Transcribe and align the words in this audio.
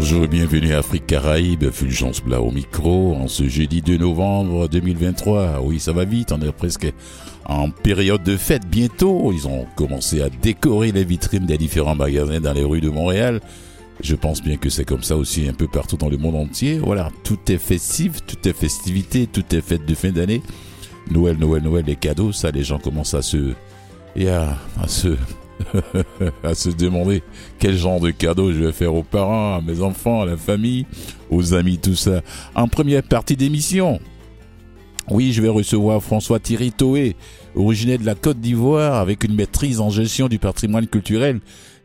Bonjour 0.00 0.22
et 0.22 0.28
bienvenue 0.28 0.74
à 0.74 0.78
Afrique 0.78 1.08
Caraïbe, 1.08 1.72
Fulgence 1.72 2.22
Blas 2.22 2.40
au 2.40 2.52
micro, 2.52 3.16
en 3.16 3.26
ce 3.26 3.48
jeudi 3.48 3.82
2 3.82 3.98
novembre 3.98 4.68
2023. 4.68 5.60
Oui, 5.60 5.80
ça 5.80 5.92
va 5.92 6.04
vite, 6.04 6.30
on 6.30 6.40
est 6.40 6.52
presque 6.52 6.92
en 7.46 7.70
période 7.70 8.22
de 8.22 8.36
fête 8.36 8.64
bientôt. 8.68 9.32
Ils 9.32 9.48
ont 9.48 9.66
commencé 9.74 10.22
à 10.22 10.30
décorer 10.30 10.92
les 10.92 11.02
vitrines 11.02 11.46
des 11.46 11.58
différents 11.58 11.96
magasins 11.96 12.38
dans 12.38 12.52
les 12.52 12.62
rues 12.62 12.80
de 12.80 12.90
Montréal. 12.90 13.40
Je 14.00 14.14
pense 14.14 14.40
bien 14.40 14.56
que 14.56 14.70
c'est 14.70 14.84
comme 14.84 15.02
ça 15.02 15.16
aussi 15.16 15.48
un 15.48 15.52
peu 15.52 15.66
partout 15.66 15.96
dans 15.96 16.08
le 16.08 16.16
monde 16.16 16.36
entier. 16.36 16.78
Voilà, 16.78 17.10
tout 17.24 17.40
est 17.48 17.58
festif, 17.58 18.24
tout 18.24 18.48
est 18.48 18.56
festivité, 18.56 19.26
tout 19.26 19.52
est 19.52 19.60
fête 19.60 19.84
de 19.84 19.94
fin 19.96 20.12
d'année. 20.12 20.42
Noël, 21.10 21.36
Noël, 21.38 21.64
Noël, 21.64 21.84
les 21.84 21.96
cadeaux, 21.96 22.30
ça, 22.30 22.52
les 22.52 22.62
gens 22.62 22.78
commencent 22.78 23.14
à 23.14 23.22
se, 23.22 23.52
et 24.14 24.28
à, 24.28 24.56
à 24.80 24.86
se, 24.86 25.16
à 26.42 26.54
se 26.54 26.70
demander 26.70 27.22
quel 27.58 27.76
genre 27.76 28.00
de 28.00 28.10
cadeau 28.10 28.52
je 28.52 28.64
vais 28.64 28.72
faire 28.72 28.94
aux 28.94 29.02
parents, 29.02 29.56
à 29.56 29.60
mes 29.60 29.80
enfants, 29.82 30.22
à 30.22 30.26
la 30.26 30.36
famille, 30.36 30.86
aux 31.30 31.54
amis, 31.54 31.78
tout 31.78 31.94
ça. 31.94 32.22
En 32.54 32.68
première 32.68 33.02
partie 33.02 33.36
d'émission, 33.36 34.00
oui, 35.10 35.32
je 35.32 35.40
vais 35.40 35.48
recevoir 35.48 36.02
François 36.02 36.38
Thierry 36.38 36.70
Toé, 36.72 37.16
originaire 37.54 37.98
de 37.98 38.06
la 38.06 38.14
Côte 38.14 38.40
d'Ivoire, 38.40 38.96
avec 38.96 39.24
une 39.24 39.34
maîtrise 39.34 39.80
en 39.80 39.90
gestion 39.90 40.28
du 40.28 40.38
patrimoine 40.38 40.86
culturel 40.86 41.40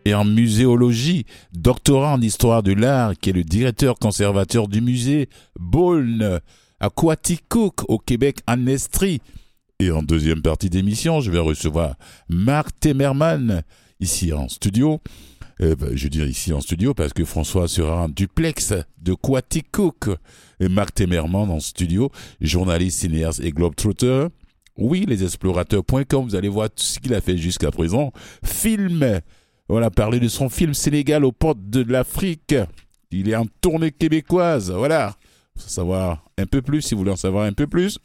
et 0.06 0.14
en 0.14 0.26
muséologie, 0.26 1.26
doctorat 1.54 2.14
en 2.14 2.22
histoire 2.22 2.64
de 2.64 2.74
l'art, 2.74 3.14
qui 3.20 3.30
est 3.30 3.34
le 3.34 3.44
directeur 3.44 3.98
conservateur 3.98 4.68
du 4.68 4.82
musée 4.82 5.30
Beaune 5.58 6.42
à 6.80 6.90
Quaticook, 6.90 7.90
au 7.90 7.98
Québec, 7.98 8.40
en 8.46 8.68
Estrie. 8.68 9.22
Et 9.84 9.92
en 9.92 10.02
deuxième 10.02 10.42
partie 10.42 10.70
d'émission, 10.70 11.20
je 11.20 11.30
vais 11.30 11.40
recevoir 11.40 11.96
Marc 12.30 12.80
Temerman, 12.80 13.64
ici 14.00 14.32
en 14.32 14.48
studio. 14.48 15.02
Euh, 15.60 15.76
ben, 15.76 15.90
je 15.94 16.08
dis 16.08 16.22
ici 16.22 16.54
en 16.54 16.62
studio 16.62 16.94
parce 16.94 17.12
que 17.12 17.26
François 17.26 17.68
sera 17.68 18.04
en 18.04 18.08
duplex 18.08 18.74
de 19.02 19.14
Quaticook. 19.14 20.10
Et 20.62 20.70
Marc 20.70 20.94
Temerman 20.94 21.50
en 21.50 21.60
studio, 21.60 22.10
journaliste, 22.40 23.02
cinéaste 23.02 23.42
et 23.42 23.52
globetrotter. 23.52 24.28
Oui, 24.78 25.06
lesexplorateurs.com, 25.06 26.24
vous 26.24 26.36
allez 26.36 26.48
voir 26.48 26.70
tout 26.70 26.82
ce 26.82 27.00
qu'il 27.00 27.14
a 27.14 27.20
fait 27.20 27.36
jusqu'à 27.36 27.70
présent. 27.70 28.14
Film 28.46 29.20
voilà, 29.68 29.92
parler 29.92 30.22
de 30.22 30.30
son 30.30 30.48
film 30.48 30.74
Sénégal 30.74 31.26
aux 31.26 31.34
portes 31.34 31.70
de 31.70 31.84
l'Afrique. 31.92 32.56
Il 33.12 33.28
est 33.28 33.36
en 33.36 33.48
tournée 33.60 33.92
québécoise. 33.92 34.72
Voilà. 34.72 35.18
Savoir 35.58 36.24
un 36.38 36.46
peu 36.46 36.62
plus, 36.62 36.82
si 36.82 36.96
vous 36.96 37.00
voulez 37.00 37.12
en 37.12 37.18
savoir 37.18 37.44
un 37.44 37.54
peu 37.54 37.68
plus. 37.68 38.00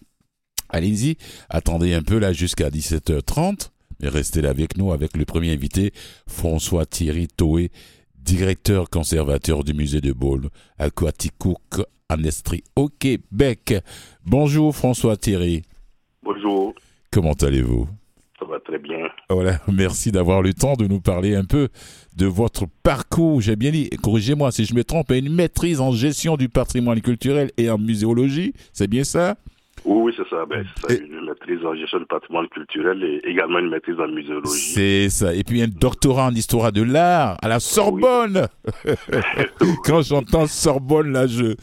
Allez-y, 0.69 1.17
attendez 1.49 1.95
un 1.95 2.03
peu 2.03 2.19
là 2.19 2.33
jusqu'à 2.33 2.71
17h30. 2.71 3.71
Et 4.01 4.09
restez 4.09 4.43
là 4.43 4.51
avec 4.51 4.77
nous 4.77 4.93
avec 4.93 5.17
le 5.17 5.25
premier 5.25 5.53
invité, 5.53 5.93
François 6.29 6.87
Thierry 6.87 7.27
Toé, 7.27 7.71
directeur 8.17 8.91
conservateur 8.91 9.65
du 9.65 9.75
musée 9.75 10.01
de 10.01 10.13
Bôle 10.13 10.51
à 10.79 10.91
Quaticook, 10.91 11.83
en 12.09 12.23
Estrie, 12.23 12.63
au 12.77 12.89
Québec. 12.89 13.75
Bonjour 14.25 14.75
François 14.75 15.17
Thierry. 15.17 15.63
Bonjour. 16.23 16.75
Comment 17.11 17.33
allez-vous? 17.33 17.89
Ça 18.39 18.45
va 18.45 18.61
très 18.61 18.79
bien. 18.79 18.99
Voilà, 19.29 19.61
merci 19.67 20.13
d'avoir 20.13 20.43
le 20.43 20.55
temps 20.55 20.75
de 20.75 20.87
nous 20.87 21.01
parler 21.01 21.35
un 21.35 21.45
peu 21.45 21.69
de 22.17 22.27
votre 22.27 22.67
parcours. 22.85 23.41
J'ai 23.41 23.57
bien 23.57 23.73
dit, 23.73 23.91
corrigez-moi 24.01 24.53
si 24.53 24.65
je 24.65 24.75
me 24.75 24.85
trompe, 24.85 25.11
une 25.11 25.35
maîtrise 25.35 25.81
en 25.81 25.91
gestion 25.91 26.37
du 26.37 26.49
patrimoine 26.49 27.01
culturel 27.01 27.51
et 27.57 27.69
en 27.69 27.79
muséologie, 27.79 28.53
c'est 28.73 28.87
bien 28.87 29.03
ça? 29.03 29.37
Oui, 29.89 30.03
oui, 30.03 30.13
c'est 30.15 30.29
ça. 30.29 30.45
Ben, 30.45 30.67
ça, 30.87 30.93
une 30.93 31.25
maîtrise 31.25 31.65
en 31.65 31.75
gestion 31.75 31.99
du 31.99 32.05
patrimoine 32.05 32.47
culturel 32.49 33.03
et 33.03 33.27
également 33.27 33.59
une 33.59 33.71
maîtrise 33.71 33.99
en 33.99 34.09
muséologie. 34.09 34.75
C'est 34.75 35.09
ça. 35.09 35.35
Et 35.35 35.43
puis 35.43 35.63
un 35.63 35.69
doctorat 35.69 36.27
en 36.27 36.35
histoire 36.35 36.73
de 36.73 36.83
l'art 36.83 37.39
à 37.41 37.49
la 37.49 37.59
Sorbonne. 37.59 38.49
Quand 39.85 40.03
j'entends 40.03 40.47
Sorbonne, 40.47 41.13
là, 41.13 41.27
je, 41.27 41.55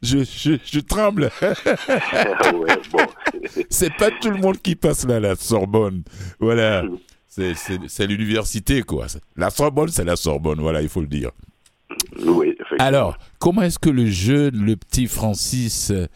je, 0.00 0.24
je, 0.24 0.52
je 0.64 0.80
tremble. 0.80 1.24
ouais, 1.42 2.78
bon. 2.90 3.04
c'est 3.68 3.94
pas 3.94 4.10
tout 4.10 4.30
le 4.30 4.38
monde 4.38 4.56
qui 4.62 4.76
passe 4.76 5.06
là, 5.06 5.20
la 5.20 5.36
Sorbonne. 5.36 6.04
Voilà. 6.40 6.84
C'est 7.28 8.06
l'université, 8.06 8.80
quoi. 8.80 9.08
La 9.36 9.50
Sorbonne, 9.50 9.88
c'est 9.88 10.04
la 10.04 10.16
Sorbonne, 10.16 10.60
voilà, 10.60 10.80
il 10.80 10.88
faut 10.88 11.02
le 11.02 11.06
dire. 11.06 11.32
Oui, 12.24 12.46
effectivement. 12.48 12.76
Alors, 12.78 13.18
comment 13.38 13.60
est-ce 13.60 13.78
que 13.78 13.90
le 13.90 14.06
jeune, 14.06 14.64
le 14.64 14.74
petit 14.76 15.06
Francis, 15.06 15.90
euh, 15.90 16.06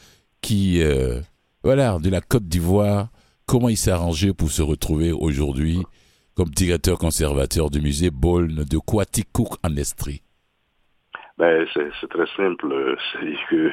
qui, 0.41 0.83
euh, 0.83 1.21
voilà, 1.65 1.99
de 1.99 2.11
la 2.11 2.21
Côte 2.21 2.45
d'Ivoire, 2.45 3.09
comment 3.47 3.69
il 3.69 3.77
s'est 3.77 3.91
arrangé 3.91 4.33
pour 4.33 4.51
se 4.51 4.63
retrouver 4.63 5.13
aujourd'hui 5.13 5.83
comme 6.37 6.51
directeur 6.51 6.99
conservateur 6.99 7.69
du 7.71 7.81
musée 7.81 8.11
Bolne 8.11 8.65
de 8.65 8.79
Quaticook 8.79 9.57
en 9.65 9.77
Estrie? 9.77 10.23
Ben, 11.39 11.67
c'est 11.75 12.09
très 12.09 12.27
simple. 12.37 12.97
C'est 13.13 13.35
que, 13.49 13.71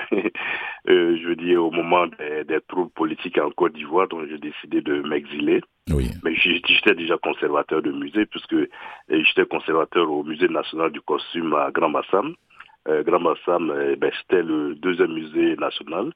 euh, 0.88 1.18
je 1.18 1.28
veux 1.28 1.36
dire, 1.36 1.64
au 1.64 1.72
moment 1.72 2.06
des, 2.06 2.44
des 2.44 2.60
troubles 2.68 2.92
politiques 2.92 3.40
en 3.40 3.50
Côte 3.50 3.74
d'Ivoire, 3.74 4.08
donc 4.08 4.28
j'ai 4.30 4.38
décidé 4.38 4.82
de 4.82 5.02
m'exiler. 5.02 5.62
Oui, 5.92 6.10
Mais 6.24 6.36
j'étais 6.36 6.94
déjà 6.94 7.18
conservateur 7.18 7.82
de 7.82 7.92
musée, 7.92 8.26
puisque 8.28 8.54
euh, 8.54 8.68
j'étais 9.10 9.46
conservateur 9.46 10.12
au 10.12 10.24
Musée 10.24 10.48
national 10.48 10.92
du 10.92 11.02
costume 11.02 11.54
à 11.56 11.72
Grand 11.72 11.90
Bassam. 11.90 12.36
Euh, 12.88 13.04
Grand 13.04 13.20
Bassam, 13.20 13.74
ben, 13.98 14.12
c'était 14.22 14.44
le 14.44 14.76
deuxième 14.76 15.14
musée 15.14 15.56
national. 15.58 16.12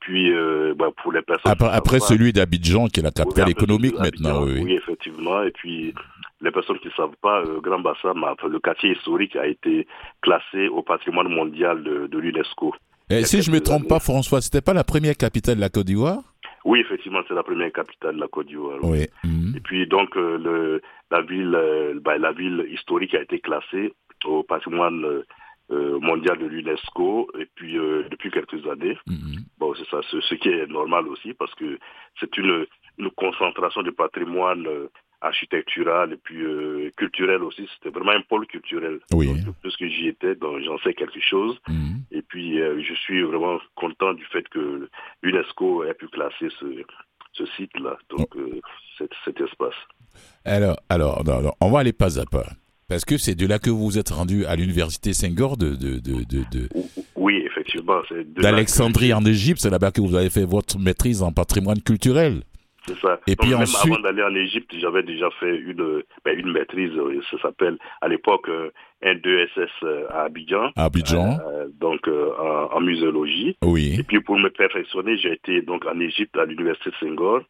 Puis, 0.00 0.32
euh, 0.32 0.74
ben, 0.76 0.90
pour 1.02 1.12
les 1.12 1.22
personnes... 1.22 1.52
après, 1.72 2.00
celui 2.00 2.32
d'Abidjan, 2.32 2.86
qui 2.88 3.00
est 3.00 3.02
la 3.02 3.10
capitale 3.10 3.46
Oui, 3.46 3.52
économique 3.52 3.98
maintenant, 3.98 4.44
oui. 4.44 4.60
Oui, 4.62 4.72
effectivement. 4.74 5.42
Et 5.42 5.50
puis, 5.50 5.94
les 6.40 6.50
personnes 6.50 6.78
qui 6.78 6.88
ne 6.88 6.92
savent 6.92 7.16
pas, 7.20 7.40
euh, 7.40 7.60
Grand 7.60 7.80
Bassam, 7.80 8.22
enfin, 8.22 8.48
le 8.48 8.60
quartier 8.60 8.92
historique 8.92 9.34
a 9.36 9.46
été 9.46 9.86
classé 10.20 10.68
au 10.68 10.82
patrimoine 10.82 11.28
mondial 11.28 11.82
de, 11.82 12.06
de 12.06 12.18
l'UNESCO. 12.18 12.74
Et 13.10 13.16
a 13.16 13.24
si 13.24 13.42
je 13.42 13.50
me 13.50 13.56
quelques 13.56 13.66
trompe 13.66 13.80
années. 13.80 13.88
pas, 13.88 14.00
François, 14.00 14.40
c'était 14.40 14.60
pas 14.60 14.74
la 14.74 14.84
première 14.84 15.16
capitale 15.16 15.56
de 15.56 15.60
la 15.60 15.68
Côte 15.68 15.86
d'Ivoire? 15.86 16.20
Oui, 16.64 16.80
effectivement, 16.80 17.20
c'est 17.26 17.34
la 17.34 17.42
première 17.42 17.72
capitale 17.72 18.16
de 18.16 18.20
la 18.20 18.28
Côte 18.28 18.46
d'Ivoire. 18.46 18.78
Oui. 18.82 19.06
mhm. 19.24 19.54
Et 19.56 19.60
puis, 19.60 19.86
donc, 19.86 20.16
euh, 20.16 20.38
le, 20.38 20.82
la, 21.10 21.22
ville, 21.22 21.58
ben, 22.04 22.18
la 22.18 22.32
ville 22.32 22.66
historique 22.70 23.14
a 23.14 23.22
été 23.22 23.40
classée 23.40 23.94
au 24.24 24.42
patrimoine 24.42 25.22
euh, 25.70 25.98
mondial 26.00 26.38
de 26.38 26.46
l'UNESCO 26.46 27.30
et 27.38 27.46
puis 27.54 27.78
euh, 27.78 28.04
depuis 28.10 28.30
quelques 28.30 28.66
années. 28.66 28.96
Mhm. 29.06 29.44
Bon, 29.58 29.74
c'est 29.74 29.88
ça, 29.88 30.00
ce, 30.10 30.20
ce 30.20 30.34
qui 30.34 30.48
est 30.48 30.66
normal 30.66 31.06
aussi 31.08 31.34
parce 31.34 31.54
que 31.54 31.78
c'est 32.20 32.36
une, 32.36 32.66
une 32.98 33.10
concentration 33.10 33.82
de 33.82 33.90
patrimoine 33.90 34.66
euh, 34.66 34.88
architectural 35.20 36.12
et 36.12 36.16
puis 36.16 36.42
euh, 36.42 36.90
culturel 36.96 37.42
aussi. 37.42 37.68
C'était 37.74 37.90
vraiment 37.96 38.12
un 38.12 38.22
pôle 38.22 38.46
culturel. 38.46 39.00
Oui. 39.12 39.26
Donc, 39.42 39.54
puisque 39.62 39.84
j'y 39.86 40.08
étais, 40.08 40.34
donc 40.34 40.60
j'en 40.62 40.78
sais 40.78 40.94
quelque 40.94 41.20
chose. 41.20 41.58
Mhm. 41.68 42.02
Et 42.12 42.22
puis, 42.22 42.58
je 42.58 42.94
suis 42.94 43.22
vraiment 43.22 43.58
content 43.74 44.14
du 44.14 44.24
fait 44.26 44.48
que 44.48 44.88
l'UNESCO 45.22 45.84
ait 45.84 45.94
pu 45.94 46.08
classer 46.08 46.48
ce, 46.60 46.66
ce 47.38 47.46
site-là, 47.56 47.96
donc 48.10 48.34
euh, 48.36 48.60
cet, 48.96 49.10
cet 49.24 49.40
espace. 49.40 49.74
Alors, 50.44 50.76
alors, 50.88 51.22
on 51.60 51.70
va 51.70 51.80
aller 51.80 51.92
pas 51.92 52.18
à 52.18 52.24
pas. 52.24 52.46
Parce 52.88 53.04
que 53.04 53.18
c'est 53.18 53.34
de 53.34 53.46
là 53.46 53.58
que 53.58 53.68
vous 53.68 53.84
vous 53.84 53.98
êtes 53.98 54.08
rendu 54.08 54.46
à 54.46 54.56
l'université 54.56 55.12
Senghor 55.12 55.58
de, 55.58 55.70
de, 55.76 55.98
de, 56.00 56.24
de, 56.24 56.68
Oui, 57.16 57.42
effectivement. 57.44 58.00
d'Alexandrie 58.40 59.12
en 59.12 59.22
Égypte. 59.26 59.60
C'est 59.60 59.68
là-bas 59.68 59.90
que 59.90 60.00
vous 60.00 60.14
avez 60.14 60.30
fait 60.30 60.46
votre 60.46 60.78
maîtrise 60.78 61.22
en 61.22 61.30
patrimoine 61.30 61.82
culturel. 61.82 62.40
C'est 62.86 62.98
ça. 63.00 63.20
Et 63.26 63.32
Donc, 63.34 63.40
puis 63.40 63.50
même 63.50 63.60
ensuite- 63.60 63.92
avant 63.92 64.00
d'aller 64.02 64.22
en 64.22 64.34
Égypte, 64.34 64.70
j'avais 64.80 65.02
déjà 65.02 65.28
fait 65.38 65.54
une, 65.58 66.02
ben, 66.24 66.38
une 66.38 66.50
maîtrise, 66.50 66.92
euh, 66.96 67.20
ça 67.30 67.36
s'appelle 67.42 67.76
à 68.00 68.08
l'époque 68.08 68.48
euh, 68.48 68.70
un 69.04 69.12
2SS 69.16 69.68
euh, 69.82 70.06
à 70.08 70.22
Abidjan. 70.22 70.70
À 70.74 70.86
Abidjan. 70.86 71.38
Euh, 71.46 71.66
donc 71.78 72.08
euh, 72.08 72.30
en, 72.40 72.74
en 72.74 72.80
muséologie. 72.80 73.58
Oui. 73.62 73.96
Et 73.98 74.02
puis 74.02 74.22
pour 74.22 74.38
me 74.38 74.48
perfectionner, 74.48 75.18
j'ai 75.18 75.34
été 75.34 75.60
donc 75.60 75.84
en 75.84 76.00
Égypte 76.00 76.34
à 76.38 76.46
l'université 76.46 76.88
Senghor. 77.00 77.42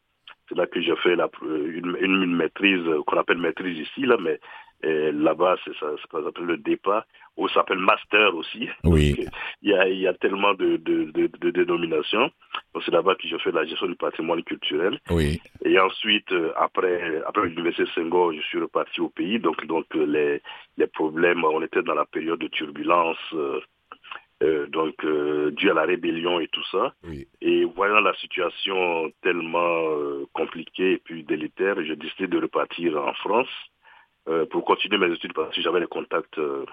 C'est 0.49 0.57
là 0.57 0.65
que 0.67 0.81
j'ai 0.81 0.95
fait 0.97 1.15
la, 1.15 1.29
une, 1.47 1.95
une, 2.01 2.23
une 2.23 2.35
maîtrise 2.35 2.85
euh, 2.87 3.01
qu'on 3.07 3.17
appelle 3.17 3.37
maîtrise 3.37 3.77
ici, 3.77 4.01
là, 4.01 4.17
mais 4.21 4.31
euh, 4.31 4.37
là-bas, 4.83 5.57
c'est 5.65 5.75
ça, 5.77 5.87
c'est 6.01 6.11
ça 6.11 6.23
s'appelle 6.23 6.45
le 6.45 6.57
DEPA, 6.57 7.05
ou 7.37 7.47
ça 7.49 7.55
s'appelle 7.55 7.79
master 7.79 8.35
aussi. 8.35 8.69
Oui. 8.83 9.15
Il, 9.61 9.69
y 9.69 9.73
a, 9.73 9.87
il 9.87 9.99
y 9.99 10.07
a 10.07 10.13
tellement 10.13 10.53
de, 10.53 10.77
de, 10.77 11.11
de, 11.11 11.27
de 11.27 11.49
dénominations. 11.51 12.31
Donc 12.73 12.83
c'est 12.85 12.91
là-bas 12.91 13.15
que 13.15 13.27
j'ai 13.27 13.39
fait 13.39 13.51
la 13.51 13.65
gestion 13.65 13.87
du 13.87 13.95
patrimoine 13.95 14.43
culturel. 14.43 14.99
Oui. 15.09 15.41
Et 15.63 15.79
ensuite, 15.79 16.31
euh, 16.31 16.51
après, 16.55 17.21
après 17.25 17.47
l'université 17.47 17.83
de 17.83 17.89
Senghor, 17.89 18.33
je 18.33 18.41
suis 18.41 18.59
reparti 18.59 19.01
au 19.01 19.09
pays. 19.09 19.39
Donc, 19.39 19.65
donc 19.65 19.85
euh, 19.95 20.05
les, 20.05 20.41
les 20.77 20.87
problèmes, 20.87 21.43
on 21.43 21.61
était 21.61 21.83
dans 21.83 21.95
la 21.95 22.05
période 22.05 22.39
de 22.39 22.47
turbulence, 22.47 23.17
euh, 23.33 23.59
euh, 24.41 24.67
donc 24.67 25.03
euh, 25.03 25.51
dû 25.51 25.69
à 25.69 25.73
la 25.73 25.83
rébellion 25.83 26.39
et 26.39 26.47
tout 26.47 26.63
ça. 26.71 26.93
Oui. 27.03 27.27
Et 27.41 27.65
voyant 27.65 27.99
la 27.99 28.13
situation 28.15 29.11
tellement 29.21 29.89
euh, 29.91 30.25
compliquée 30.33 30.93
et 30.93 30.97
puis 30.97 31.23
délétère, 31.23 31.75
j'ai 31.83 31.95
décidé 31.95 32.27
de 32.27 32.39
repartir 32.41 32.97
en 32.97 33.13
France 33.15 33.49
euh, 34.29 34.45
pour 34.45 34.63
continuer 34.65 34.97
mes 34.97 35.13
études 35.13 35.33
parce 35.33 35.55
que 35.55 35.61
j'avais 35.61 35.79
des 35.81 35.87
contacts 35.87 36.37
euh, 36.37 36.65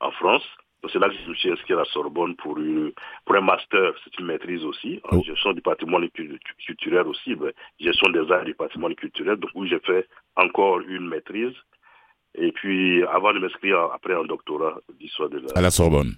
en 0.00 0.10
France. 0.12 0.44
Donc 0.82 0.92
c'est 0.92 0.98
là 1.00 1.08
que 1.08 1.14
je 1.16 1.28
me 1.28 1.34
suis 1.34 1.50
inscrit 1.50 1.72
à 1.74 1.78
la 1.78 1.84
Sorbonne 1.86 2.36
pour, 2.36 2.56
une, 2.58 2.92
pour 3.24 3.34
un 3.34 3.40
master, 3.40 3.92
c'est 4.04 4.16
une 4.20 4.26
maîtrise 4.26 4.64
aussi, 4.64 5.00
en 5.10 5.16
Oh. 5.18 5.22
gestion 5.24 5.52
du 5.52 5.60
patrimoine 5.60 6.08
cu- 6.10 6.38
culturel 6.64 7.06
aussi, 7.08 7.34
ben, 7.34 7.52
gestion 7.80 8.08
des 8.10 8.30
arts 8.30 8.44
du 8.44 8.54
patrimoine 8.54 8.94
culturel, 8.94 9.36
donc 9.36 9.50
où 9.54 9.66
j'ai 9.66 9.80
fait 9.80 10.06
encore 10.36 10.78
une 10.80 11.08
maîtrise. 11.08 11.54
Et 12.36 12.52
puis, 12.52 13.02
avant 13.04 13.32
de 13.32 13.40
m'inscrire 13.40 13.80
après 13.92 14.14
un 14.14 14.22
doctorat 14.24 14.78
d'histoire 15.00 15.28
de 15.30 15.38
l'art. 15.38 15.56
À 15.56 15.60
la 15.60 15.70
Sorbonne. 15.72 16.12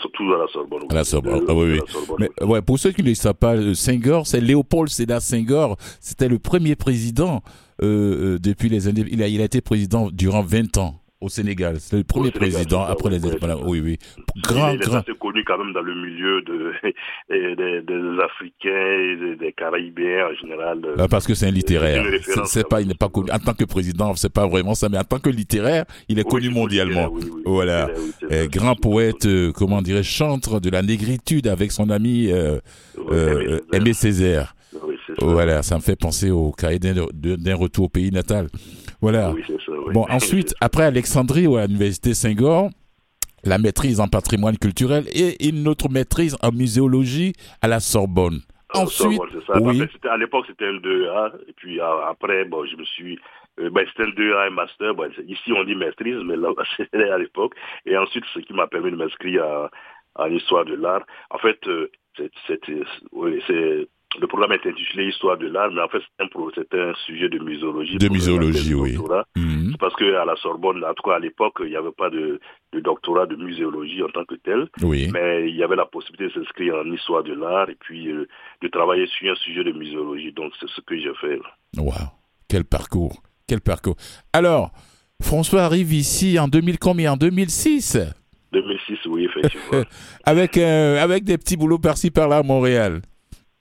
Surtout 0.00 0.32
à 0.32 0.38
la 0.38 0.48
Sorbonne. 0.52 0.82
À 0.90 0.94
la 0.94 1.04
Sorbonne, 1.04 1.44
ah, 1.48 1.54
oui, 1.54 1.80
oui. 1.80 2.16
Mais, 2.18 2.44
ouais, 2.44 2.62
pour 2.62 2.78
ceux 2.78 2.92
qui 2.92 3.02
ne 3.02 3.14
savent 3.14 3.34
pas, 3.34 3.56
euh, 3.56 3.74
Senghor, 3.74 4.26
c'est 4.26 4.40
Léopold 4.40 4.88
Sédar 4.88 5.20
Senghor. 5.20 5.76
C'était 6.00 6.28
le 6.28 6.38
premier 6.38 6.76
président 6.76 7.42
euh, 7.82 8.38
depuis 8.38 8.68
les 8.68 8.88
années. 8.88 9.04
Il 9.10 9.22
a, 9.22 9.28
il 9.28 9.40
a 9.40 9.44
été 9.44 9.60
président 9.60 10.08
durant 10.10 10.42
20 10.42 10.78
ans 10.78 11.01
au 11.22 11.28
Sénégal. 11.28 11.76
C'est 11.78 11.96
le 11.96 12.04
premier 12.04 12.30
président 12.30 12.82
après 12.82 13.10
les 13.10 13.24
indépendances. 13.24 13.62
Oui, 13.64 13.80
oui. 13.80 13.98
Grand, 14.42 14.70
il 14.70 14.82
est 14.82 14.94
assez 14.94 15.14
connu 15.18 15.44
quand 15.44 15.58
même 15.58 15.72
dans 15.72 15.80
le 15.82 15.94
milieu 15.94 16.42
de, 16.42 16.72
des, 17.30 18.22
Africains 18.22 18.68
et 18.68 19.36
des, 19.36 19.52
Caraïbéens 19.52 20.28
en 20.30 20.34
général. 20.34 20.80
Ah, 20.98 21.08
parce 21.08 21.26
que 21.26 21.34
c'est 21.34 21.46
un 21.46 21.52
littéraire. 21.52 22.04
C'est 22.44 22.68
pas, 22.68 22.80
il 22.80 22.88
n'est 22.88 22.94
pas 22.94 23.08
connu 23.08 23.30
en 23.30 23.38
tant 23.38 23.54
que 23.54 23.64
président, 23.64 24.14
c'est 24.14 24.32
pas 24.32 24.46
vraiment 24.46 24.74
ça, 24.74 24.88
mais 24.88 24.98
en 24.98 25.04
tant 25.04 25.18
que 25.18 25.30
littéraire, 25.30 25.84
il 26.08 26.18
est 26.18 26.28
connu 26.28 26.50
mondialement. 26.50 27.12
voilà. 27.44 27.88
grand 28.50 28.74
poète, 28.74 29.26
euh, 29.26 29.52
comment 29.52 29.80
dirais 29.82 30.02
chantre 30.02 30.60
de 30.60 30.70
la 30.70 30.82
négritude 30.82 31.46
avec 31.46 31.72
son 31.72 31.90
ami 31.90 32.30
euh, 32.30 32.58
euh, 33.10 33.60
Aimé 33.72 33.92
Césaire. 33.92 34.54
Voilà, 35.20 35.62
ça 35.62 35.76
me 35.76 35.82
fait 35.82 35.96
penser 35.96 36.30
au 36.30 36.50
cahier 36.52 36.78
d'un 36.78 37.54
retour 37.54 37.86
au 37.86 37.88
pays 37.88 38.10
natal. 38.10 38.48
Voilà. 39.02 39.34
Bon, 39.92 40.06
ensuite, 40.08 40.54
après 40.60 40.84
Alexandrie 40.84 41.46
ou 41.48 41.56
à 41.56 41.66
l'université 41.66 42.14
Saint-Gor, 42.14 42.70
la 43.44 43.58
maîtrise 43.58 44.00
en 44.00 44.06
patrimoine 44.06 44.56
culturel 44.56 45.04
et 45.12 45.48
une 45.48 45.66
autre 45.66 45.88
maîtrise 45.90 46.36
en 46.40 46.52
muséologie 46.52 47.32
à 47.60 47.66
la 47.68 47.80
Sorbonne. 47.80 48.38
Ensuite, 48.74 49.20
oui. 49.50 49.82
à 50.08 50.16
l'époque, 50.16 50.46
c'était 50.46 50.66
un 50.66 50.78
2A. 50.78 51.32
Et 51.48 51.52
puis 51.52 51.80
après, 51.80 52.44
bon, 52.44 52.64
je 52.64 52.76
me 52.76 52.84
suis. 52.84 53.18
Euh, 53.60 53.68
ben, 53.70 53.84
c'était 53.88 54.04
un 54.04 54.12
2A 54.12 54.46
et 54.46 54.50
master. 54.50 54.94
ici, 55.26 55.52
on 55.52 55.64
dit 55.64 55.74
maîtrise, 55.74 56.22
mais 56.24 56.36
là, 56.36 56.50
c'était 56.76 57.10
à 57.10 57.18
l'époque. 57.18 57.54
Et 57.84 57.98
ensuite, 57.98 58.24
ce 58.32 58.38
qui 58.38 58.54
m'a 58.54 58.68
permis 58.68 58.92
de 58.92 58.96
m'inscrire 58.96 59.68
en 60.14 60.26
histoire 60.26 60.64
de 60.64 60.74
l'art. 60.74 61.04
En 61.30 61.38
fait, 61.38 61.58
euh, 61.66 61.90
c'était. 62.46 62.82
c'est 63.46 63.88
le 64.20 64.26
programme 64.26 64.52
est 64.52 64.66
intitulé 64.66 65.08
Histoire 65.08 65.38
de 65.38 65.46
l'art, 65.46 65.70
mais 65.72 65.80
en 65.80 65.88
fait, 65.88 66.00
c'est 66.18 66.74
un, 66.74 66.90
un, 66.90 66.94
sujet 67.06 67.28
de 67.28 67.38
muséologie. 67.38 67.96
De 67.96 68.08
muséologie, 68.08 68.74
oui. 68.74 68.96
Mhm. 69.36 69.76
Parce 69.78 69.94
qu'à 69.96 70.24
la 70.24 70.36
Sorbonne, 70.36 70.84
en 70.84 70.94
tout 70.94 71.02
cas 71.02 71.16
à 71.16 71.18
l'époque, 71.18 71.54
il 71.60 71.70
n'y 71.70 71.76
avait 71.76 71.92
pas 71.92 72.10
de, 72.10 72.40
de, 72.72 72.80
doctorat 72.80 73.26
de 73.26 73.36
muséologie 73.36 74.02
en 74.02 74.08
tant 74.08 74.24
que 74.24 74.34
tel. 74.36 74.68
Oui. 74.82 75.08
Mais 75.12 75.48
il 75.48 75.56
y 75.56 75.62
avait 75.62 75.76
la 75.76 75.86
possibilité 75.86 76.26
de 76.28 76.44
s'inscrire 76.44 76.74
en 76.74 76.92
Histoire 76.92 77.22
de 77.22 77.34
l'art 77.34 77.70
et 77.70 77.76
puis 77.78 78.08
euh, 78.08 78.28
de 78.62 78.68
travailler 78.68 79.06
sur 79.06 79.30
un 79.32 79.36
sujet 79.36 79.64
de 79.64 79.72
muséologie. 79.72 80.32
Donc, 80.32 80.52
c'est 80.60 80.68
ce 80.68 80.80
que 80.82 80.96
j'ai 80.96 81.14
fait. 81.20 81.40
Waouh 81.76 81.94
Quel 82.48 82.64
parcours 82.64 83.22
Quel 83.48 83.60
parcours 83.60 83.96
Alors, 84.32 84.70
François 85.20 85.62
arrive 85.62 85.92
ici 85.92 86.38
en 86.38 86.48
2000 86.48 86.78
combien? 86.78 87.12
En 87.12 87.16
2006 87.16 87.98
2006, 88.52 89.06
oui, 89.06 89.24
effectivement. 89.24 89.82
avec, 90.24 90.58
euh, 90.58 91.02
avec 91.02 91.24
des 91.24 91.38
petits 91.38 91.56
boulots 91.56 91.78
par-ci 91.78 92.10
par-là 92.10 92.38
à 92.38 92.42
Montréal. 92.42 93.00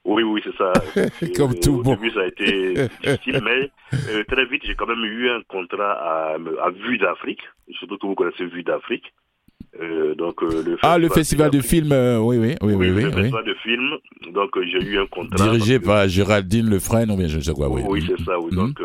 Oui, 0.03 0.23
oui, 0.23 0.41
c'est 0.43 0.55
ça. 0.57 0.73
Comme 1.37 1.59
tout 1.59 1.79
Au 1.79 1.83
début, 1.83 2.11
ça 2.11 2.21
a 2.21 2.27
été 2.27 2.73
difficile, 3.03 3.41
mais 3.43 3.69
euh, 4.09 4.23
très 4.27 4.45
vite, 4.45 4.63
j'ai 4.65 4.75
quand 4.75 4.87
même 4.87 5.03
eu 5.03 5.29
un 5.29 5.41
contrat 5.47 5.91
à, 5.91 6.33
à 6.33 6.69
Vue 6.71 6.97
d'Afrique. 6.97 7.41
Surtout 7.71 7.97
que 7.97 8.07
vous 8.07 8.15
connaissez 8.15 8.45
Vue 8.45 8.63
d'Afrique. 8.63 9.13
Euh, 9.79 10.15
donc, 10.15 10.41
euh, 10.43 10.63
le 10.65 10.77
ah, 10.81 10.97
le 10.97 11.07
festival 11.07 11.49
de 11.49 11.61
films, 11.61 11.93
oui, 12.19 12.37
oui, 12.37 12.55
oui, 12.61 12.73
oui, 12.73 12.89
oui. 12.89 13.03
Le 13.03 13.11
festival 13.11 13.45
de 13.45 13.53
films, 13.63 13.97
donc 14.33 14.49
j'ai 14.63 14.83
eu 14.83 14.99
un 14.99 15.05
contrat. 15.05 15.45
Dirigé 15.45 15.79
par 15.79 16.09
Géraldine 16.09 16.69
Lefresne, 16.69 17.11
ou 17.11 17.15
bien 17.15 17.27
je 17.27 17.37
ne 17.37 17.41
sais 17.41 17.53
quoi, 17.53 17.69
oui. 17.69 17.81
Oui, 17.87 18.03
c'est 18.05 18.21
ça, 18.25 18.37
oui. 18.39 18.49
Mhm. 18.51 18.57
Donc, 18.57 18.81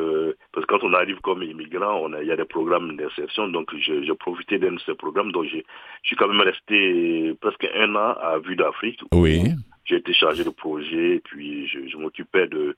parce 0.52 0.66
que 0.66 0.72
quand 0.72 0.86
on 0.86 0.92
arrive 0.92 1.18
comme 1.22 1.42
immigrant, 1.42 2.06
il 2.20 2.28
y 2.28 2.30
a 2.30 2.36
des 2.36 2.44
programmes 2.44 2.96
d'insertion, 2.96 3.48
donc 3.48 3.70
j'ai 3.80 4.14
profité 4.14 4.58
d'un 4.58 4.74
de 4.74 4.80
ces 4.84 4.94
programmes, 4.94 5.32
donc 5.32 5.46
je 5.46 5.58
suis 6.04 6.14
quand 6.16 6.28
même 6.28 6.40
resté 6.40 7.34
presque 7.40 7.66
un 7.74 7.94
an 7.96 8.14
à 8.20 8.38
Vue 8.38 8.54
d'Afrique. 8.54 9.00
Oui 9.12 9.42
j'ai 9.86 9.96
été 9.96 10.12
chargé 10.12 10.44
de 10.44 10.50
projet, 10.50 11.20
puis 11.24 11.66
je, 11.68 11.96
m'occupais 11.96 12.46
de, 12.48 12.76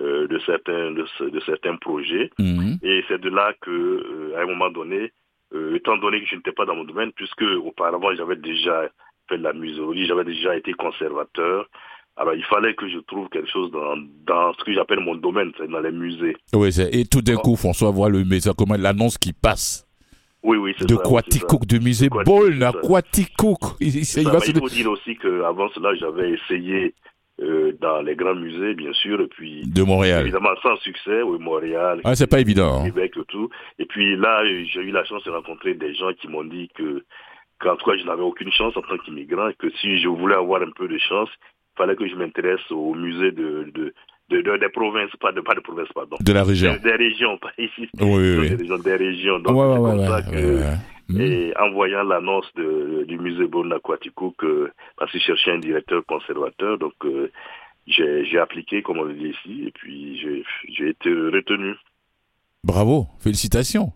euh, 0.00 0.26
de, 0.26 0.38
certains, 0.40 0.90
de, 0.92 1.40
certains 1.46 1.76
projets. 1.76 2.30
Mhm. 2.38 2.78
Et 2.82 3.02
c'est 3.08 3.20
de 3.20 3.30
là 3.30 3.54
que, 3.60 3.70
euh, 3.70 4.36
à 4.36 4.42
un 4.42 4.46
moment 4.46 4.70
donné, 4.70 5.12
euh, 5.54 5.76
étant 5.76 5.96
donné 5.96 6.20
que 6.20 6.26
je 6.28 6.36
n'étais 6.36 6.52
pas 6.52 6.66
dans 6.66 6.76
mon 6.76 6.84
domaine, 6.84 7.12
puisque 7.12 7.42
auparavant 7.64 8.14
j'avais 8.14 8.36
déjà 8.36 8.88
fait 9.28 9.38
de 9.38 9.42
la 9.42 9.52
muséologie, 9.52 10.06
j'avais 10.06 10.24
déjà 10.24 10.56
été 10.56 10.72
conservateur, 10.74 11.68
alors 12.16 12.34
il 12.34 12.44
fallait 12.44 12.74
que 12.74 12.88
je 12.88 12.98
trouve 12.98 13.28
quelque 13.28 13.48
chose 13.48 13.70
dans, 13.70 13.96
dans 14.26 14.52
ce 14.54 14.64
que 14.64 14.72
j'appelle 14.72 15.00
mon 15.00 15.14
domaine, 15.14 15.52
c'est 15.56 15.68
dans 15.70 15.80
les 15.80 15.92
musées. 15.92 16.36
Oui, 16.52 16.70
et 16.92 17.04
tout 17.04 17.22
d'un 17.22 17.36
coup, 17.36 17.54
François 17.56 17.90
voit 17.90 18.08
le 18.08 18.24
comment 18.56 18.74
l'annonce 18.76 19.16
qui 19.16 19.32
passe 19.32 19.87
oui, 20.48 20.56
oui, 20.56 20.74
c'est 20.78 20.88
de 20.88 20.96
Quaticook, 20.96 21.66
de 21.66 21.78
musée 21.78 22.08
Bolne 22.08 22.62
à 22.62 22.72
Quaticook. 22.72 23.76
Il, 23.80 23.94
il, 23.96 24.04
faut 24.04 24.68
dire 24.68 24.90
aussi 24.90 25.14
qu'avant 25.16 25.68
cela, 25.74 25.94
j'avais 25.94 26.30
essayé 26.30 26.94
euh, 27.42 27.76
dans 27.82 28.00
les 28.00 28.16
grands 28.16 28.34
musées, 28.34 28.72
bien 28.72 28.94
sûr, 28.94 29.20
et 29.20 29.26
puis... 29.26 29.66
De 29.66 29.82
Montréal. 29.82 30.22
Évidemment, 30.22 30.54
sans 30.62 30.76
succès, 30.78 31.20
oui, 31.20 31.38
Montréal. 31.38 32.00
Ah, 32.02 32.16
c'est 32.16 32.26
pas 32.26 32.40
évident. 32.40 32.80
Hein. 32.80 32.86
Québec 32.86 33.12
et 33.20 33.24
tout. 33.28 33.50
Et 33.78 33.84
puis 33.84 34.16
là, 34.16 34.42
j'ai 34.46 34.80
eu 34.80 34.90
la 34.90 35.04
chance 35.04 35.22
de 35.24 35.30
rencontrer 35.30 35.74
des 35.74 35.94
gens 35.94 36.14
qui 36.18 36.28
m'ont 36.28 36.44
dit 36.44 36.70
que, 36.74 37.04
qu'en 37.60 37.76
tout 37.76 37.84
cas, 37.84 37.98
je 37.98 38.06
n'avais 38.06 38.22
aucune 38.22 38.50
chance 38.50 38.74
en 38.74 38.82
tant 38.82 38.96
qu'immigrant, 39.04 39.48
et 39.48 39.54
que 39.54 39.70
si 39.82 40.00
je 40.00 40.08
voulais 40.08 40.36
avoir 40.36 40.62
un 40.62 40.70
peu 40.70 40.88
de 40.88 40.96
chance, 40.96 41.28
il 41.74 41.76
fallait 41.76 41.94
que 41.94 42.08
je 42.08 42.14
m'intéresse 42.14 42.70
au 42.70 42.94
musée 42.94 43.32
de, 43.32 43.70
de, 43.74 43.92
de, 44.30 44.40
de, 44.42 44.56
des 44.58 44.68
provinces, 44.68 45.10
pas 45.20 45.32
de, 45.32 45.40
pas 45.40 45.54
de 45.54 45.60
provinces, 45.60 45.88
pardon. 45.94 46.16
De 46.20 46.32
la 46.32 46.44
région. 46.44 46.76
Des, 46.82 46.92
régions, 46.92 47.38
pas 47.38 47.52
ici. 47.58 47.88
Oui, 48.00 48.36
oui, 48.38 48.56
oui. 48.58 48.82
Des, 48.82 48.96
régions. 48.96 49.38
Donc, 49.38 49.56
ouais, 49.56 49.74
c'est 49.74 49.80
ouais, 49.80 49.90
comme 49.90 50.06
ça 50.06 50.22
que, 50.22 51.18
et 51.18 51.54
en 51.58 51.70
voyant 51.70 52.02
l'annonce 52.02 52.52
du 52.54 53.18
musée 53.18 53.46
Bon 53.46 53.70
Aquatico, 53.72 54.34
que, 54.36 54.70
parce 54.96 55.10
que 55.10 55.18
je 55.18 55.24
cherchais 55.24 55.52
un 55.52 55.58
directeur 55.58 56.04
conservateur, 56.06 56.78
donc, 56.78 56.92
euh, 57.04 57.30
j'ai 57.86 58.38
appliqué, 58.38 58.82
comme 58.82 58.98
on 58.98 59.04
le 59.04 59.14
dit 59.14 59.28
ici, 59.28 59.64
et 59.66 59.70
puis 59.70 60.20
j'ai 60.68 60.88
été 60.88 61.08
retenu. 61.08 61.74
Bravo, 62.64 63.06
félicitations. 63.20 63.92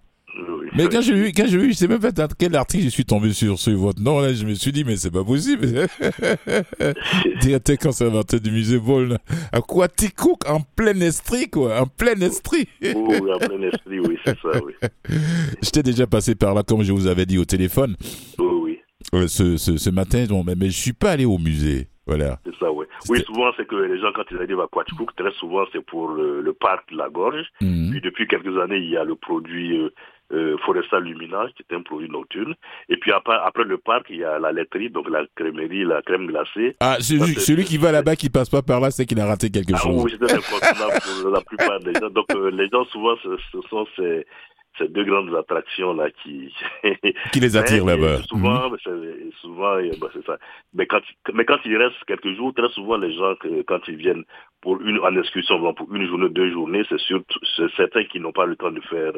Mais 0.75 0.89
quand 0.89 1.03
j'ai 1.03 1.15
vu, 1.15 1.33
quand 1.37 1.47
j'ai 1.47 1.59
vu, 1.59 1.73
je 1.73 1.77
sais 1.77 1.89
même 1.89 2.01
pas 2.01 2.13
dans 2.13 2.29
quel 2.39 2.57
article 2.57 2.85
je 2.85 2.89
suis 2.89 3.05
tombé 3.05 3.33
sur, 3.33 3.59
sur 3.59 3.77
votre 3.77 4.01
nom, 4.01 4.21
là, 4.21 4.33
je 4.33 4.47
me 4.47 4.55
suis 4.55 4.73
dit, 4.73 4.85
mais 4.85 4.97
c'est 4.97 5.11
pas 5.11 5.25
possible. 5.25 5.67
Directeur 7.41 7.77
conservateur 7.79 8.41
du 8.41 8.51
musée 8.51 8.79
Vol, 8.79 9.19
à 9.53 9.61
Quaticook, 9.61 10.49
en 10.49 10.61
plein 10.61 10.99
esprit, 11.01 11.51
quoi, 11.51 11.81
en 11.81 11.87
plein 11.87 12.19
esprit. 12.21 12.67
oui, 12.83 12.95
en 12.95 13.39
plein 13.39 13.63
esprit, 13.63 14.01
oui, 14.01 14.19
c'est 14.25 14.39
ça, 14.41 14.61
oui. 14.65 14.73
J'étais 15.63 15.83
déjà 15.83 16.07
passé 16.07 16.35
par 16.35 16.55
là, 16.55 16.63
comme 16.63 16.83
je 16.83 16.93
vous 16.93 17.07
avais 17.07 17.27
dit 17.27 17.39
au 17.39 17.45
téléphone. 17.45 17.97
Oui, 18.39 18.47
oui. 18.63 18.79
Euh, 19.15 19.27
ce, 19.27 19.57
ce, 19.59 19.77
ce, 19.77 19.91
matin, 19.91 20.25
bon, 20.29 20.43
mais, 20.45 20.55
mais 20.57 20.67
je 20.67 20.79
suis 20.79 20.93
pas 20.93 21.11
allé 21.11 21.25
au 21.25 21.37
musée. 21.37 21.89
Voilà. 22.07 22.41
C'est 22.45 22.55
ça, 22.59 22.73
oui. 22.73 22.87
Oui, 23.09 23.21
souvent, 23.27 23.53
c'est 23.57 23.67
que 23.67 23.77
les 23.77 24.01
gens, 24.01 24.13
quand 24.15 24.25
ils 24.31 24.39
arrivent 24.39 24.61
à 24.61 24.67
Quaticook, 24.71 25.15
très 25.17 25.33
souvent, 25.33 25.65
c'est 25.73 25.85
pour 25.85 26.09
le, 26.09 26.53
parc 26.53 26.91
de 26.91 26.97
la 26.97 27.09
Gorge. 27.09 27.47
Mhm. 27.61 27.91
Puis, 27.91 28.01
depuis 28.01 28.27
quelques 28.27 28.59
années, 28.59 28.79
il 28.79 28.91
y 28.91 28.97
a 28.97 29.05
le 29.05 29.15
produit 29.15 29.79
euh, 29.79 29.91
euh, 30.33 30.57
Forestal 30.65 31.05
Lumina, 31.05 31.47
qui 31.57 31.63
est 31.69 31.75
un 31.75 31.83
produit 31.83 32.09
nocturne. 32.09 32.55
Et 32.89 32.97
puis 32.97 33.13
après, 33.13 33.37
après 33.45 33.65
le 33.65 33.79
parc, 33.79 34.07
il 34.11 34.17
y 34.17 34.25
a 34.25 34.39
la 34.39 34.53
laiterie, 34.53 34.91
donc 34.91 35.09
la 35.11 35.25
crèmerie, 35.35 35.85
la 35.85 36.03
crème 36.03 36.27
glacée. 36.27 36.77
Ah, 36.81 36.97
celui, 37.01 37.35
celui 37.35 37.65
qui 37.65 37.77
va 37.77 37.93
là-bas, 37.93 38.17
qui 38.17 38.31
passe 38.31 38.49
pas 38.49 38.63
par 38.63 38.81
là, 38.81 38.91
c'est 38.91 39.07
qu'il 39.07 39.21
a 39.21 39.27
raté 39.27 39.51
quelque 39.51 39.75
ah, 39.75 39.79
chose. 39.79 40.05
Oui, 40.05 40.17
c'est 40.19 41.23
pour 41.23 41.31
la 41.31 41.41
plupart 41.41 41.81
des 41.81 41.95
gens. 41.95 42.11
Donc 42.11 42.27
euh, 42.35 42.51
les 42.51 42.69
gens, 42.69 42.85
souvent, 42.87 43.15
ce, 43.23 43.37
ce 43.53 43.61
sont 43.69 43.87
ces, 43.97 44.27
ces 44.79 44.89
deux 44.89 45.05
grandes 45.05 45.35
attractions 45.35 45.93
là 45.95 46.09
qui 46.23 46.53
qui 47.33 47.41
les 47.41 47.57
attirent 47.57 47.85
là-bas. 47.93 48.23
Souvent, 48.29 48.71
mmh. 48.71 48.77
souvent, 49.41 49.77
bah, 50.01 50.09
c'est 50.15 50.25
ça. 50.25 50.39
Mais 50.75 50.87
quand 50.87 51.01
mais 51.35 51.45
quand 51.45 51.59
il 51.65 51.77
reste 51.77 51.97
quelques 52.07 52.35
jours, 52.35 52.55
très 52.55 52.69
souvent 52.71 52.97
les 52.97 53.15
gens 53.15 53.35
quand 53.67 53.81
ils 53.89 53.97
viennent 53.97 54.25
pour 54.61 54.81
une 54.81 54.99
en 55.01 55.17
excursion, 55.17 55.75
pour 55.75 55.95
une 55.95 56.07
journée, 56.07 56.29
deux 56.29 56.51
journées, 56.53 56.85
c'est 56.89 57.77
certains 57.77 58.05
qui 58.05 58.21
n'ont 58.21 58.33
pas 58.33 58.47
le 58.47 58.57
temps 58.57 58.71
de 58.71 58.81
faire 58.83 59.13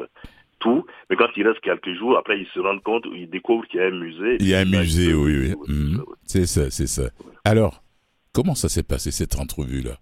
tout. 0.59 0.85
Mais 1.09 1.15
quand 1.15 1.27
il 1.35 1.47
reste 1.47 1.61
quelques 1.61 1.93
jours, 1.97 2.17
après, 2.17 2.39
ils 2.39 2.47
se 2.53 2.59
rendent 2.59 2.83
compte, 2.83 3.05
ils 3.13 3.29
découvrent 3.29 3.67
qu'il 3.67 3.79
y 3.79 3.83
a 3.83 3.87
un 3.87 3.99
musée. 3.99 4.37
Il 4.39 4.47
y 4.47 4.55
a 4.55 4.59
un 4.59 4.65
musée, 4.65 5.13
oui, 5.13 5.37
oui. 5.37 5.53
Mhm. 5.67 6.03
C'est 6.23 6.45
ça, 6.45 6.69
c'est 6.69 6.87
ça. 6.87 7.09
Alors, 7.43 7.83
comment 8.33 8.55
ça 8.55 8.69
s'est 8.69 8.83
passé, 8.83 9.11
cette 9.11 9.37
entrevue-là? 9.37 9.97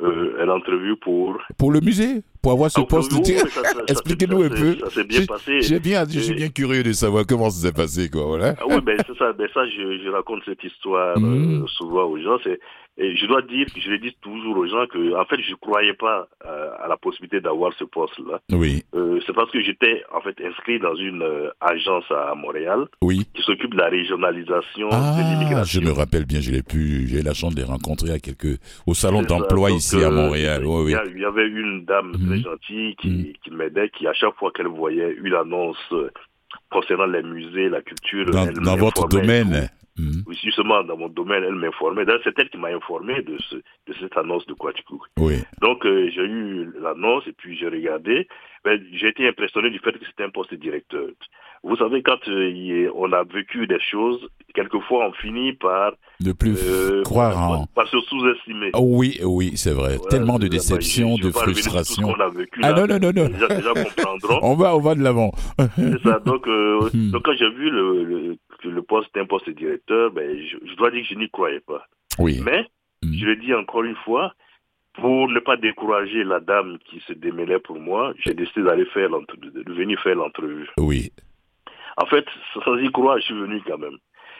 Euh, 0.00 0.42
Une 0.42 0.96
pour... 0.96 1.38
Pour 1.56 1.72
le 1.72 1.80
musée? 1.80 2.22
Pour 2.42 2.52
avoir 2.52 2.70
ce 2.70 2.80
ah, 2.80 2.86
poste 2.88 3.12
de... 3.12 3.90
Expliquez-nous 3.90 4.42
un 4.42 4.48
peu. 4.48 4.76
Ça 4.78 4.90
s'est 4.90 5.04
bien 5.04 5.24
passé. 5.26 5.62
J'ai 5.62 5.78
bien, 5.78 6.04
je 6.08 6.18
suis 6.18 6.34
bien 6.34 6.48
curieux 6.48 6.82
de 6.82 6.92
savoir 6.92 7.24
comment 7.26 7.50
ça 7.50 7.68
s'est 7.68 7.72
passé, 7.72 8.10
quoi, 8.10 8.24
voilà. 8.24 8.54
Ah 8.58 8.64
oui, 8.68 8.80
ben 8.82 8.98
c'est 9.06 9.16
ça, 9.16 9.32
ben 9.32 9.48
ça 9.54 9.64
je, 9.66 10.02
je, 10.04 10.08
raconte 10.10 10.42
cette 10.44 10.62
histoire 10.64 11.16
euh, 11.16 11.64
souvent 11.68 12.04
aux 12.04 12.18
gens. 12.18 12.38
C'est 12.42 12.58
et 12.98 13.16
je 13.16 13.26
dois 13.26 13.40
dire, 13.40 13.66
je 13.74 13.88
le 13.88 13.98
dis 13.98 14.14
toujours 14.20 14.58
aux 14.58 14.66
gens 14.66 14.86
que, 14.86 15.18
en 15.18 15.24
fait, 15.24 15.40
je 15.40 15.52
ne 15.52 15.56
croyais 15.56 15.94
pas 15.94 16.28
euh, 16.44 16.70
à 16.78 16.88
la 16.88 16.98
possibilité 16.98 17.40
d'avoir 17.40 17.72
ce 17.78 17.84
poste-là. 17.84 18.40
Oui. 18.50 18.84
Euh, 18.94 19.18
c'est 19.26 19.32
parce 19.32 19.50
que 19.50 19.62
j'étais, 19.62 20.04
en 20.14 20.20
fait, 20.20 20.36
inscrit 20.44 20.78
dans 20.78 20.94
une 20.94 21.22
euh, 21.22 21.48
agence 21.62 22.04
à 22.10 22.34
Montréal. 22.34 22.84
Oui. 23.00 23.26
Qui 23.34 23.42
s'occupe 23.42 23.72
de 23.72 23.78
la 23.78 23.88
régionalisation 23.88 24.88
ah, 24.92 25.16
de 25.16 25.22
l'immigration. 25.22 25.80
Je 25.80 25.86
me 25.86 25.92
rappelle 25.92 26.26
bien, 26.26 26.40
je 26.40 26.50
l'ai 26.50 26.62
pu, 26.62 27.06
j'ai 27.08 27.20
eu 27.20 27.22
la 27.22 27.32
chance 27.32 27.54
de 27.54 27.60
les 27.60 27.66
rencontrer 27.66 28.12
à 28.12 28.18
quelques, 28.18 28.60
au 28.86 28.92
salon 28.92 29.22
d'emploi 29.22 29.70
ici 29.70 29.96
à 30.04 30.10
Montréal. 30.10 30.62
Il 30.62 31.20
y, 31.20 31.24
avait 31.24 31.48
une 31.48 31.86
dame, 31.86 32.12
très 32.40 32.50
gentille, 32.50 32.96
qui, 32.96 33.36
qui 33.42 33.50
m'aidait, 33.50 33.90
qui 33.90 34.06
à 34.06 34.12
chaque 34.12 34.34
fois 34.36 34.50
qu'elle 34.52 34.68
voyait 34.68 35.14
une 35.22 35.34
annonce 35.34 35.76
euh, 35.92 36.10
concernant 36.70 37.06
les 37.06 37.22
musées, 37.22 37.68
la 37.68 37.82
culture, 37.82 38.30
Dans, 38.30 38.46
elle 38.46 38.54
dans 38.54 38.76
votre 38.76 39.08
domaine. 39.08 39.68
Mhm. 39.98 40.22
Oui, 40.26 40.38
justement, 40.42 40.82
dans 40.84 40.96
mon 40.96 41.08
domaine, 41.08 41.44
elle 41.44 41.54
m'informait. 41.54 42.04
C'est 42.24 42.38
elle 42.38 42.48
qui 42.48 42.56
m'a 42.56 42.68
informé 42.68 43.20
de, 43.22 43.36
ce, 43.50 43.56
de 43.56 43.94
cette 44.00 44.16
annonce 44.16 44.46
de 44.46 44.54
Quatico. 44.54 45.02
Oui. 45.18 45.36
Donc, 45.60 45.84
euh, 45.84 46.08
j'ai 46.14 46.22
eu 46.22 46.72
l'annonce 46.80 47.26
et 47.26 47.32
puis 47.32 47.58
j'ai 47.58 47.68
regardé. 47.68 48.26
Ben, 48.64 48.80
j'ai 48.92 49.08
été 49.08 49.26
impressionné 49.26 49.70
du 49.70 49.78
fait 49.80 49.92
que 49.92 50.04
c'était 50.06 50.24
un 50.24 50.30
poste 50.30 50.52
de 50.52 50.56
directeur. 50.56 51.06
Vous 51.64 51.76
savez, 51.76 52.02
quand 52.02 52.18
euh, 52.28 52.90
on 52.96 53.12
a 53.12 53.22
vécu 53.24 53.66
des 53.66 53.78
choses, 53.80 54.20
quelquefois 54.54 55.08
on 55.08 55.12
finit 55.12 55.52
par, 55.52 55.92
Ne 56.20 56.32
plus 56.32 56.56
euh, 56.64 57.02
croire 57.02 57.36
en. 57.38 57.66
par 57.66 57.86
se 57.88 57.98
sous-estimer. 58.00 58.70
Oh 58.74 58.80
oui, 58.82 59.18
oui, 59.24 59.52
c'est 59.56 59.72
vrai. 59.72 59.98
Tellement 60.10 60.38
de 60.40 60.48
déceptions, 60.48 61.16
de 61.16 61.30
qu'on 61.30 62.20
a 62.20 62.28
vécu, 62.30 62.60
Ah 62.64 62.72
là. 62.72 62.86
non, 62.86 62.86
non, 62.86 62.98
non, 63.00 63.12
non. 63.22 63.28
Déjà, 63.28 63.48
déjà 63.48 63.72
comprendront. 63.74 64.38
On 64.42 64.54
va, 64.56 64.74
on 64.76 64.80
va 64.80 64.94
de 64.96 65.02
l'avant. 65.02 65.30
C'est 65.76 66.02
ça. 66.02 66.18
Donc, 66.20 66.46
euh, 66.48 66.80
Hmm. 66.92 67.10
donc 67.12 67.22
quand 67.24 67.34
j'ai 67.38 67.48
vu 67.50 67.70
le, 67.70 68.04
le, 68.04 68.36
que 68.60 68.68
le 68.68 68.82
poste 68.82 69.08
était 69.10 69.20
un 69.20 69.26
poste 69.26 69.46
de 69.46 69.52
directeur, 69.52 70.10
ben, 70.10 70.36
je, 70.36 70.56
je 70.68 70.74
dois 70.76 70.90
dire 70.90 71.02
que 71.02 71.08
je 71.08 71.18
n'y 71.18 71.30
croyais 71.30 71.60
pas. 71.60 71.84
Oui. 72.18 72.40
Mais, 72.44 72.66
Hmm. 73.04 73.14
je 73.18 73.24
le 73.24 73.34
dis 73.36 73.52
encore 73.54 73.82
une 73.82 73.96
fois, 74.04 74.32
pour 74.94 75.28
ne 75.28 75.40
pas 75.40 75.56
décourager 75.56 76.24
la 76.24 76.40
dame 76.40 76.78
qui 76.84 77.00
se 77.06 77.12
démêlait 77.12 77.58
pour 77.58 77.78
moi, 77.78 78.12
j'ai 78.24 78.34
décidé 78.34 78.62
d'aller 78.62 78.84
faire 78.86 79.10
de 79.10 79.72
venir 79.72 80.00
faire 80.02 80.16
l'entrevue. 80.16 80.68
Oui. 80.78 81.10
En 81.96 82.06
fait, 82.06 82.24
sans 82.64 82.76
y 82.76 82.90
croire, 82.90 83.18
je 83.18 83.24
suis 83.24 83.34
venu 83.34 83.62
quand 83.66 83.78
même. 83.78 83.96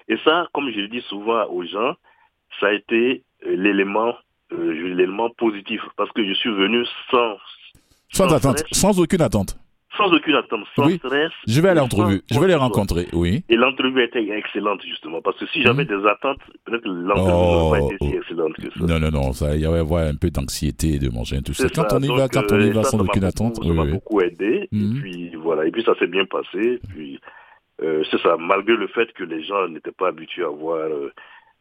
Et 0.08 0.16
ça, 0.24 0.48
comme 0.52 0.70
je 0.70 0.80
le 0.80 0.88
dis 0.88 1.02
souvent 1.02 1.46
aux 1.46 1.64
gens, 1.64 1.94
ça 2.60 2.66
a 2.68 2.72
été 2.72 3.22
euh, 3.46 3.56
l'élément 3.56 4.14
euh, 4.52 4.72
l'élément 4.72 5.30
positif 5.30 5.80
parce 5.96 6.10
que 6.12 6.26
je 6.26 6.32
suis 6.34 6.50
venu 6.50 6.84
sans 7.10 7.36
Sans 8.10 8.28
sans 8.28 8.34
attente, 8.34 8.58
stress, 8.58 8.78
sans 8.78 9.00
aucune 9.00 9.22
attente. 9.22 9.56
Sans 9.96 10.10
aucune 10.12 10.34
attente, 10.34 10.60
sans 10.74 10.86
Oui. 10.86 10.96
stress. 10.98 11.30
Je 11.46 11.60
vais 11.60 11.68
à 11.70 11.74
l'entrevue. 11.74 12.22
Je 12.30 12.38
vais 12.40 12.46
les 12.48 12.54
rencontrer. 12.54 13.06
Oui. 13.12 13.44
Et 13.48 13.56
l'entrevue 13.56 14.02
était 14.02 14.22
excellente 14.36 14.80
justement 14.82 15.20
parce 15.20 15.38
que 15.38 15.46
si 15.48 15.62
j'avais 15.62 15.84
des 15.84 16.04
attentes, 16.06 16.38
peut-être 16.64 16.86
l'entrevue 16.86 17.30
Oh, 17.34 17.52
n'aurait 17.52 17.80
pas 17.80 17.86
été 17.86 17.96
si 18.00 18.12
oh. 18.14 18.18
excellente 18.18 18.54
que 18.54 18.70
ça. 18.70 18.86
Non, 18.86 18.98
non, 18.98 19.10
non. 19.10 19.32
Ça, 19.32 19.54
il 19.54 19.60
y 19.60 19.66
avait 19.66 19.78
avoir 19.80 20.06
un 20.06 20.14
peu 20.14 20.30
d'anxiété 20.30 20.98
de 20.98 21.10
manger 21.10 21.42
tout 21.42 21.52
ça. 21.54 21.68
Quand 21.74 21.88
ça. 21.90 21.96
on 21.96 22.00
y 22.02 22.06
Donc, 22.08 22.18
va, 22.18 22.28
quand 22.28 22.50
on 22.50 22.54
euh, 22.60 22.66
y 22.66 22.70
va 22.70 22.82
ça, 22.84 22.90
sans 22.90 22.96
ça 22.98 23.02
aucune 23.04 23.20
beaucoup- 23.20 23.26
attente. 23.26 23.56
Ça 23.56 23.62
Oui, 23.64 23.72
m'a 23.76 23.82
oui. 23.82 23.92
beaucoup 23.92 24.20
aidé. 24.20 24.68
Et 24.72 25.00
puis 25.00 25.34
voilà. 25.36 25.66
Et 25.66 25.70
puis 25.70 25.82
ça 25.84 25.94
s'est 25.98 26.06
bien 26.06 26.24
passé. 26.24 26.80
Puis 26.88 27.20
euh, 27.82 28.02
c'est 28.10 28.20
ça. 28.22 28.36
Malgré 28.38 28.76
le 28.76 28.86
fait 28.88 29.12
que 29.12 29.24
les 29.24 29.42
gens 29.44 29.68
n'étaient 29.68 29.92
pas 29.92 30.08
habitués 30.08 30.44
à 30.44 30.48
voir 30.48 30.78
euh, 30.88 31.12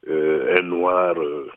euh, 0.07 0.57
un 0.57 0.61
noir 0.63 1.15
euh, 1.17 1.49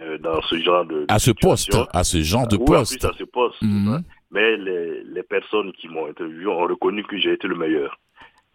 euh, 0.00 0.18
dans 0.18 0.40
ce 0.42 0.56
genre 0.56 0.84
de. 0.84 1.04
À 1.08 1.18
ce 1.18 1.32
poste, 1.32 1.76
à 1.92 2.04
ce 2.04 2.22
genre 2.22 2.46
de 2.46 2.56
Oui, 2.56 2.64
poste. 2.66 3.00
plus, 3.00 3.08
à 3.08 3.12
ce 3.18 3.24
poste. 3.24 3.56
ça. 3.60 4.00
Mais 4.30 4.56
les, 4.56 5.02
les 5.04 5.22
personnes 5.22 5.72
qui 5.72 5.88
m'ont 5.88 6.06
interviewé 6.06 6.46
ont 6.46 6.66
reconnu 6.66 7.02
que 7.04 7.18
j'ai 7.18 7.32
été 7.32 7.48
le 7.48 7.56
meilleur 7.56 7.98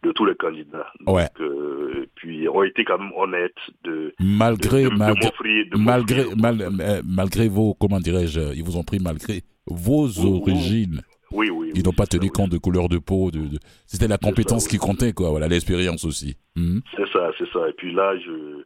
de 0.04 0.12
tous 0.12 0.26
les 0.26 0.36
candidats. 0.36 0.88
Donc, 1.02 1.16
Ouais. 1.16 1.28
euh, 1.40 2.06
puis 2.16 2.48
ont 2.50 2.64
été 2.64 2.84
quand 2.84 2.98
même 3.00 3.12
honnêtes 3.16 3.54
de, 3.84 4.14
Malgré, 4.20 4.84
de, 4.84 4.90
de, 4.90 4.96
malgré, 4.96 5.66
de 5.66 5.78
malgré, 5.78 6.36
mal- 6.36 6.62
euh, 6.82 7.02
malgré 7.06 7.48
vos, 7.50 7.74
comment 7.74 8.00
dirais-je, 8.00 8.54
ils 8.56 8.64
vous 8.64 8.78
ont 8.78 8.84
pris 8.84 9.00
malgré 9.00 9.42
vos 9.68 10.08
oui. 10.08 10.42
origines. 10.42 11.02
Oui, 11.32 11.50
oui. 11.50 11.70
Ils 11.74 11.78
oui, 11.80 11.84
n'ont 11.84 11.92
pas 11.92 12.06
tenu 12.06 12.30
compte 12.30 12.52
de 12.52 12.58
couleur 12.58 12.88
de 12.88 12.98
peau. 13.00 13.32
De, 13.32 13.40
de- 13.40 13.60
C'était 13.88 14.08
la 14.08 14.18
compétence 14.18 14.68
qui 14.68 14.78
comptait, 14.78 15.12
quoi. 15.12 15.30
Voilà, 15.32 15.48
l'expérience 15.48 16.06
aussi. 16.06 16.38
Mhm. 16.56 16.82
C'est 16.96 17.10
ça, 17.12 17.32
c'est 17.38 17.50
ça. 17.52 17.68
Et 17.68 17.74
puis 17.74 17.92
là, 17.94 18.16
je, 18.20 18.64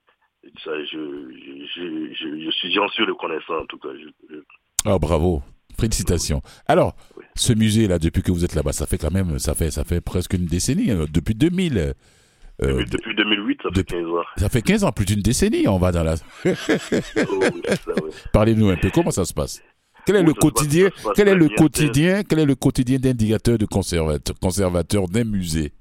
ça, 0.63 0.71
je, 0.91 0.97
je, 1.75 2.13
je, 2.13 2.43
je, 2.45 2.51
suis, 2.51 2.71
j'en 2.73 2.87
suis 2.89 3.05
reconnaissant 3.05 3.59
en 3.61 3.65
tout 3.65 3.77
cas. 3.79 3.89
Ah, 4.85 4.99
bravo. 4.99 5.41
Félicitations. 5.79 6.41
Alors, 6.67 6.95
Oui. 7.17 7.23
ce 7.35 7.53
musée-là, 7.53 7.99
depuis 7.99 8.21
que 8.21 8.31
vous 8.31 8.43
êtes 8.45 8.55
là-bas, 8.55 8.73
ça 8.73 8.85
fait 8.85 8.97
quand 8.97 9.11
même, 9.11 9.39
ça 9.39 9.53
fait, 9.55 9.71
ça 9.71 9.83
fait 9.83 10.01
presque 10.01 10.33
une 10.33 10.45
décennie, 10.45 10.91
euh, 10.91 11.05
depuis 11.11 11.35
2000. 11.35 11.77
euh, 11.77 11.93
depuis, 12.61 12.85
depuis 12.89 13.15
2008, 13.15 13.59
ça 13.63 13.69
fait 13.69 13.75
depuis- 13.77 13.95
15 13.95 14.05
ans. 14.07 14.23
ça 14.37 14.49
fait 14.49 14.61
15 14.61 14.83
ans, 14.83 14.91
plus 14.91 15.05
d'une 15.05 15.21
décennie, 15.21 15.67
on 15.67 15.77
va 15.77 15.91
dans 15.91 16.03
la... 16.03 16.15
Oh, 16.45 17.39
oui. 17.41 18.11
Parlez-nous 18.33 18.69
un 18.69 18.75
peu, 18.77 18.89
comment 18.93 19.11
ça 19.11 19.23
se 19.25 19.33
passe? 19.33 19.61
Quel 20.05 20.15
est 20.17 20.19
Oui, 20.19 20.25
le 20.27 20.33
passe- 20.33 20.41
quotidien, 20.41 20.89
quel 21.15 21.27
est 21.29 21.35
le 21.35 21.47
quotidien, 21.49 22.23
quel 22.23 22.39
est 22.39 22.45
le 22.45 22.55
quotidien 22.55 22.97
d'un 22.99 23.13
directeur 23.13 23.57
de 23.57 23.65
conservateur, 23.65 24.35
conservateur 24.39 25.07
d'un 25.07 25.23
musée 25.23 25.71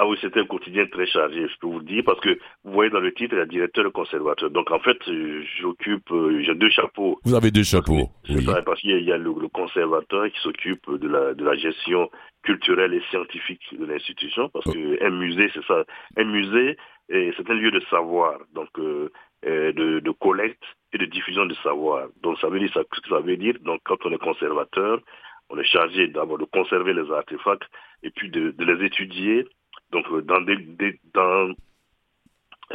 Ah 0.00 0.06
oui, 0.06 0.16
c'était 0.20 0.38
un 0.40 0.46
quotidien 0.46 0.86
très 0.86 1.06
chargé, 1.06 1.48
je 1.48 1.58
peux 1.60 1.66
vous 1.66 1.80
le 1.80 1.84
dire, 1.84 2.04
parce 2.06 2.20
que 2.20 2.30
vous 2.62 2.72
voyez 2.72 2.88
dans 2.90 3.00
le 3.00 3.12
titre, 3.12 3.34
il 3.34 3.38
y 3.38 3.42
a 3.42 3.46
directeur 3.46 3.82
de 3.82 3.88
conservateur. 3.88 4.48
Donc 4.50 4.70
en 4.70 4.78
fait, 4.78 4.96
euh, 5.08 5.42
j'occupe, 5.60 6.08
euh, 6.12 6.40
j'ai 6.44 6.54
deux 6.54 6.70
chapeaux. 6.70 7.18
Vous 7.24 7.34
avez 7.34 7.50
deux 7.50 7.64
chapeaux, 7.64 8.08
C'est 8.24 8.36
oui. 8.36 8.44
ça, 8.44 8.62
parce 8.62 8.80
qu'il 8.80 9.02
y 9.02 9.12
a, 9.12 9.18
le, 9.18 9.34
le 9.40 9.48
conservateur 9.48 10.30
qui 10.30 10.40
s'occupe 10.40 10.88
de 10.88 11.08
la, 11.08 11.34
de 11.34 11.44
la 11.44 11.56
gestion 11.56 12.08
culturelle 12.44 12.94
et 12.94 13.02
scientifique 13.10 13.62
de 13.76 13.84
l'institution, 13.84 14.48
parce 14.50 14.66
Oh. 14.68 14.72
que 14.72 15.04
un 15.04 15.10
musée, 15.10 15.50
c'est 15.52 15.64
ça. 15.64 15.84
Un 16.16 16.24
musée, 16.24 16.76
c'est 17.08 17.50
un 17.50 17.54
lieu 17.54 17.70
de 17.72 17.80
savoir, 17.90 18.38
donc 18.54 18.68
euh, 18.78 19.08
de, 19.44 19.98
de 20.00 20.10
collecte 20.12 20.62
et 20.92 20.98
de 20.98 21.06
diffusion 21.06 21.44
de 21.46 21.54
savoir. 21.62 22.06
Donc 22.22 22.38
ça 22.38 22.48
veut 22.48 22.60
dire 22.60 22.70
ça, 22.72 22.82
ça 23.08 23.18
veut 23.20 23.36
dire. 23.36 23.54
Donc 23.62 23.80
quand 23.84 23.96
on 24.04 24.12
est 24.12 24.18
conservateur, 24.18 25.00
on 25.50 25.58
est 25.58 25.64
chargé 25.64 26.06
d'abord 26.08 26.38
de 26.38 26.44
conserver 26.44 26.92
les 26.92 27.10
artefacts 27.10 27.64
et 28.02 28.10
puis 28.10 28.28
de, 28.30 28.50
de 28.50 28.64
les 28.64 28.84
étudier, 28.86 29.46
donc 29.92 30.04
euh, 30.10 30.22
dans 30.22 30.40
des, 30.42 30.56
des- 30.56 31.00
dans 31.14 31.52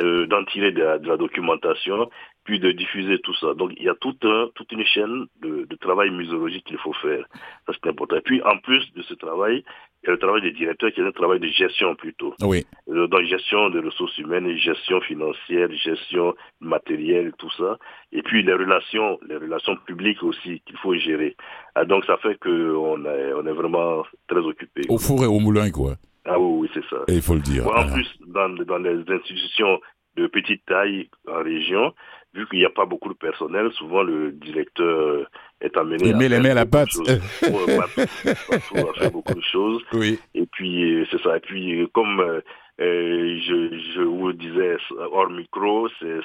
euh, 0.02 0.26
d'en 0.26 0.44
tirer 0.46 0.72
de 0.72 0.82
la, 0.82 0.98
de 0.98 1.08
la 1.08 1.18
documentation, 1.18 2.10
puis 2.46 2.60
de 2.60 2.72
diffuser 2.72 3.20
tout 3.20 3.36
ça. 3.36 3.54
Donc 3.54 3.74
il 3.78 3.84
y 3.84 3.90
a 3.90 3.94
tout 3.96 4.16
un, 4.24 4.50
toute 4.56 4.72
une 4.72 4.84
chaîne 4.86 5.28
de, 5.42 5.66
de 5.66 5.76
travail 5.76 6.10
muséologique 6.10 6.66
qu'il 6.66 6.80
faut 6.80 6.94
faire. 6.94 7.24
Ça 7.68 7.74
c'est 7.74 7.90
important. 7.90 8.16
Et 8.18 8.22
puis 8.22 8.42
en 8.42 8.58
plus 8.58 8.92
de 8.96 9.04
ce 9.04 9.14
travail, 9.14 9.64
il 10.02 10.08
y 10.08 10.10
a 10.10 10.14
le 10.14 10.18
travail 10.18 10.42
des 10.42 10.52
directeurs 10.52 10.92
qui 10.92 11.00
est 11.00 11.06
un 11.06 11.12
travail 11.12 11.40
de 11.40 11.48
gestion 11.48 11.94
plutôt. 11.96 12.34
Oui, 12.42 12.66
Euh, 12.90 13.06
Dans 13.08 13.22
gestion 13.24 13.70
des 13.70 13.80
ressources 13.80 14.18
humaines, 14.18 14.50
gestion 14.58 15.00
financière, 15.02 15.72
gestion 15.72 16.34
matérielle, 16.60 17.32
tout 17.38 17.52
ça. 17.52 17.78
Et 18.12 18.24
puis 18.24 18.42
les 18.42 18.54
relations, 18.54 19.20
les 19.30 19.38
relations 19.38 19.76
publiques 19.86 20.24
aussi 20.24 20.60
qu'il 20.66 20.78
faut 20.78 20.96
gérer. 20.96 21.36
Ah, 21.76 21.86
donc 21.86 22.04
ça 22.06 22.18
fait 22.18 22.36
qu'on 22.40 23.06
est, 23.06 23.34
on 23.34 23.46
est 23.46 23.54
vraiment 23.62 24.04
très 24.28 24.40
occupé. 24.40 24.82
au 24.90 24.98
four 24.98 25.24
et 25.24 25.28
au 25.28 25.40
moulin, 25.40 25.70
quoi. 25.70 25.94
Ah 26.26 26.40
oui, 26.40 26.62
oui, 26.62 26.70
c'est 26.74 26.86
ça. 26.90 27.04
Et 27.08 27.16
il 27.16 27.22
faut 27.22 27.36
le 27.36 27.42
dire. 27.42 27.68
En 27.68 27.72
Voilà. 27.72 27.92
plus, 27.94 28.08
dans, 28.28 28.48
dans 28.50 28.78
les 28.78 29.04
institutions 29.10 29.80
de 30.16 30.28
petite 30.28 30.64
taille 30.66 31.10
en 31.28 31.44
région, 31.44 31.94
vu 32.34 32.48
qu'il 32.48 32.60
n'y 32.60 32.66
a 32.66 32.70
pas 32.70 32.86
beaucoup 32.86 33.10
de 33.10 33.18
personnel, 33.18 33.72
souvent 33.74 34.04
le 34.04 34.32
directeur 34.32 35.28
est 35.60 35.76
amené 35.76 36.08
Il 36.08 36.16
met 36.16 36.30
les 36.30 36.36
faire 36.36 36.44
mains 36.44 36.52
à 36.52 36.54
la 36.54 36.62
à 36.62 36.66
faire 39.00 39.12
beaucoup 39.12 39.34
de 39.34 39.42
choses. 39.42 39.82
Oui, 39.94 40.20
Et 40.36 40.46
puis, 40.52 40.94
euh, 40.94 41.06
c'est 41.12 41.22
ça. 41.22 41.38
Et 41.38 41.40
puis, 41.40 41.82
euh, 41.82 41.88
comme 41.94 42.20
euh, 42.22 42.42
je, 42.80 43.80
je 43.96 44.02
vous 44.02 44.28
le 44.30 44.34
disais 44.36 44.78
hors 45.12 45.30
micro, 45.30 45.88
c'est 46.00 46.20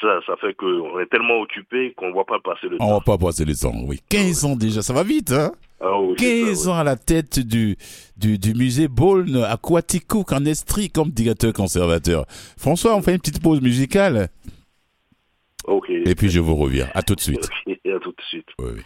ça. 0.00 0.20
Ça 0.26 0.36
fait 0.40 0.54
qu'on 0.54 0.98
est 0.98 1.06
tellement 1.10 1.40
occupé 1.40 1.92
qu'on 1.96 2.08
ne 2.08 2.12
voit 2.12 2.24
pas 2.24 2.38
passer 2.40 2.68
le 2.68 2.76
on 2.80 2.86
temps. 2.86 2.94
va 2.94 3.00
pas 3.00 3.18
passer 3.18 3.44
le 3.44 3.54
temps. 3.54 3.72
Oui, 3.86 4.00
15 4.08 4.44
ans 4.44 4.56
déjà, 4.56 4.82
ça 4.82 4.92
va 4.94 5.02
vite, 5.02 5.32
hein? 5.32 5.52
Ah 5.80 6.00
oui, 6.00 6.14
c'est 6.18 6.40
ça, 6.40 6.46
15 6.48 6.66
oui. 6.66 6.72
ans 6.72 6.76
à 6.78 6.84
la 6.84 6.96
tête 6.96 7.38
du, 7.38 7.76
du, 8.16 8.38
du 8.38 8.54
musée 8.54 8.88
Beaune 8.88 9.44
à 9.44 9.56
Quaticook 9.56 10.32
en 10.32 10.44
Estrie 10.46 10.90
comme 10.90 11.10
directeur 11.10 11.52
conservateur. 11.52 12.24
François, 12.56 12.96
on 12.96 13.02
fait 13.02 13.12
une 13.12 13.18
petite 13.18 13.42
pause 13.42 13.60
musicale? 13.60 14.28
Ok. 15.66 15.90
et 15.90 16.14
puis 16.14 16.30
je 16.30 16.38
vous 16.40 16.54
reviens. 16.54 16.88
À 16.94 17.02
tout 17.02 17.14
de 17.14 17.20
suite. 17.20 17.48
À 17.66 17.98
tout 18.00 18.12
de 18.12 18.22
suite. 18.28 18.46
Oui, 18.58 18.68
oui. 18.76 18.82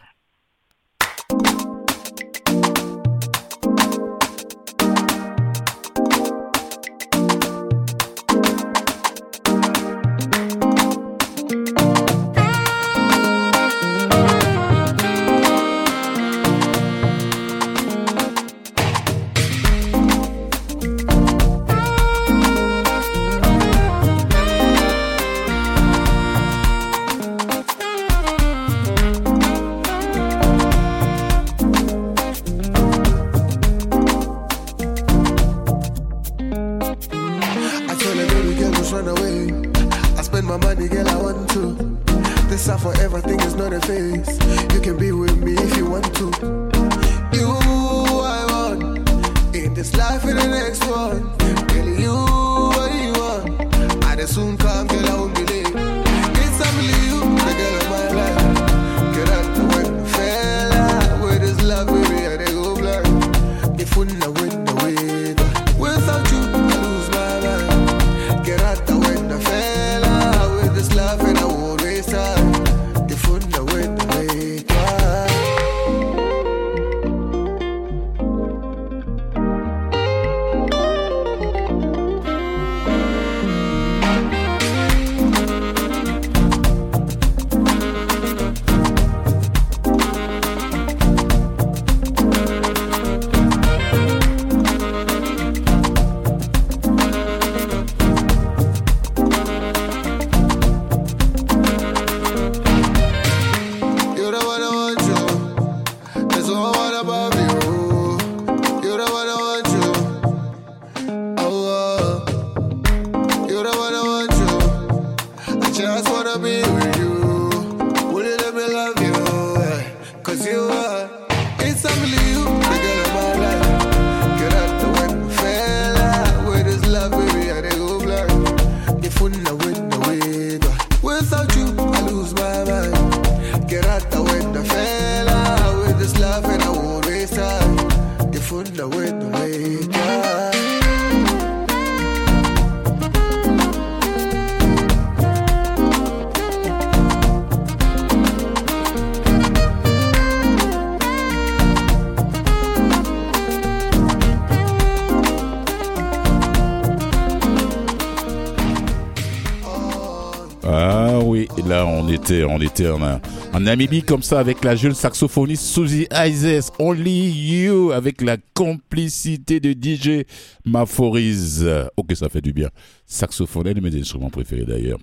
Était, 162.30 162.44
on 162.44 162.60
était 162.60 162.88
en, 162.88 163.00
en 163.02 163.60
Namibie 163.60 164.02
comme 164.02 164.22
ça 164.22 164.38
avec 164.38 164.62
la 164.62 164.76
jeune 164.76 164.94
saxophoniste 164.94 165.64
Suzy 165.64 166.06
Ises, 166.12 166.70
Only 166.78 167.30
You, 167.30 167.90
avec 167.90 168.22
la 168.22 168.36
complicité 168.54 169.58
de 169.58 169.72
DJ 169.72 170.24
Maphorize. 170.64 171.68
Ok, 171.96 172.14
ça 172.14 172.28
fait 172.28 172.40
du 172.40 172.52
bien. 172.52 172.68
Saxophone, 173.04 173.68
un 173.68 173.72
de 173.72 173.80
mes 173.80 173.98
instruments 173.98 174.30
préférés 174.30 174.64
d'ailleurs. 174.64 174.98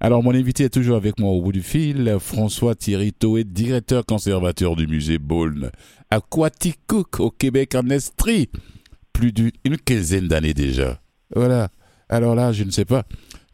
Alors 0.00 0.22
mon 0.22 0.34
invité 0.34 0.64
est 0.64 0.70
toujours 0.70 0.96
avec 0.96 1.18
moi 1.18 1.30
au 1.30 1.40
bout 1.40 1.52
du 1.52 1.62
fil, 1.62 2.14
François 2.20 2.74
Thierry 2.74 3.14
Toé, 3.14 3.44
directeur 3.44 4.04
conservateur 4.04 4.76
du 4.76 4.86
musée 4.86 5.18
Beaune 5.18 5.70
à 6.10 6.20
Quaticook 6.20 7.20
au 7.20 7.30
Québec 7.30 7.74
en 7.74 7.88
Estrie. 7.88 8.50
Plus 9.14 9.32
d'une 9.32 9.78
quinzaine 9.82 10.28
d'années 10.28 10.52
déjà. 10.52 11.00
Voilà. 11.34 11.70
Alors 12.10 12.34
là, 12.34 12.52
je 12.52 12.64
ne 12.64 12.70
sais 12.70 12.84
pas 12.84 13.04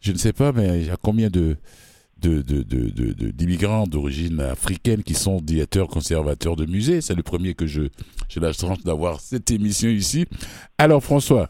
je 0.03 0.11
ne 0.11 0.17
sais 0.17 0.33
pas, 0.33 0.51
mais 0.51 0.81
il 0.81 0.87
y 0.87 0.89
a 0.89 0.97
combien 1.01 1.29
de 1.29 1.55
d'immigrants 2.27 3.85
d'origine 3.85 4.39
africaine 4.39 5.03
qui 5.03 5.13
sont 5.13 5.39
directeurs 5.41 5.87
conservateurs 5.87 6.55
de 6.55 6.65
musées. 6.65 7.01
C'est 7.01 7.15
le 7.15 7.23
premier 7.23 7.53
que 7.53 7.67
je 7.67 7.83
j'ai 8.29 8.39
la 8.39 8.53
chance 8.53 8.83
d'avoir 8.83 9.19
cette 9.19 9.51
émission 9.51 9.89
ici. 9.89 10.25
Alors 10.77 11.03
François. 11.03 11.49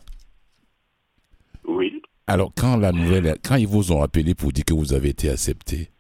Oui. 1.68 2.02
Alors 2.28 2.52
quand 2.56 2.78
la 2.78 2.92
nouvelle, 2.92 3.38
quand 3.44 3.56
ils 3.56 3.68
vous 3.68 3.92
ont 3.92 4.02
appelé 4.02 4.36
pour 4.36 4.52
dire 4.52 4.66
que 4.66 4.74
vous 4.74 4.94
avez 4.94 5.10
été 5.10 5.30
accepté. 5.30 5.93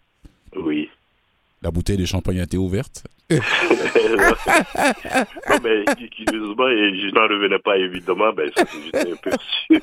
La 1.63 1.71
bouteille 1.71 1.97
de 1.97 2.05
champagne 2.05 2.41
a 2.41 2.43
été 2.43 2.57
ouverte 2.57 3.03
non, 3.31 3.39
mais 5.63 5.85
curieusement, 6.09 6.67
et 6.67 6.99
je 6.99 7.07
n'en 7.15 7.23
revenais 7.23 7.57
pas 7.57 7.77
évidemment, 7.77 8.31
ben, 8.33 8.51
j'étais. 8.93 9.79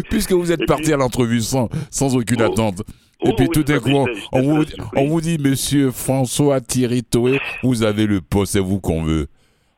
Puisque 0.10 0.32
vous 0.32 0.50
êtes 0.52 0.66
parti 0.66 0.92
à 0.92 0.96
l'entrevue 0.96 1.40
sans, 1.40 1.70
sans 1.90 2.16
aucune 2.16 2.42
oh. 2.42 2.52
attente. 2.52 2.80
Et 3.24 3.30
oh 3.30 3.34
puis 3.36 3.48
tout 3.48 3.62
d'un 3.62 3.78
coup, 3.78 4.06
on, 4.32 4.42
vous, 4.42 4.64
on 4.96 5.06
vous 5.06 5.20
dit, 5.20 5.38
monsieur 5.38 5.90
François 5.90 6.60
Thierry 6.60 7.02
Toé, 7.02 7.40
vous 7.62 7.82
avez 7.82 8.06
le 8.06 8.20
poste, 8.20 8.54
c'est 8.54 8.60
vous 8.60 8.80
qu'on 8.80 9.02
veut. 9.02 9.28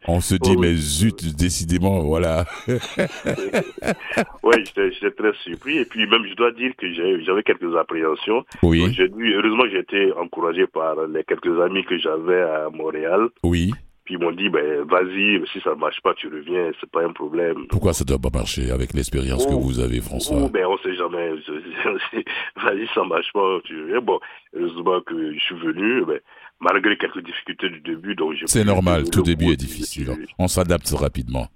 On 0.09 0.21
se 0.21 0.37
dit, 0.37 0.55
oh, 0.57 0.61
mais 0.61 0.75
zut, 0.75 1.37
décidément, 1.37 2.01
voilà. 2.01 2.45
oui, 2.69 4.55
j'étais 4.75 5.11
très 5.11 5.33
surpris. 5.43 5.79
Et 5.79 5.85
puis 5.85 6.07
même, 6.07 6.25
je 6.29 6.35
dois 6.35 6.53
dire 6.53 6.73
que 6.77 6.87
j'avais 6.93 7.43
quelques 7.43 7.77
appréhensions. 7.77 8.45
Oui. 8.63 8.97
heureusement, 8.99 9.65
j'ai 9.71 9.81
été 9.81 10.13
encouragé 10.13 10.67
par 10.69 10.95
les 11.07 11.25
quelques 11.25 11.61
amis 11.61 11.85
que 11.85 11.99
j'avais 11.99 12.43
à 12.43 12.69
Montréal. 12.73 13.29
Oui. 13.43 13.73
Puis 14.07 14.15
ils 14.15 14.21
m'ont 14.21 14.31
dit, 14.31 14.49
ben, 14.49 14.85
vas-y, 14.85 15.45
si 15.53 15.61
ça 15.63 15.71
ne 15.71 15.81
marche 15.81 16.01
pas, 16.01 16.15
tu 16.15 16.29
reviens, 16.29 16.71
c'est 16.81 16.89
pas 16.89 17.05
un 17.05 17.13
problème. 17.13 17.67
Pourquoi 17.69 17.93
ça 17.93 18.05
ne 18.05 18.09
doit 18.09 18.21
pas 18.21 18.31
marcher 18.39 18.71
avec 18.71 18.95
l'expérience 18.95 19.45
que 19.45 19.53
oh. 19.53 19.59
vous 19.59 19.81
avez, 19.81 20.01
François? 20.01 20.39
oh, 20.43 20.49
ben, 20.49 20.65
On 20.67 20.75
ne 20.75 20.79
sait 20.79 20.95
jamais. 20.95 21.31
vas-y, 22.63 22.87
ça 22.95 23.03
ne 23.03 23.09
marche 23.09 23.33
pas, 23.33 23.59
tu 23.65 23.83
reviens. 23.83 24.01
Bon, 24.01 24.21
heureusement 24.55 25.01
que 25.01 25.35
je 25.35 25.41
suis 25.41 25.57
venu. 25.57 26.05
Ben, 26.05 26.21
malgré 26.61 26.97
quelques 26.97 27.25
difficultés 27.25 27.69
du 27.71 27.81
début. 27.81 28.15
Donc 28.15 28.35
c'est 28.47 28.65
normal, 28.65 29.09
tout 29.11 29.23
début 29.23 29.53
est 29.53 29.57
difficile. 29.57 30.11
On 30.39 30.49
s'adapte 30.49 30.89
rapidement. 30.91 31.49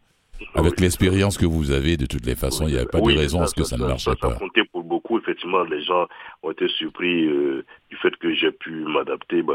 Avec 0.55 0.81
l'expérience 0.81 1.37
que 1.37 1.45
vous 1.45 1.71
avez, 1.71 1.99
de 1.99 2.07
toutes 2.07 2.25
les 2.25 2.35
façons, 2.35 2.67
il 2.67 2.73
n'y 2.73 2.79
a 2.79 2.87
pas 2.87 3.01
de 3.01 3.17
raison 3.17 3.43
à 3.43 3.47
ce 3.47 3.55
que 3.55 3.63
ça, 3.63 3.77
ne 3.77 3.85
marche 3.87 4.07
pas. 4.07 4.39
Ça. 4.39 4.39
Effectivement, 5.31 5.63
les 5.63 5.83
gens 5.83 6.09
ont 6.43 6.51
été 6.51 6.67
surpris 6.69 7.27
euh, 7.27 7.65
du 7.89 7.97
fait 7.99 8.15
que 8.17 8.35
j'ai 8.35 8.51
pu 8.51 8.71
m'adapter. 8.85 9.43
Bah, 9.43 9.55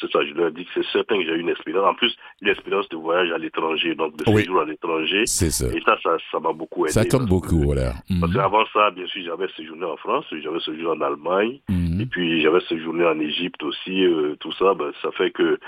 c'est 0.00 0.10
ça, 0.10 0.18
je 0.22 0.34
leur 0.34 0.50
dis 0.50 0.66
que 0.66 0.70
c'est 0.74 0.86
certain 0.92 1.16
que 1.16 1.24
j'ai 1.24 1.36
une 1.36 1.48
expérience. 1.48 1.86
En 1.86 1.94
plus, 1.94 2.14
une 2.42 2.48
expérience 2.48 2.88
de 2.90 2.96
voyage 2.96 3.30
à 3.32 3.38
l'étranger, 3.38 3.94
donc 3.94 4.16
de 4.16 4.24
séjour 4.24 4.60
à 4.60 4.64
l'étranger. 4.66 5.22
C'est 5.24 5.50
ça. 5.50 5.66
Et 5.74 5.80
ça, 5.80 5.96
ça 6.30 6.40
m'a 6.40 6.52
beaucoup 6.52 6.84
aidé. 6.84 6.92
Ça 6.92 7.06
compte 7.06 7.26
beaucoup, 7.26 7.62
voilà. 7.62 7.94
Parce 8.20 8.32
mhm. 8.32 8.34
qu'avant 8.34 8.64
ça, 8.74 8.90
bien 8.90 9.06
sûr, 9.06 9.22
j'avais 9.24 9.48
séjourné 9.56 9.86
en 9.86 9.96
France, 9.96 10.26
j'avais 10.30 10.60
séjourné 10.60 11.02
en 11.02 11.06
Allemagne, 11.06 11.60
mhm. 11.70 12.02
et 12.02 12.06
puis 12.06 12.42
j'avais 12.42 12.60
séjourné 12.68 13.06
en 13.06 13.18
Égypte 13.18 13.62
aussi. 13.62 14.04
Euh, 14.04 14.36
tout 14.40 14.52
ça, 14.52 14.74
bah, 14.74 14.90
ça 15.00 15.10
fait 15.12 15.30
que 15.30 15.58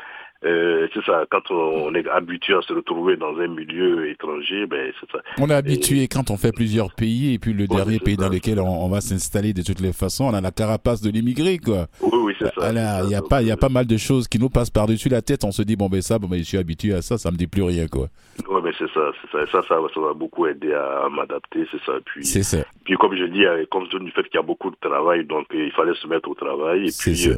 euh, 0.42 0.88
c'est 0.94 1.04
ça, 1.04 1.26
quand 1.30 1.50
on 1.50 1.94
est 1.94 2.08
habitué 2.08 2.54
à 2.54 2.62
se 2.62 2.72
retrouver 2.72 3.16
dans 3.16 3.36
un 3.38 3.48
milieu 3.48 4.08
étranger, 4.08 4.64
ben 4.66 4.90
c'est 4.98 5.10
ça. 5.10 5.18
On 5.38 5.50
est 5.50 5.54
habitué 5.54 6.08
quand 6.08 6.30
on 6.30 6.38
fait 6.38 6.52
plusieurs 6.52 6.94
pays 6.94 7.34
et 7.34 7.38
puis 7.38 7.52
le 7.52 7.66
dernier 7.66 7.98
pays 7.98 8.16
dans 8.16 8.30
lequel 8.30 8.58
on, 8.58 8.88
va 8.88 9.02
s'installer 9.02 9.52
de 9.52 9.60
toutes 9.62 9.80
les 9.80 9.92
façons, 9.92 10.24
on 10.24 10.34
a 10.34 10.40
la 10.40 10.50
carapace 10.50 11.02
de 11.02 11.10
l'immigré 11.10 11.58
quoi. 11.58 11.86
Oui, 12.00 12.18
oui, 12.22 12.34
c'est 12.38 12.54
ça. 12.54 12.70
Il 13.04 13.10
y 13.10 13.14
a 13.14 13.20
pas, 13.20 13.42
il 13.42 13.48
y 13.48 13.50
a 13.50 13.58
pas 13.58 13.68
mal 13.68 13.86
de 13.86 13.98
choses 13.98 14.28
qui 14.28 14.38
nous 14.38 14.48
passent 14.48 14.70
par-dessus 14.70 15.10
la 15.10 15.20
tête. 15.20 15.44
On 15.44 15.52
se 15.52 15.60
dit 15.60 15.76
bon 15.76 15.90
ben 15.90 16.00
ça, 16.00 16.18
bon 16.18 16.26
ben 16.26 16.38
je 16.38 16.44
suis 16.44 16.58
habitué 16.58 16.94
à 16.94 17.02
ça, 17.02 17.18
ça 17.18 17.30
me 17.30 17.36
dit 17.36 17.46
plus 17.46 17.62
rien 17.62 17.86
quoi. 17.86 18.06
Oui, 18.48 18.60
mais 18.64 18.70
c'est 18.78 18.90
ça, 18.94 19.12
c'est 19.20 19.30
ça, 19.30 19.46
ça, 19.52 19.62
ça, 19.68 19.88
ça 19.94 20.00
va 20.00 20.14
beaucoup 20.14 20.46
aider 20.46 20.72
à, 20.72 21.06
m'adapter, 21.10 21.66
c'est 21.70 21.82
ça. 21.84 21.92
Puis, 22.04 22.24
c'est 22.24 22.42
ça. 22.42 22.64
Puis 22.84 22.94
comme 22.94 23.14
je 23.14 23.24
dis, 23.24 23.44
euh, 23.44 23.66
compte 23.70 23.90
tenu 23.90 24.06
du 24.06 24.10
fait 24.12 24.22
qu'il 24.22 24.36
y 24.36 24.38
a 24.38 24.42
beaucoup 24.42 24.70
de 24.70 24.76
travail, 24.80 25.26
donc 25.26 25.46
euh, 25.54 25.66
il 25.66 25.72
fallait 25.72 25.94
se 25.94 26.06
mettre 26.06 26.30
au 26.30 26.34
travail. 26.34 26.88
Et 26.88 26.92
puis, 26.98 27.14
ça. 27.14 27.30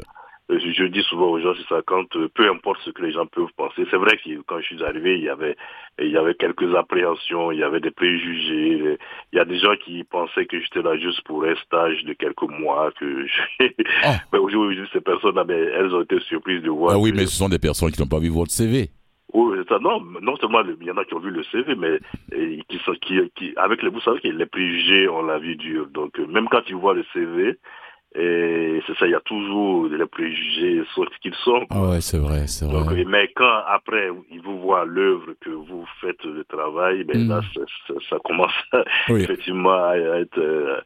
Euh, 0.52 0.58
je 0.72 0.84
dis 0.84 1.02
souvent 1.02 1.28
aux 1.30 1.40
gens, 1.40 1.54
c'est 1.56 1.74
ça, 1.74 1.82
quand 1.86 2.14
euh, 2.16 2.28
peu 2.34 2.48
importe 2.48 2.80
ce 2.84 2.90
que 2.90 3.02
les 3.02 3.12
gens 3.12 3.26
peuvent 3.26 3.52
penser. 3.56 3.86
C'est 3.90 3.96
vrai 3.96 4.16
que 4.16 4.42
quand 4.46 4.60
je 4.60 4.66
suis 4.66 4.84
arrivé, 4.84 5.16
il 5.18 5.24
y 5.24 5.28
avait, 5.28 5.56
il 5.98 6.10
y 6.10 6.16
avait 6.16 6.34
quelques 6.34 6.74
appréhensions, 6.74 7.52
il 7.52 7.58
y 7.58 7.62
avait 7.62 7.80
des 7.80 7.90
préjugés. 7.90 8.98
Il 9.32 9.36
y 9.36 9.38
a 9.38 9.44
des 9.44 9.58
gens 9.58 9.74
qui 9.84 10.04
pensaient 10.04 10.46
que 10.46 10.60
j'étais 10.60 10.82
là 10.82 10.96
juste 10.98 11.22
pour 11.22 11.44
un 11.44 11.54
stage 11.56 12.04
de 12.04 12.12
quelques 12.12 12.42
mois, 12.42 12.90
que 12.98 13.26
je... 13.26 13.66
Ah. 14.04 14.16
mais 14.32 14.38
aujourd'hui, 14.38 14.78
ces 14.92 15.00
personnes-là, 15.00 15.44
elles 15.48 15.94
ont 15.94 16.02
été 16.02 16.20
surprises 16.20 16.62
de 16.62 16.70
voir. 16.70 16.94
Ah 16.94 16.98
oui, 16.98 17.12
mais 17.14 17.26
ce 17.26 17.36
sont 17.36 17.48
des 17.48 17.58
personnes 17.58 17.90
qui 17.90 18.00
n'ont 18.00 18.08
pas 18.08 18.20
vu 18.20 18.28
votre 18.28 18.50
CV. 18.50 18.90
Oui, 19.34 19.58
ça, 19.66 19.78
non, 19.78 20.00
non 20.20 20.36
seulement 20.36 20.60
il 20.62 20.86
y 20.86 20.90
en 20.90 20.98
a 20.98 21.04
qui 21.06 21.14
ont 21.14 21.20
vu 21.20 21.30
le 21.30 21.42
CV, 21.44 21.74
mais 21.74 21.98
qui 22.68 22.78
qui, 23.00 23.30
qui, 23.34 23.54
avec 23.56 23.82
les, 23.82 23.88
vous 23.88 24.00
savez 24.02 24.20
que 24.20 24.28
les 24.28 24.46
préjugés 24.46 25.08
ont 25.08 25.22
la 25.22 25.38
vie 25.38 25.56
dure. 25.56 25.86
Donc, 25.86 26.18
euh, 26.18 26.26
même 26.26 26.48
quand 26.50 26.62
ils 26.68 26.76
voient 26.76 26.92
le 26.92 27.04
CV, 27.14 27.56
et 28.14 28.80
c'est 28.86 28.96
ça, 28.98 29.06
il 29.06 29.12
y 29.12 29.14
a 29.14 29.20
toujours 29.20 29.86
les 29.86 30.06
préjugés 30.06 30.82
sur 30.92 31.04
ce 31.04 31.18
qu'ils 31.22 31.34
sont. 31.44 31.64
Ah 31.70 31.88
ouais, 31.88 32.00
c'est 32.02 32.18
vrai, 32.18 32.46
c'est 32.46 32.66
vrai. 32.66 33.04
mais 33.06 33.30
quand 33.34 33.60
après 33.66 34.08
ils 34.30 34.42
vous 34.42 34.60
voient 34.60 34.84
l'œuvre 34.84 35.32
que 35.40 35.48
vous 35.48 35.86
faites 36.00 36.22
le 36.24 36.44
travail, 36.44 37.04
ben 37.04 37.26
là 37.26 37.40
mm. 37.40 37.94
ça, 38.10 38.16
commence 38.22 38.52
effectivement 39.08 39.82
à 39.86 39.96
être 39.96 40.38
euh, 40.38 40.80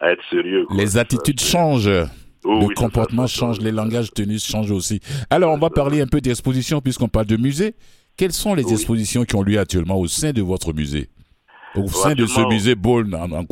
à 0.00 0.12
être 0.12 0.22
sérieux. 0.28 0.66
Les 0.76 0.98
attitudes 0.98 1.40
changent. 1.40 1.88
le 2.44 2.74
comportement 2.74 3.26
change, 3.26 3.58
les 3.60 3.72
langages 3.72 4.10
tenus 4.12 4.44
changent 4.44 4.70
aussi. 4.70 5.00
Alors, 5.30 5.52
on 5.52 5.58
va 5.58 5.70
parler 5.70 6.02
un 6.02 6.06
peu 6.06 6.20
d'exposition 6.20 6.80
puisqu'on 6.82 7.08
parle 7.08 7.26
de 7.26 7.38
musée. 7.38 7.74
Quelles 8.18 8.32
sont 8.32 8.54
les 8.54 8.70
expositions 8.72 9.24
qui 9.24 9.34
ont 9.34 9.42
lieu 9.42 9.58
actuellement 9.58 9.98
au 9.98 10.06
sein 10.06 10.32
de 10.32 10.42
votre 10.42 10.72
musée? 10.72 11.08
Au 11.74 11.86
sein 11.88 12.14
de 12.14 12.26
ce 12.26 12.46
musée 12.48 12.74
Ball 12.74 13.14
en, 13.14 13.32
en 13.32 13.44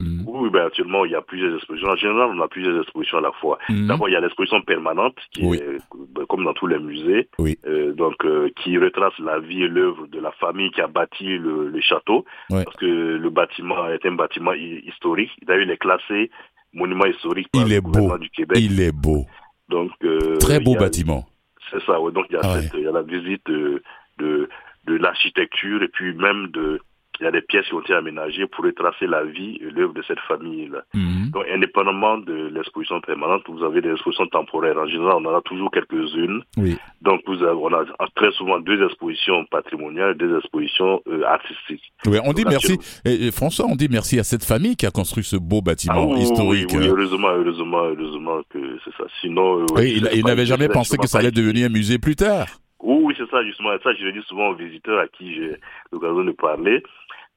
Mm. 0.00 0.22
Oui, 0.26 0.50
ben, 0.50 0.66
actuellement, 0.66 1.04
il 1.04 1.12
y 1.12 1.14
a 1.14 1.20
plusieurs 1.20 1.54
expositions. 1.54 1.90
En 1.90 1.96
général, 1.96 2.30
on 2.34 2.40
a 2.40 2.48
plusieurs 2.48 2.80
expositions 2.80 3.18
à 3.18 3.20
la 3.20 3.32
fois. 3.32 3.58
Mm. 3.68 3.86
D'abord, 3.86 4.08
il 4.08 4.12
y 4.12 4.16
a 4.16 4.20
l'exposition 4.20 4.62
permanente, 4.62 5.16
qui 5.32 5.44
est 5.44 5.78
ben, 6.14 6.24
comme 6.26 6.44
dans 6.44 6.54
tous 6.54 6.66
les 6.66 6.78
musées, 6.78 7.28
euh, 7.38 7.92
donc 7.92 8.14
euh, 8.24 8.48
qui 8.62 8.78
retrace 8.78 9.16
la 9.18 9.38
vie 9.40 9.62
et 9.62 9.68
l'œuvre 9.68 10.06
de 10.06 10.18
la 10.18 10.32
famille 10.32 10.70
qui 10.70 10.80
a 10.80 10.86
bâti 10.86 11.36
le, 11.38 11.78
château, 11.80 12.24
parce 12.48 12.76
que 12.76 12.86
le 12.86 13.30
bâtiment 13.30 13.88
est 13.88 14.04
un 14.06 14.12
bâtiment 14.12 14.52
historique. 14.52 15.30
D'ailleurs, 15.46 15.64
il 15.64 15.70
est 15.70 15.76
classé 15.76 16.30
monument 16.72 17.06
historique 17.06 17.48
par 17.52 17.62
il 17.62 17.70
le 17.70 17.74
est 17.76 17.80
beau. 17.80 18.16
du 18.18 18.30
Québec. 18.30 18.58
Il 18.60 18.80
est 18.80 18.92
beau. 18.92 19.26
Donc, 19.68 19.90
euh, 20.04 20.36
Très 20.38 20.60
beau 20.60 20.74
bâtiment. 20.74 21.26
C'est 21.70 21.82
ça, 21.84 22.00
oui. 22.00 22.12
Donc, 22.12 22.26
il 22.30 22.34
y, 22.34 22.36
a 22.36 22.40
ah 22.42 22.58
il 22.74 22.80
y 22.80 22.86
a 22.86 22.92
la 22.92 23.02
visite 23.02 23.42
de, 23.46 23.82
de, 24.18 24.48
de 24.86 24.94
l'architecture 24.96 25.82
et 25.82 25.88
puis 25.88 26.14
même 26.14 26.48
de 26.48 26.80
il 27.20 27.24
y 27.24 27.26
a 27.26 27.30
des 27.30 27.42
pièces 27.42 27.66
qui 27.66 27.74
ont 27.74 27.80
été 27.80 27.92
aménagées 27.92 28.46
pour 28.46 28.64
retracer 28.64 29.06
la 29.06 29.24
vie 29.24 29.58
et 29.60 29.70
l'œuvre 29.70 29.92
de 29.92 30.02
cette 30.06 30.18
famille-là. 30.20 30.82
Mhm. 30.94 31.30
Donc, 31.32 31.44
indépendamment 31.52 32.18
de 32.18 32.50
l'exposition 32.52 33.00
permanente, 33.00 33.42
vous 33.48 33.62
avez 33.62 33.80
des 33.82 33.90
expositions 33.90 34.26
temporaires. 34.26 34.78
En 34.78 34.86
général, 34.86 35.16
on 35.18 35.26
en 35.26 35.36
a 35.36 35.42
toujours 35.42 35.70
quelques-unes. 35.70 36.42
Oui. 36.56 36.76
Donc, 37.02 37.20
vous 37.26 37.42
avez, 37.42 37.52
on 37.52 37.72
a 37.72 37.84
très 38.14 38.32
souvent 38.32 38.58
deux 38.58 38.82
expositions 38.84 39.44
patrimoniales, 39.50 40.14
deux 40.16 40.36
expositions 40.38 41.02
euh, 41.08 41.22
artistiques. 41.24 41.92
Oui, 42.06 42.18
on 42.24 42.32
dit 42.32 42.44
merci. 42.48 42.78
Et, 43.04 43.30
François, 43.30 43.66
on 43.66 43.76
dit 43.76 43.88
merci 43.90 44.18
à 44.18 44.24
cette 44.24 44.44
famille 44.44 44.76
qui 44.76 44.86
a 44.86 44.90
construit 44.90 45.24
ce 45.24 45.36
beau 45.36 45.60
bâtiment 45.60 46.14
ah 46.14 46.18
historique. 46.18 46.70
Oui, 46.72 46.86
heureusement, 46.86 47.28
heureusement, 47.28 47.84
heureusement 47.84 48.40
que 48.48 48.78
c'est 48.84 48.96
ça. 48.96 49.04
Sinon, 49.20 49.60
euh, 49.60 49.84
il, 49.84 50.08
il 50.14 50.24
n'avait 50.24 50.46
jamais 50.46 50.68
pensé 50.68 50.96
que 50.96 51.06
ça 51.06 51.18
allait 51.18 51.30
devenir 51.30 51.66
un 51.66 51.72
musée 51.72 51.98
plus 51.98 52.16
tard. 52.16 52.46
Oui, 52.82 53.14
c'est 53.16 53.28
ça, 53.30 53.42
justement. 53.44 53.70
Ça, 53.82 53.92
je 53.94 54.04
le 54.04 54.12
dis 54.12 54.22
souvent 54.22 54.48
aux 54.48 54.54
visiteurs 54.54 54.98
à 54.98 55.08
qui 55.08 55.34
j'ai 55.34 55.56
l'occasion 55.92 56.24
de 56.24 56.32
parler 56.32 56.82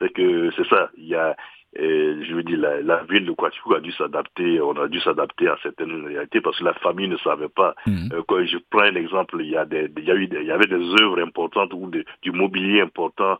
c'est 0.03 0.13
que 0.13 0.49
c'est 0.55 0.67
ça. 0.67 0.89
Il 0.97 1.07
y 1.07 1.15
a, 1.15 1.35
je 1.75 2.33
veux 2.33 2.43
dire, 2.43 2.59
la, 2.59 3.03
ville 3.03 3.25
de 3.25 3.31
Quatico 3.31 3.75
a 3.75 3.79
dû 3.79 3.91
s'adapter, 3.93 4.61
on 4.61 4.73
a 4.73 4.87
dû 4.87 4.99
s'adapter 4.99 5.47
à 5.47 5.57
certaines 5.63 6.05
réalités 6.05 6.41
parce 6.41 6.59
que 6.59 6.65
la 6.65 6.73
famille 6.73 7.07
ne 7.07 7.17
savait 7.17 7.49
pas. 7.49 7.75
Mhm. 7.87 8.09
Euh, 8.13 8.21
quand 8.27 8.43
je 8.45 8.57
prends 8.69 8.81
un 8.81 8.95
exemple, 8.95 9.37
il 9.39 9.49
y 9.49 9.57
a 9.57 9.65
des, 9.65 9.89
il 9.97 10.03
y, 10.03 10.11
a 10.11 10.15
eu 10.15 10.29
il 10.31 10.47
y 10.47 10.51
avait 10.51 10.67
des 10.67 11.01
œuvres 11.01 11.21
importantes 11.21 11.73
ou 11.73 11.89
du 11.89 12.31
mobilier 12.31 12.81
important 12.81 13.37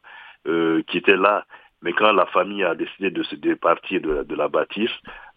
euh, 0.47 0.81
qui 0.87 0.97
était 0.97 1.17
là. 1.17 1.45
Mais 1.83 1.91
quand 1.93 2.13
la 2.13 2.25
famille 2.27 2.63
a 2.63 2.75
décidé 2.75 3.11
de 3.11 3.23
se 3.23 3.35
départir 3.35 4.01
de, 4.01 4.23
de 4.23 4.35
la 4.35 4.47
bâtisse, 4.47 4.89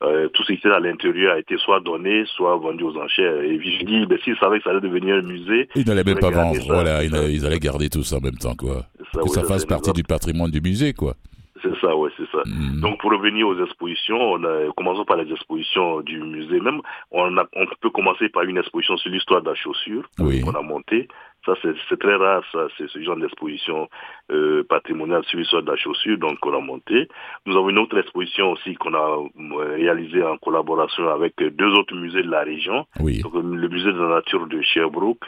euh, 0.03 0.29
tout 0.29 0.43
ce 0.45 0.53
qui 0.53 0.59
était 0.59 0.71
à 0.71 0.79
l'intérieur 0.79 1.35
a 1.35 1.39
été 1.39 1.57
soit 1.59 1.81
donné, 1.81 2.25
soit 2.37 2.57
vendu 2.57 2.85
aux 2.85 2.97
enchères. 2.97 3.41
Et 3.41 3.61
je 3.61 3.85
dis, 3.85 4.07
ben, 4.07 4.19
s'ils 4.23 4.37
savaient 4.37 4.59
que 4.59 4.65
ça 4.65 4.71
allait 4.71 4.81
devenir 4.81 5.17
un 5.17 5.23
musée... 5.23 5.69
Ils 5.75 5.87
n'allaient 5.87 6.05
même 6.05 6.19
pas 6.19 6.31
vendre, 6.31 6.61
voilà, 6.67 7.03
ils, 7.03 7.45
allaient 7.45 7.59
garder 7.59 7.89
tout 7.89 8.05
ça 8.05 8.17
en 8.17 8.21
même 8.21 8.37
temps, 8.37 8.55
quoi. 8.55 8.85
Ça, 9.13 9.21
que 9.23 9.29
ça 9.29 9.43
fasse 9.43 9.65
partie 9.65 9.93
du 9.93 10.05
patrimoine 10.05 10.51
du 10.51 10.61
musée, 10.61 10.93
quoi. 10.93 11.15
C'est 11.63 11.81
ça, 11.81 11.97
ouais, 11.97 12.11
c'est 12.17 12.31
ça. 12.31 12.43
Mhm. 12.45 12.81
Donc 12.81 13.01
pour 13.01 13.11
revenir 13.11 13.49
aux 13.49 13.59
expositions, 13.65 14.17
on 14.17 14.45
a, 14.45 14.73
commençons 14.77 15.05
par 15.05 15.17
les 15.17 15.31
expositions 15.33 16.01
du 16.03 16.21
musée 16.21 16.61
même. 16.61 16.81
On, 17.11 17.37
a, 17.39 17.47
on 17.57 17.67
peut 17.81 17.91
commencer 17.91 18.29
par 18.29 18.43
une 18.45 18.59
exposition 18.59 18.97
sur 18.99 19.11
l'histoire 19.11 19.43
de 19.43 19.49
la 19.49 19.55
chaussure 19.55 20.05
Oui. 20.19 20.43
qu'on 20.43 20.53
a 20.53 20.63
montée. 20.63 21.09
Ça, 21.47 21.55
c'est 21.63 21.99
très 21.99 22.17
rare, 22.17 22.43
ça, 22.53 22.67
c'est 22.77 22.89
ce 22.91 23.01
genre 23.03 23.17
d'exposition 23.17 23.89
euh, 24.33 24.65
patrimoniale 24.69 25.25
sur 25.27 25.39
l'histoire 25.39 25.63
de 25.63 25.71
la 25.71 25.77
chaussure, 25.77 26.19
donc 26.19 26.41
qu'on 26.41 26.55
a 26.57 26.61
monté. 26.61 27.09
Nous 27.47 27.57
avons 27.57 27.71
une 27.71 27.79
autre 27.79 27.97
exposition 27.97 28.51
aussi 28.51 28.75
qu'on 28.75 28.95
a 28.95 28.99
euh, 28.99 29.75
réalisée 29.77 30.25
en 30.25 30.37
collaboration 30.39 31.09
avec 31.09 31.35
deux 31.39 31.73
autres 31.79 31.95
musées 31.95 32.25
de 32.25 32.31
la 32.31 32.43
région. 32.43 32.85
Oui. 32.99 33.23
Donc, 33.23 33.35
le 33.35 33.69
musée 33.69 33.93
de 33.93 34.03
la 34.03 34.17
nature 34.17 34.47
de 34.49 34.61
Sherbrooke 34.61 35.25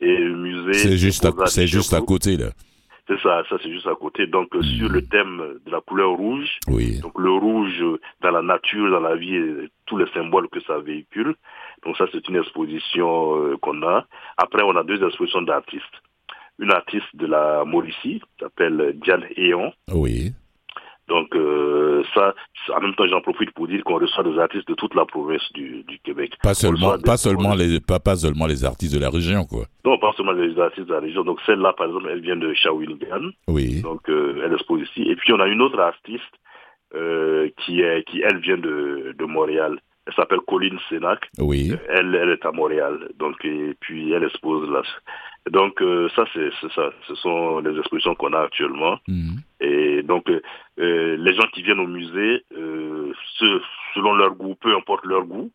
et 0.00 0.16
le 0.16 0.36
musée... 0.36 0.72
C'est 0.72 0.96
juste, 0.96 1.26
à, 1.26 1.66
juste 1.66 1.92
à 1.92 2.00
côté, 2.00 2.38
là. 2.38 2.48
C'est 3.08 3.20
ça, 3.20 3.42
ça 3.48 3.56
c'est 3.62 3.72
juste 3.72 3.86
à 3.86 3.94
côté. 3.94 4.26
Donc 4.26 4.54
euh, 4.54 4.62
sur 4.62 4.90
le 4.90 5.00
thème 5.02 5.42
de 5.64 5.70
la 5.70 5.80
couleur 5.80 6.10
rouge, 6.10 6.58
Oui. 6.68 7.00
donc 7.00 7.18
le 7.18 7.30
rouge 7.30 7.80
euh, 7.80 7.98
dans 8.20 8.30
la 8.30 8.42
nature, 8.42 8.90
dans 8.90 9.00
la 9.00 9.16
vie, 9.16 9.34
et 9.34 9.68
tous 9.86 9.96
les 9.96 10.06
symboles 10.12 10.48
que 10.50 10.60
ça 10.60 10.78
véhicule. 10.78 11.34
Donc 11.84 11.96
ça 11.96 12.06
c'est 12.12 12.28
une 12.28 12.36
exposition 12.36 13.36
euh, 13.36 13.56
qu'on 13.60 13.82
a. 13.82 14.06
Après 14.36 14.62
on 14.62 14.76
a 14.76 14.82
deux 14.84 15.02
expositions 15.04 15.42
d'artistes. 15.42 15.84
Une 16.60 16.72
artiste 16.72 17.14
de 17.14 17.26
la 17.26 17.64
Mauricie, 17.64 18.20
qui 18.20 18.40
s'appelle 18.40 18.96
Diane 19.02 19.24
Eon. 19.36 19.72
Oui. 19.92 20.32
Donc 21.06 21.34
euh, 21.34 22.02
ça, 22.14 22.34
en 22.76 22.80
même 22.80 22.94
temps 22.94 23.06
j'en 23.06 23.22
profite 23.22 23.52
pour 23.52 23.66
dire 23.66 23.82
qu'on 23.84 23.98
reçoit 23.98 24.24
des 24.24 24.38
artistes 24.38 24.68
de 24.68 24.74
toute 24.74 24.94
la 24.94 25.06
province 25.06 25.52
du, 25.54 25.82
du 25.84 25.98
Québec. 26.00 26.34
Pas 26.42 26.54
seulement, 26.54 26.98
pas 26.98 27.16
seulement 27.16 27.54
les, 27.54 27.80
pas, 27.80 27.98
pas 27.98 28.16
seulement 28.16 28.46
les 28.46 28.64
artistes 28.64 28.94
de 28.94 29.00
la 29.00 29.08
région, 29.08 29.44
quoi. 29.44 29.64
Non, 29.86 29.98
pas 29.98 30.12
seulement 30.16 30.32
les 30.32 30.58
artistes 30.58 30.86
de 30.86 30.92
la 30.92 31.00
région. 31.00 31.22
Donc 31.22 31.38
celle-là 31.46 31.72
par 31.72 31.86
exemple, 31.86 32.08
elle 32.10 32.20
vient 32.20 32.36
de 32.36 32.52
Shawinigan. 32.52 33.30
Oui. 33.46 33.80
Donc 33.80 34.08
euh, 34.10 34.42
elle 34.44 34.52
expose 34.52 34.82
ici. 34.82 35.08
Et 35.08 35.16
puis 35.16 35.32
on 35.32 35.40
a 35.40 35.46
une 35.46 35.62
autre 35.62 35.78
artiste 35.78 36.34
euh, 36.94 37.48
qui 37.58 37.80
est 37.80 38.02
qui 38.04 38.20
elle 38.20 38.40
vient 38.40 38.58
de, 38.58 39.14
de 39.16 39.24
Montréal. 39.24 39.78
Elle 40.08 40.14
s'appelle 40.14 40.40
Colline 40.48 40.78
Sénac. 40.88 41.28
Oui. 41.38 41.70
Elle 41.90 42.14
elle 42.14 42.30
est 42.30 42.44
à 42.46 42.50
Montréal. 42.50 43.08
Donc 43.18 43.36
et 43.44 43.74
puis 43.78 44.10
elle 44.12 44.24
expose 44.24 44.68
là. 44.70 44.82
Donc 45.50 45.80
euh, 45.82 46.08
ça 46.16 46.24
c'est 46.34 46.50
ça. 46.74 46.90
Ce 47.06 47.14
sont 47.16 47.60
les 47.60 47.78
expositions 47.78 48.14
qu'on 48.14 48.32
a 48.32 48.40
actuellement. 48.40 48.98
Mhm. 49.06 49.36
Et 49.60 50.02
donc 50.02 50.28
euh, 50.30 50.40
euh, 50.80 51.16
les 51.18 51.34
gens 51.34 51.46
qui 51.52 51.62
viennent 51.62 51.80
au 51.80 51.86
musée, 51.86 52.42
euh, 52.56 53.12
ce- 53.38 53.60
selon 53.94 54.14
leur 54.14 54.34
goût, 54.34 54.54
peu 54.54 54.74
importe 54.74 55.04
leur 55.04 55.24
goût. 55.24 55.50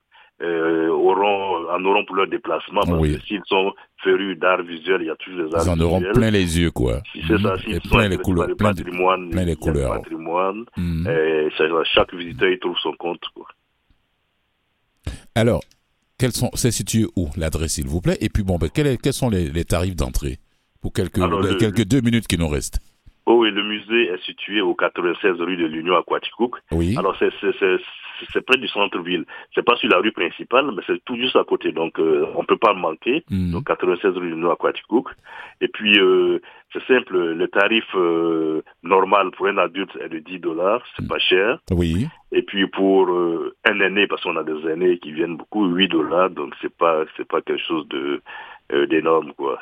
Auront 0.89 1.69
en 1.71 1.85
auront 1.85 2.03
pour 2.05 2.15
leur 2.17 2.27
déplacement 2.27 2.81
parce 2.81 2.99
Oui. 2.99 3.15
que 3.15 3.21
s'ils 3.23 3.41
sont 3.45 3.73
férus 4.03 4.37
d'art 4.37 4.61
visuel 4.61 5.01
il 5.01 5.07
y 5.07 5.09
a 5.09 5.15
toujours 5.15 5.47
des 5.49 5.55
arts 5.55 5.63
Ils 5.65 5.69
en 5.69 5.79
auront 5.79 5.97
visuels. 5.97 6.13
plein 6.13 6.31
les 6.31 6.59
yeux, 6.59 6.71
quoi. 6.71 6.99
Si 7.13 7.21
c'est 7.27 7.37
ça, 7.37 7.53
Mhm. 7.53 7.57
s'ils 7.59 7.75
Et 7.75 7.79
sont 7.79 7.95
plein 7.95 8.07
les 8.09 8.17
couleurs, 8.17 8.47
plein 8.57 8.71
de- 8.73 8.83
patrimoine, 8.83 9.29
plein 9.29 9.45
les 9.45 9.51
il 9.53 9.57
couleurs. 9.57 9.93
patrimoine, 9.93 10.65
Mhm. 10.77 11.07
et 11.07 11.49
chaque, 11.93 12.13
visiteur 12.13 12.49
y 12.49 12.59
trouve 12.59 12.77
son 12.79 12.93
compte. 12.93 13.21
Quoi. 13.35 13.45
Alors, 15.35 15.61
quels 16.19 16.31
sont, 16.31 16.49
c'est 16.53 16.71
situé 16.71 17.05
où 17.15 17.29
l'adresse, 17.37 17.73
s'il 17.73 17.87
vous 17.87 18.01
plaît? 18.01 18.17
Et 18.21 18.29
puis 18.29 18.43
bon, 18.43 18.57
ben, 18.57 18.69
quels, 18.69 18.87
est- 18.87 19.01
quels 19.01 19.13
sont 19.13 19.29
les, 19.29 19.49
les 19.49 19.65
tarifs 19.65 19.95
d'entrée? 19.95 20.37
Pour 20.81 20.93
quelques, 20.93 21.17
Alors, 21.19 21.41
le- 21.41 21.55
quelques 21.55 21.85
deux 21.85 22.01
minutes 22.01 22.27
qui 22.27 22.37
nous 22.37 22.47
restent 22.49 22.79
Oh, 23.25 23.45
et 23.45 23.51
le 23.51 23.63
musée 23.63 24.09
est 24.13 24.21
situé 24.25 24.59
au 24.59 24.75
96 24.75 25.39
rue 25.39 25.55
de 25.55 25.65
l'Union 25.65 25.95
à 25.95 26.03
Quaticook. 26.05 26.55
Oui. 26.71 26.95
Alors, 26.97 27.15
c'est, 27.17 27.29
c'est, 28.31 28.45
près 28.45 28.57
du 28.57 28.67
centre-ville. 28.67 29.25
C'est 29.53 29.63
pas 29.63 29.75
sur 29.75 29.89
la 29.89 29.97
rue 29.97 30.11
principale, 30.11 30.71
mais 30.75 30.81
c'est 30.87 31.03
tout 31.05 31.15
juste 31.15 31.35
à 31.35 31.43
côté. 31.43 31.71
Donc, 31.71 31.99
euh, 31.99 32.25
on 32.35 32.43
peut 32.43 32.57
pas 32.57 32.73
le 32.73 32.79
manquer. 32.79 33.23
Mhm. 33.29 33.51
Donc, 33.51 33.67
96 33.67 34.15
rue 34.15 34.29
de 34.29 34.35
l'Union 34.35 34.51
à 34.51 34.55
Quaticook. 34.55 35.09
Et 35.61 35.67
puis, 35.67 35.99
euh, 35.99 36.39
c'est 36.73 36.83
simple. 36.85 37.17
Le 37.17 37.47
tarif 37.47 37.85
euh, 37.95 38.61
normal 38.81 39.31
pour 39.31 39.47
un 39.47 39.57
adulte 39.57 39.95
est 40.01 40.09
de 40.09 40.19
10 40.19 40.39
dollars. 40.39 40.83
C'est 40.95 41.07
pas 41.07 41.19
cher. 41.19 41.59
Oui. 41.71 42.07
Et 42.31 42.41
puis 42.41 42.65
pour 42.67 43.09
euh, 43.11 43.55
un 43.63 43.79
aîné, 43.79 44.07
parce 44.07 44.23
qu'on 44.23 44.35
a 44.37 44.43
des 44.43 44.67
aînés 44.67 44.97
qui 44.97 45.11
viennent 45.11 45.37
beaucoup, 45.37 45.67
8 45.67 45.87
dollars, 45.89 46.31
donc 46.31 46.55
c'est 46.61 46.75
pas 46.75 47.03
c'est 47.15 47.27
pas 47.27 47.41
quelque 47.41 47.63
chose 47.63 47.87
de 47.89 48.21
euh, 48.73 48.85
d'énorme 48.87 49.31
quoi. 49.37 49.59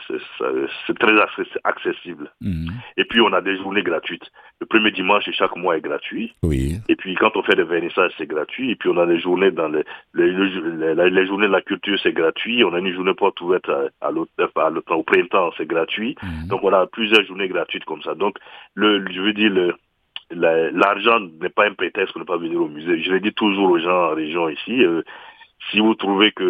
C'est 0.88 0.97
très 0.97 1.12
access- 1.19 1.58
accessible. 1.63 2.32
Mhm. 2.41 2.69
Et 2.97 3.06
puis 3.06 3.21
on 3.21 3.34
a 3.34 3.41
des 3.41 3.58
journées 3.58 3.84
gratuites. 3.84 4.26
Le 4.60 4.65
premier 4.67 4.91
dimanche 4.91 5.26
de 5.26 5.32
chaque 5.32 5.56
mois 5.56 5.78
est 5.78 5.82
gratuit. 5.82 6.34
Oui. 6.43 6.76
Et 6.89 6.95
puis 6.95 7.13
quand 7.15 7.36
on 7.36 7.43
fait 7.43 7.56
des 7.56 7.63
vernissages, 7.63 8.12
c'est 8.17 8.28
gratuit. 8.28 8.71
Et 8.71 8.76
puis 8.76 8.89
on 8.89 8.97
a 8.97 9.06
des 9.06 9.19
journées 9.19 9.52
dans 9.52 9.67
les 9.67 9.84
les, 10.13 10.32
les, 10.32 10.95
les- 10.95 11.10
les 11.10 11.26
journées 11.28 11.47
de 11.47 11.52
la 11.52 11.62
culture, 11.62 11.97
c'est 12.02 12.13
gratuit. 12.13 12.63
On 12.63 12.74
a 12.74 12.80
une 12.80 12.93
journée 12.93 13.13
porte 13.13 13.39
ouverte 13.41 13.67
à, 13.69 13.89
à 14.02 14.12
l'automne- 14.12 14.82
au 15.00 15.04
printemps, 15.04 15.52
c'est 15.58 15.67
gratuit. 15.67 16.15
Mhm. 16.24 16.47
Donc 16.50 16.63
on 16.63 16.74
a 16.74 16.86
plusieurs 16.88 17.24
journées 17.26 17.47
gratuites 17.47 17.86
comme 17.86 18.02
ça. 18.04 18.15
Donc 18.15 18.38
le, 18.76 19.06
je 19.12 19.19
veux 19.21 19.34
dire 19.34 19.52
le 19.52 19.74
la- 20.34 20.71
l'argent 20.71 21.19
n'est 21.41 21.50
pas 21.50 21.65
un 21.67 21.74
prétexte 21.74 22.13
pour 22.13 22.21
ne 22.21 22.26
pas 22.26 22.38
venir 22.38 22.62
au 22.62 22.69
musée. 22.69 23.02
Je 23.04 23.12
le 23.12 23.19
dis 23.19 23.34
toujours 23.34 23.69
aux 23.71 23.80
gens 23.80 24.12
en 24.12 24.15
région 24.15 24.47
ici. 24.47 24.82
euh, 24.84 25.02
si 25.69 25.80
vous 25.80 25.93
trouvez 25.95 26.32
que 26.32 26.43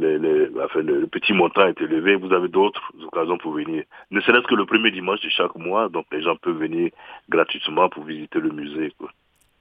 les- 0.00 0.18
les- 0.18 0.48
enfin, 0.64 0.80
le, 0.80 1.06
petit 1.06 1.32
montant 1.32 1.66
est 1.66 1.80
élevé, 1.80 2.16
vous 2.16 2.32
avez 2.32 2.48
d'autres 2.48 2.82
occasions 3.06 3.38
pour 3.38 3.52
venir. 3.52 3.84
Ne 4.10 4.20
serait-ce 4.20 4.46
que 4.46 4.54
le 4.54 4.66
premier 4.66 4.90
dimanche 4.90 5.20
de 5.22 5.28
chaque 5.30 5.54
mois, 5.56 5.88
donc 5.88 6.04
les 6.12 6.22
gens 6.22 6.36
peuvent 6.42 6.58
venir 6.58 6.90
gratuitement 7.28 7.88
pour 7.88 8.04
visiter 8.04 8.38
le 8.40 8.50
musée. 8.50 8.92
Quoi. 8.98 9.10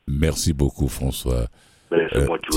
Merci 0.07 0.53
beaucoup, 0.53 0.87
François. 0.87 1.45
Ben, 1.89 2.07
Euh, 2.15 2.25
moi 2.27 2.37
qui. 2.37 2.49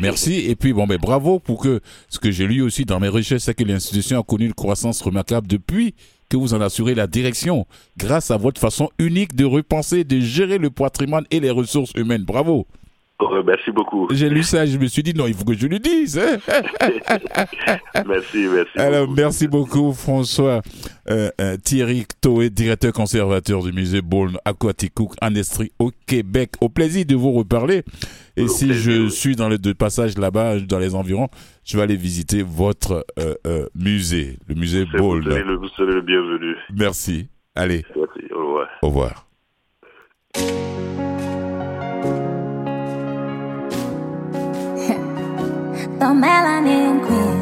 Merci. 0.00 0.50
Et 0.50 0.54
puis, 0.54 0.74
bon, 0.74 0.86
ben, 0.86 0.98
bravo 0.98 1.38
pour 1.38 1.62
que 1.62 1.80
ce 2.10 2.18
que 2.18 2.30
j'ai 2.30 2.46
lu 2.46 2.60
aussi 2.60 2.84
dans 2.84 3.00
mes 3.00 3.08
recherches, 3.08 3.42
c'est 3.42 3.54
que 3.54 3.64
l'institution 3.64 4.20
a 4.20 4.22
connu 4.22 4.44
une 4.44 4.52
croissance 4.54 5.00
remarquable 5.00 5.46
depuis 5.46 5.94
que 6.28 6.36
vous 6.36 6.52
en 6.52 6.60
assurez 6.60 6.94
la 6.94 7.06
direction, 7.06 7.64
grâce 7.96 8.30
à 8.30 8.36
votre 8.36 8.60
façon 8.60 8.90
unique 8.98 9.34
de 9.34 9.46
repenser, 9.46 10.04
de 10.04 10.20
gérer 10.20 10.58
le 10.58 10.68
patrimoine 10.68 11.24
et 11.30 11.40
les 11.40 11.50
ressources 11.50 11.92
humaines. 11.96 12.24
Bravo. 12.24 12.66
Euh, 13.20 13.42
merci 13.44 13.72
beaucoup. 13.72 14.06
J'ai 14.12 14.30
lu 14.30 14.44
ça, 14.44 14.64
je 14.64 14.78
me 14.78 14.86
suis 14.86 15.02
dit, 15.02 15.12
non, 15.12 15.26
il 15.26 15.34
faut 15.34 15.44
que 15.44 15.54
je 15.54 15.66
le 15.66 15.80
dise. 15.80 16.18
hein. 16.18 16.38
merci, 18.06 18.46
merci. 18.46 18.78
Alors, 18.78 19.06
beaucoup. 19.06 19.20
merci 19.20 19.48
beaucoup, 19.48 19.92
François 19.92 20.62
euh, 21.10 21.28
euh, 21.40 21.56
Thierry 21.56 22.06
Toé, 22.20 22.48
directeur 22.48 22.92
conservateur 22.92 23.62
du 23.64 23.72
musée 23.72 24.02
Beaune 24.02 24.38
Aquaticook 24.44 25.14
en 25.20 25.34
Estrie 25.34 25.72
au 25.80 25.90
Québec. 26.06 26.52
Au 26.60 26.68
plaisir 26.68 27.04
de 27.06 27.16
vous 27.16 27.32
reparler. 27.32 27.82
Et 28.36 28.42
Au 28.42 28.48
si 28.48 28.66
plaisir, 28.66 28.92
je 28.92 29.00
oui. 29.02 29.10
suis 29.10 29.34
dans 29.34 29.48
le 29.48 29.58
de 29.58 29.72
passage 29.72 30.16
là-bas, 30.16 30.60
dans 30.60 30.78
les 30.78 30.94
environs, 30.94 31.28
je 31.64 31.76
vais 31.76 31.82
aller 31.82 31.96
visiter 31.96 32.44
votre 32.44 33.04
euh, 33.18 33.66
musée, 33.74 34.38
le 34.46 34.54
musée 34.54 34.84
C'est- 34.92 34.98
Vous 34.98 35.20
serez, 35.22 35.42
le, 35.42 35.56
vous 35.56 35.68
serez 35.70 35.92
le 35.92 36.02
bienvenu. 36.02 36.54
Merci. 36.76 37.28
Allez, 37.56 37.84
Merci. 37.96 38.32
Au 38.32 38.38
revoir. 38.46 38.68
au 38.82 38.86
revoir. 38.88 40.77
The 45.98 46.06
melanin 46.06 47.00
queen. 47.06 47.38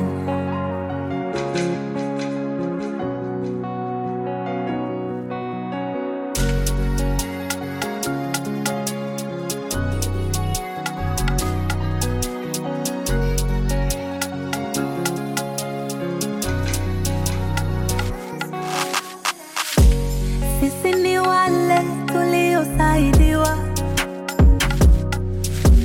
Sisi 20.61 20.91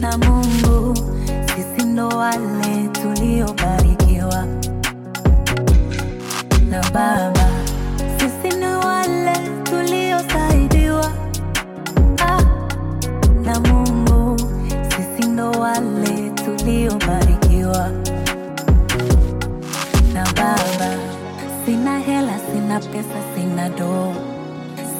na 0.02 0.18
Mungu, 0.18 0.96
sisi 1.56 1.84
ndo 1.88 2.08
wale 2.10 2.61
tuliobarikiwa 3.42 4.46
na 6.70 6.82
Baba, 6.94 7.48
sisi 8.18 8.58
ni 8.58 8.66
wale 8.66 9.34
tuliosaidiwa 9.64 11.12
ah, 12.28 12.42
na 13.46 13.60
Mungu, 13.60 14.40
sisi 14.90 15.30
ndo 15.30 15.52
wale 15.52 16.30
tuliobarikiwa 16.30 17.90
na 20.14 20.24
Baba. 20.36 20.92
Sina 21.66 22.00
hela, 22.00 22.40
sina 22.54 22.80
pesa, 22.80 23.20
sina 23.36 23.70
doo 23.70 24.14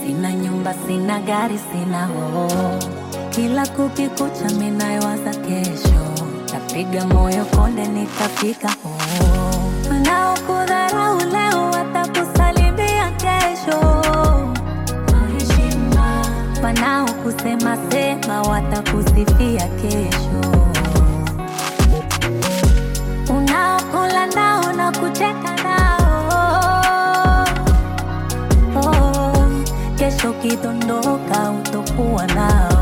Sina 0.04 0.34
nyumba, 0.34 0.74
sina 0.88 1.20
gari, 1.20 1.60
sina 1.72 2.06
hoo. 2.06 2.80
Kila 3.30 3.68
kukikucha 3.68 4.50
minayowaza 4.60 5.30
kesho, 5.32 6.11
tapiga 6.72 7.06
moyo 7.08 7.46
konde, 7.46 7.88
nitafika. 7.88 8.70
Wanaokudharau 9.90 11.18
leo 11.20 11.72
watakusalimia 11.72 13.12
kesho. 13.12 14.02
Heshima. 15.38 16.26
Wanaokusema 16.64 17.78
sema 17.92 18.42
watakusifia 18.42 19.68
kesho. 19.68 20.42
Unaokula 23.30 24.28
nao 24.36 24.74
na 24.74 24.92
kucheka 24.92 25.56
nao 25.64 26.02
Oh, 28.76 29.34
kesho 29.96 30.34
kesho 30.34 30.34
kidondoka 30.34 31.52
utokuwa 31.52 32.28
nao. 32.28 32.81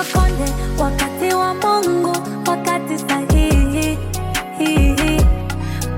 Moyo 0.00 0.12
konde, 0.12 0.52
wakati 0.78 1.34
wa 1.34 1.54
Mungu, 1.54 2.16
wakati 2.46 2.98
sahihi. 2.98 3.98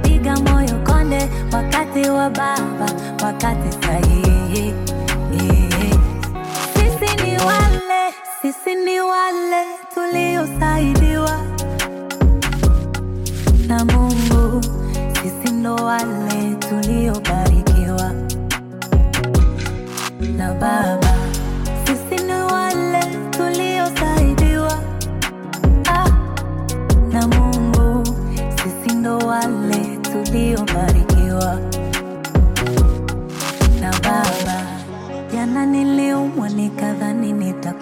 Piga 0.02 0.36
moyo 0.36 0.76
konde, 0.84 1.28
wakati 1.52 2.10
wa 2.10 2.30
Baba, 2.30 2.86
wakati 3.24 3.72
sahihi. 3.86 4.74
Sisi 6.74 7.16
ni 7.24 7.36
wale, 7.38 8.12
sisi 8.42 8.74
ni 8.74 9.00
wale 9.00 9.64
tuliosaidiwa 9.94 11.40
na 13.68 13.84
Mungu, 13.84 14.60
sisi 15.22 15.54
ndo 15.54 15.74
wale 15.74 16.54
tuliobarikiwa 16.58 17.51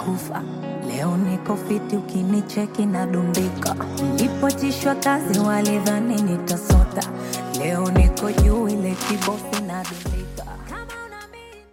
nikadhani 0.06 0.40
nitakufa, 0.40 0.42
leo 0.88 1.16
niko 1.16 1.56
fiti, 1.56 1.96
ukinicheki 1.96 2.86
nadumbika. 2.86 3.76
Nilipotishwa 4.16 4.94
kazi 4.94 5.38
walidhani 5.38 6.22
nitasota, 6.22 7.12
leo 7.58 7.90
niko 7.90 8.32
juu, 8.32 8.68
ile 8.68 8.94
kibosi 8.94 9.62
nadumbika. 9.66 10.44
Kama 10.68 11.06
unaamini 11.06 11.66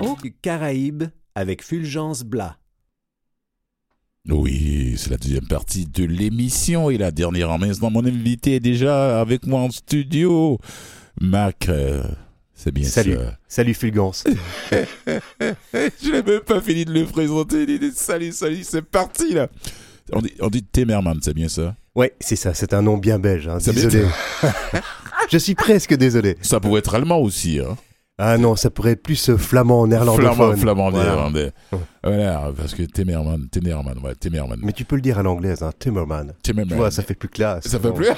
Au 0.00 0.16
Caraïbes 0.42 1.08
avec 1.34 1.62
Fulgence 1.62 2.24
Blas. 2.24 2.54
Oui, 4.30 4.94
c'est 4.98 5.10
la 5.10 5.16
deuxième 5.16 5.46
partie 5.46 5.86
de 5.86 6.04
l'émission 6.04 6.90
et 6.90 6.98
la 6.98 7.10
dernière 7.10 7.50
en 7.50 7.58
maintenant. 7.58 7.90
Mon 7.90 8.04
invité 8.04 8.56
est 8.56 8.60
déjà 8.60 9.20
avec 9.20 9.46
moi 9.46 9.60
en 9.60 9.70
studio. 9.70 10.58
Marc, 11.20 11.68
euh, 11.70 12.02
c'est 12.58 12.72
bien 12.72 12.88
Salut. 12.88 13.14
ça. 13.14 13.38
Salut 13.46 13.74
Fulgence. 13.74 14.24
Je 14.72 16.10
n'ai 16.10 16.22
même 16.22 16.40
pas 16.40 16.60
fini 16.60 16.84
de 16.84 16.92
le 16.92 17.04
présenter. 17.06 17.64
Il 17.68 17.78
dit 17.78 17.92
salut, 17.94 18.32
salut, 18.32 18.64
c'est 18.64 18.82
parti 18.82 19.32
là. 19.32 19.46
On 20.12 20.20
dit, 20.20 20.32
on 20.40 20.48
dit 20.48 20.64
c'est 21.22 21.34
bien 21.34 21.48
ça? 21.48 21.76
Ouais, 21.94 22.14
c'est 22.20 22.36
ça, 22.36 22.54
c'est 22.54 22.74
un 22.74 22.82
nom 22.82 22.96
bien 22.98 23.18
belge. 23.18 23.46
hein, 23.48 23.58
Désolé. 23.64 24.04
Je 25.30 25.38
suis 25.38 25.54
presque 25.54 25.94
désolé. 25.94 26.36
Ça 26.42 26.58
pourrait 26.58 26.80
être 26.80 26.94
allemand 26.94 27.18
aussi. 27.18 27.60
Hein 27.60 27.76
Ah 28.20 28.36
non, 28.36 28.56
ça 28.56 28.68
pourrait 28.70 28.92
être 28.92 29.02
plus 29.02 29.30
euh, 29.30 29.36
flamand 29.36 29.86
néerlandophone. 29.86 30.34
flamand, 30.34 30.56
flamand 30.56 30.90
Voilà. 30.90 31.04
néerlandais. 31.10 31.52
Voilà, 32.02 32.52
parce 32.56 32.74
que 32.74 32.82
Temerman, 32.82 33.48
Temerman, 33.48 33.96
ouais, 34.00 34.14
Temerman. 34.16 34.58
Mais 34.62 34.72
tu 34.72 34.84
peux 34.84 34.96
le 34.96 35.02
dire 35.02 35.18
à 35.18 35.22
l'anglaise, 35.22 35.62
hein, 35.62 35.70
Timmerman. 35.78 36.34
Temerman. 36.42 36.68
Tu 36.70 36.74
vois, 36.76 36.90
ça 36.90 37.02
fait 37.04 37.14
plus 37.14 37.28
classe. 37.28 37.68
Ça 37.68 37.78
fait 37.78 37.92
plus. 37.92 38.08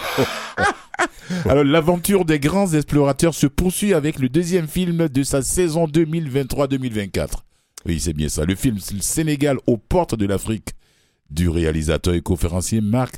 Alors, 1.49 1.65
l'aventure 1.65 2.25
des 2.25 2.39
grands 2.41 2.73
explorateurs 2.73 3.35
se 3.35 3.47
poursuit 3.47 3.93
avec 3.93 4.19
le 4.19 4.29
deuxième 4.31 4.69
film 4.69 5.09
de 5.09 5.23
sa 5.23 5.43
saison 5.43 5.87
2023-2024. 5.87 7.29
Oui, 7.87 8.01
c'est 8.01 8.13
bien 8.15 8.29
ça. 8.29 8.45
Le 8.45 8.55
film 8.55 8.79
Sénégal 8.79 9.59
aux 9.67 9.77
portes 9.77 10.15
de 10.15 10.27
l'Afrique 10.27 10.71
du 11.31 11.49
réalisateur 11.49 12.15
et 12.15 12.23
conférencier 12.23 12.81
Marc 12.81 13.17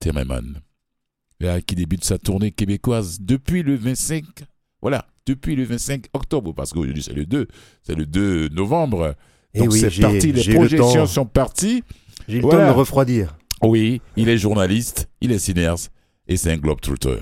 Temerman. 0.00 0.60
Là, 1.40 1.60
qui 1.60 1.74
débute 1.74 2.04
sa 2.04 2.18
tournée 2.18 2.52
québécoise 2.52 3.18
depuis 3.20 3.62
le 3.62 3.76
25, 3.76 4.24
voilà, 4.82 5.06
depuis 5.26 5.56
le 5.56 5.64
25 5.64 6.06
octobre, 6.12 6.52
parce 6.52 6.72
qu'aujourd'hui 6.72 7.02
c'est 7.02 7.14
le 7.14 7.24
2, 7.24 7.46
c'est 7.82 7.94
le 7.94 8.04
2 8.04 8.48
novembre. 8.50 9.14
Eh 9.54 9.60
Donc 9.60 9.72
oui, 9.72 9.80
c'est 9.80 10.00
parti, 10.00 10.32
les 10.32 10.42
le 10.42 10.54
projections 10.54 11.06
sont 11.06 11.24
parties. 11.26 11.84
J'ai 12.28 12.36
le 12.36 12.42
Voilà. 12.42 12.58
temps 12.58 12.64
de 12.64 12.70
me 12.72 12.76
refroidir. 12.78 13.36
Oui, 13.62 14.00
il 14.16 14.28
est 14.28 14.38
journaliste, 14.38 15.08
il 15.20 15.30
est 15.32 15.38
cinéaste 15.38 15.92
et 16.26 16.36
c'est 16.36 16.50
un 16.50 16.56
globetrotter. 16.56 17.20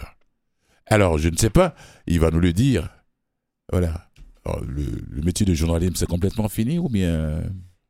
Alors, 0.87 1.19
je 1.19 1.29
ne 1.29 1.37
sais 1.37 1.51
pas, 1.51 1.75
il 2.07 2.19
va 2.19 2.31
nous 2.31 2.41
le 2.41 2.53
dire. 2.53 2.89
Voilà. 3.71 4.09
Alors, 4.45 4.63
le, 4.65 4.85
le 5.11 5.23
métier 5.23 5.45
de 5.47 5.55
journalisme, 5.55 5.95
c'est 5.97 6.07
complètement 6.09 6.49
fini 6.49 6.79
ou 6.79 6.89
bien? 6.89 7.43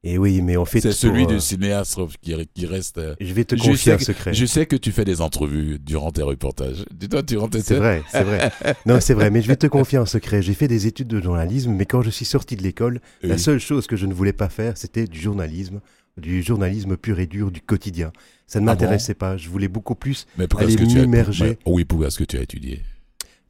Et 0.03 0.15
Eh 0.15 0.19
oui, 0.19 0.41
mais 0.41 0.57
on 0.57 0.65
fait 0.65 0.81
c'est 0.81 0.89
pour, 0.89 0.97
celui 0.97 1.27
de 1.27 1.35
euh, 1.35 1.41
cinéaste 1.41 1.99
qui, 2.23 2.35
qui 2.55 2.65
reste. 2.65 2.97
euh, 2.97 3.15
Je 3.21 3.35
vais 3.35 3.45
te 3.45 3.55
confier 3.55 3.77
sais 3.77 3.93
un 3.93 3.97
que- 3.99 4.05
secret. 4.05 4.33
Je 4.33 4.47
sais 4.47 4.65
que 4.65 4.77
tu 4.77 4.93
fais 4.93 5.05
des 5.05 5.21
entrevues 5.21 5.79
durant 5.79 6.11
tes 6.11 6.23
reportages. 6.23 6.87
Dis-toi, 6.91 7.21
durant 7.21 7.49
tes 7.49 7.61
C'est 7.61 7.75
vrai, 7.77 8.03
c'est 8.11 8.23
vrai. 8.25 8.51
Non, 8.87 8.99
c'est 9.01 9.13
vrai, 9.13 9.31
mais 9.31 9.43
je 9.43 9.49
vais 9.49 9.57
te 9.57 9.67
confier 9.67 9.99
un 9.99 10.07
secret. 10.07 10.41
J'ai 10.41 10.55
fait 10.55 10.69
des 10.69 10.87
études 10.87 11.09
de 11.09 11.21
journalisme, 11.21 11.73
mais 11.73 11.85
quand 11.85 12.01
je 12.01 12.09
suis 12.09 12.25
sorti 12.25 12.57
de 12.57 12.63
l'école, 12.63 13.01
la 13.23 13.37
seule 13.37 13.61
chose 13.61 13.87
que 13.87 13.97
je 13.97 14.07
ne 14.07 14.15
voulais 14.15 14.33
pas 14.33 14.49
faire, 14.49 14.79
c'était 14.79 15.05
du 15.05 15.21
journalisme, 15.21 15.81
du 16.17 16.43
journalisme 16.43 16.97
pur 16.97 17.21
et 17.21 17.27
dur, 17.27 17.51
du 17.51 17.61
quotidien. 17.61 18.11
Ça 18.47 18.59
ne 18.59 18.65
Ah 18.65 18.73
m'intéressait 18.73 19.15
pas. 19.15 19.37
Je 19.37 19.51
voulais 19.51 19.69
beaucoup 19.69 19.95
plus. 19.95 20.27
Mais 20.39 20.47
aller 20.57 20.77
as 20.77 21.01
m'immerger. 21.03 21.59
Oui, 21.67 21.85
pourquoi 21.85 22.07
est-ce 22.07 22.19
que 22.19 22.25
tu 22.25 22.39
as 22.39 22.43
étudié? 22.43 22.83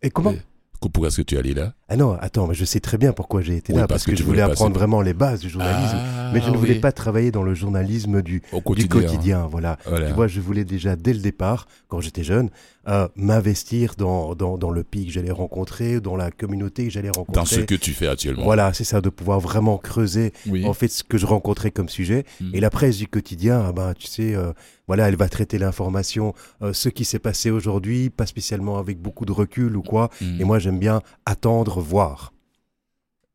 Et 0.03 0.11
comment? 0.11 0.35
Pourquoi 0.81 1.09
est-ce 1.09 1.19
que 1.19 1.23
tu 1.23 1.35
es 1.35 1.39
allé 1.39 1.53
là? 1.53 1.75
Ah 1.89 1.97
non, 1.97 2.17
attends, 2.21 2.47
mais 2.47 2.55
je 2.55 2.65
sais 2.65 2.81
très 2.81 2.97
bien 2.97 3.13
pourquoi 3.13 3.43
j'ai 3.43 3.57
été 3.57 3.73
Oui, 3.73 3.79
là, 3.81 3.87
parce 3.87 4.05
parce, 4.05 4.11
que 4.11 4.17
je 4.17 4.25
voulais 4.27 4.41
apprendre 4.41 4.75
vraiment 4.75 5.03
les 5.03 5.13
bases 5.13 5.41
du 5.41 5.51
journalisme. 5.51 5.97
Ah, 5.99 6.31
mais 6.33 6.41
je 6.41 6.49
ne 6.51 6.57
voulais 6.57 6.75
oui. 6.75 6.79
pas 6.81 6.93
travailler 6.93 7.31
dans 7.31 7.43
le 7.43 7.55
journalisme 7.55 8.23
du, 8.23 8.43
au 8.53 8.59
du 8.59 8.63
quotidien. 8.63 8.89
quotidien, 8.89 9.47
voilà. 9.47 9.77
Voilà. 9.85 10.09
Tu 10.09 10.15
vois, 10.15 10.27
je 10.27 10.41
voulais 10.41 10.65
déjà, 10.65 10.97
dès 10.97 11.13
le 11.13 11.21
départ, 11.21 11.67
quand 11.89 12.01
j'étais 12.01 12.25
jeune, 12.25 12.49
euh, 12.89 13.09
m'investir 13.15 13.95
dans, 13.97 14.35
dans, 14.35 14.57
dans 14.57 14.71
le 14.71 14.83
pays 14.83 15.07
que 15.07 15.13
j'allais 15.13 15.31
rencontrer, 15.31 16.01
dans 16.01 16.17
la 16.17 16.31
communauté 16.31 16.85
que 16.85 16.91
j'allais 16.91 17.11
rencontrer. 17.11 17.41
Dans 17.41 17.45
ce 17.45 17.61
que 17.61 17.75
tu 17.75 17.93
fais 17.93 18.07
actuellement. 18.07 18.45
Voilà, 18.45 18.73
c'est 18.73 18.85
ça, 18.85 19.01
de 19.01 19.11
pouvoir 19.11 19.39
vraiment 19.39 19.77
creuser 19.77 20.33
Oui. 20.47 20.65
en 20.65 20.73
fait 20.73 20.89
ce 20.89 21.05
que 21.05 21.19
je 21.19 21.27
rencontrais 21.27 21.71
comme 21.71 21.89
sujet. 21.89 22.25
Mm. 22.41 22.55
Et 22.55 22.61
la 22.61 22.71
presse 22.71 22.97
du 22.97 23.07
quotidien, 23.07 23.65
ah 23.67 23.73
ben, 23.73 23.93
tu 23.95 24.07
sais, 24.07 24.35
euh, 24.35 24.53
voilà, 24.87 25.09
elle 25.09 25.17
va 25.17 25.29
traiter 25.29 25.59
l'information, 25.59 26.35
euh, 26.63 26.73
ce 26.73 26.89
qui 26.89 27.05
s'est 27.05 27.19
passé 27.19 27.51
aujourd'hui, 27.51 28.09
pas 28.09 28.27
spécialement 28.27 28.79
avec 28.79 28.99
beaucoup 28.99 29.27
de 29.27 29.33
recul 29.33 29.77
ou 29.77 29.83
quoi. 29.83 30.11
Mm. 30.21 30.41
Et 30.41 30.45
moi, 30.45 30.59
j'aime 30.59 30.79
bien 30.79 31.03
attendre, 31.27 31.81
voir. 31.81 32.33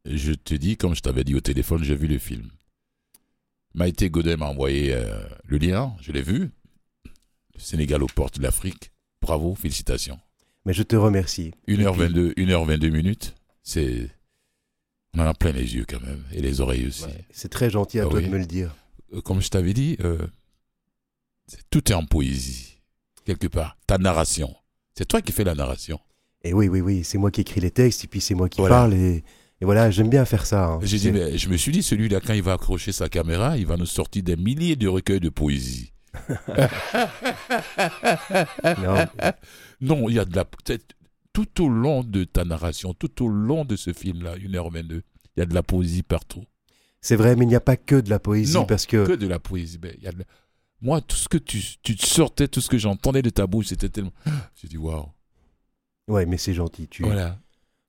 Je 0.06 0.34
te 0.34 0.54
dis, 0.54 0.78
comme 0.78 0.96
je 0.96 1.02
t'avais 1.02 1.24
dit 1.24 1.36
au 1.36 1.42
téléphone, 1.42 1.84
j'ai 1.84 1.96
vu 1.96 2.08
le 2.08 2.18
film. 2.18 2.50
Maïté 3.76 4.10
Godet 4.10 4.38
m'a 4.38 4.48
envoyé 4.48 4.94
euh, 4.94 5.24
le 5.46 5.58
lien, 5.58 5.94
je 6.02 6.12
l'ai 6.12 6.22
vu. 6.22 6.52
Le 7.54 7.60
Sénégal 7.60 8.04
aux 8.04 8.08
portes 8.08 8.38
de 8.38 8.44
l'Afrique. 8.44 8.92
Bravo, 9.26 9.56
félicitations. 9.56 10.20
Mais 10.66 10.74
je 10.74 10.84
te 10.84 10.96
remercie. 10.96 11.52
1h22, 11.68 12.34
1h22 12.36 12.92
minutes, 12.92 13.36
c'est. 13.64 14.10
On 15.16 15.20
en 15.22 15.26
a 15.26 15.34
plein 15.34 15.52
les 15.52 15.74
yeux 15.76 15.86
quand 15.88 16.02
même, 16.02 16.24
et 16.32 16.42
les 16.42 16.62
oreilles 16.62 16.88
aussi. 16.88 17.06
Ouais, 17.06 17.26
C'est 17.32 17.50
très 17.50 17.70
gentil 17.72 18.00
à 18.00 18.04
Ah 18.04 18.10
toi 18.10 18.20
oui. 18.20 18.26
de 18.26 18.30
me 18.32 18.38
le 18.38 18.46
dire. 18.46 18.76
Euh, 19.14 19.22
Comme 19.22 19.42
je 19.42 19.50
t'avais 19.50 19.74
dit, 19.74 19.98
euh, 20.04 20.18
tout 21.70 21.92
est 21.92 21.96
en 21.96 22.06
poésie, 22.06 22.78
quelque 23.26 23.48
part. 23.48 23.78
Ta 23.88 23.98
narration. 23.98 24.54
C'est 24.98 25.06
toi 25.08 25.22
qui 25.22 25.32
fais 25.32 25.44
la 25.44 25.56
narration. 25.56 26.00
Et 26.44 26.54
oui, 26.54 26.68
oui, 26.68 26.82
oui, 26.82 27.04
c'est 27.04 27.18
moi 27.18 27.32
qui 27.32 27.42
écris 27.42 27.62
les 27.62 27.72
textes, 27.72 28.04
et 28.04 28.08
puis 28.08 28.22
c'est 28.22 28.36
moi 28.36 28.50
qui 28.50 28.60
Voilà. 28.60 28.76
parle, 28.76 28.94
et, 28.94 29.24
et 29.62 29.66
voilà, 29.66 29.90
j'aime 29.90 30.10
bien 30.10 30.26
faire 30.26 30.46
ça. 30.46 30.66
hein. 30.66 30.80
Dit, 30.84 31.12
mais 31.12 31.38
je 31.38 31.50
me 31.50 31.58
suis 31.58 31.72
dit, 31.72 31.82
celui-là, 31.82 32.20
quand 32.20 32.34
il 32.34 32.44
va 32.44 32.54
accrocher 32.54 32.92
sa 32.92 33.10
caméra, 33.10 33.58
il 33.58 33.66
va 33.66 33.78
nous 33.78 33.86
sortir 33.86 34.22
des 34.22 34.36
milliers 34.36 34.76
de 34.76 34.88
recueils 34.88 35.20
de 35.22 35.30
poésie. 35.30 35.94
Non, 38.82 39.06
Non, 39.82 40.10
il 40.10 40.16
y 40.16 40.20
a 40.20 40.26
de 40.26 40.36
la. 40.36 40.46
Tout 41.34 41.64
au 41.64 41.68
long 41.70 42.04
de 42.04 42.24
ta 42.24 42.46
narration, 42.46 42.94
tout 42.94 43.24
au 43.24 43.28
long 43.28 43.66
de 43.66 43.76
ce 43.76 43.92
film-là, 43.92 44.38
1h22, 44.38 45.02
il 45.36 45.40
y 45.40 45.42
a 45.42 45.46
de 45.46 45.54
la 45.54 45.64
poésie 45.64 46.02
partout. 46.02 46.46
c'est 47.02 47.18
vrai, 47.18 47.36
mais 47.36 47.44
il 47.44 47.50
n'y 47.50 47.56
a 47.56 47.60
pas 47.62 47.76
que 47.76 48.00
de 48.00 48.10
la 48.10 48.20
poésie, 48.20 48.54
Non, 48.54 48.66
parce 48.66 48.86
que... 48.86 49.06
Que 49.06 49.12
de 49.14 49.28
la 49.28 49.40
poésie. 49.40 49.78
Il 49.98 50.04
y 50.04 50.08
a 50.08 50.14
de 50.14 50.24
Moi, 50.80 51.02
tout 51.02 51.18
ce 51.18 51.28
que 51.28 51.38
tu, 51.38 51.62
tu 51.84 51.98
sortais, 51.98 52.48
tout 52.48 52.62
ce 52.62 52.70
que 52.70 52.78
j'entendais 52.78 53.22
de 53.22 53.30
ta 53.30 53.48
bouche, 53.48 53.68
c'était 53.68 53.90
tellement. 53.90 54.14
J'ai 54.56 54.70
dit, 54.70 54.78
waouh. 54.78 55.10
Ouais, 56.08 56.26
mais 56.26 56.38
c'est 56.38 56.54
gentil, 56.54 56.88
tu, 56.88 57.04
Voilà. 57.04 57.38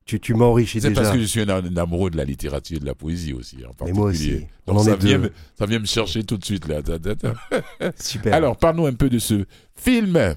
Tu, 0.07 0.21
tu 0.21 0.35
m'enrichis 0.35 0.81
C'est 0.81 0.89
déjà. 0.89 1.03
parce 1.03 1.13
que 1.15 1.21
je 1.21 1.27
suis 1.27 1.41
un, 1.43 1.49
un 1.49 1.77
amoureux 1.77 2.11
de 2.11 2.17
la 2.17 2.25
littérature 2.25 2.77
et 2.77 2.81
de 2.81 2.87
la 2.87 2.95
poésie 2.95 3.33
aussi, 3.33 3.57
en 3.67 3.85
Mais 3.85 3.93
moi 3.93 4.07
aussi, 4.11 4.47
on 4.67 4.73
Donc 4.73 4.81
en 4.81 4.85
ça 4.85 4.93
est 4.93 5.03
vient, 5.05 5.19
deux. 5.19 5.25
me, 5.25 5.33
ça 5.59 5.67
vient 5.67 5.79
me 5.81 5.85
chercher 5.87 6.23
tout 6.25 6.37
de 6.39 6.45
suite 6.45 6.67
là. 6.69 6.81
Super. 8.01 8.33
Alors, 8.35 8.57
parle-nous 8.57 8.87
un 8.87 8.95
peu 8.95 9.11
de 9.11 9.19
ce 9.19 9.45
film. 9.75 10.35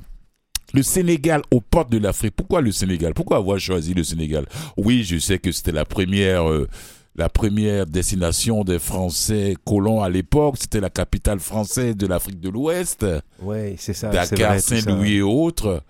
Le 0.73 0.83
Sénégal 0.83 1.41
aux 1.51 1.61
portes 1.61 1.91
de 1.91 1.97
l'Afrique. 1.97 2.35
Pourquoi 2.35 2.61
le 2.61 2.71
Sénégal? 2.71 3.13
Pourquoi 3.15 3.37
avoir 3.37 3.59
choisi 3.59 3.93
le 3.95 4.03
Sénégal? 4.03 4.45
Oui, 4.77 5.03
je 5.03 5.17
sais 5.17 5.39
que 5.39 5.51
c'était 5.51 5.71
la 5.71 5.83
première, 5.85 6.47
euh, 6.47 6.67
la 7.15 7.27
première 7.27 7.87
destination 7.87 8.63
des 8.63 8.77
Français 8.77 9.55
colons 9.65 10.03
à 10.03 10.09
l'époque. 10.09 10.57
C'était 10.59 10.79
la 10.79 10.91
capitale 10.91 11.39
française 11.39 11.95
de 11.97 12.05
l'Afrique 12.05 12.39
de 12.39 12.49
l'Ouest. 12.49 13.03
ouais, 13.41 13.75
c'est 13.79 13.93
ça. 13.93 14.11
c'est 14.25 14.35
Dakar. 14.35 14.59
Saint-Louis 14.59 15.13
et 15.15 15.21
autres. 15.23 15.81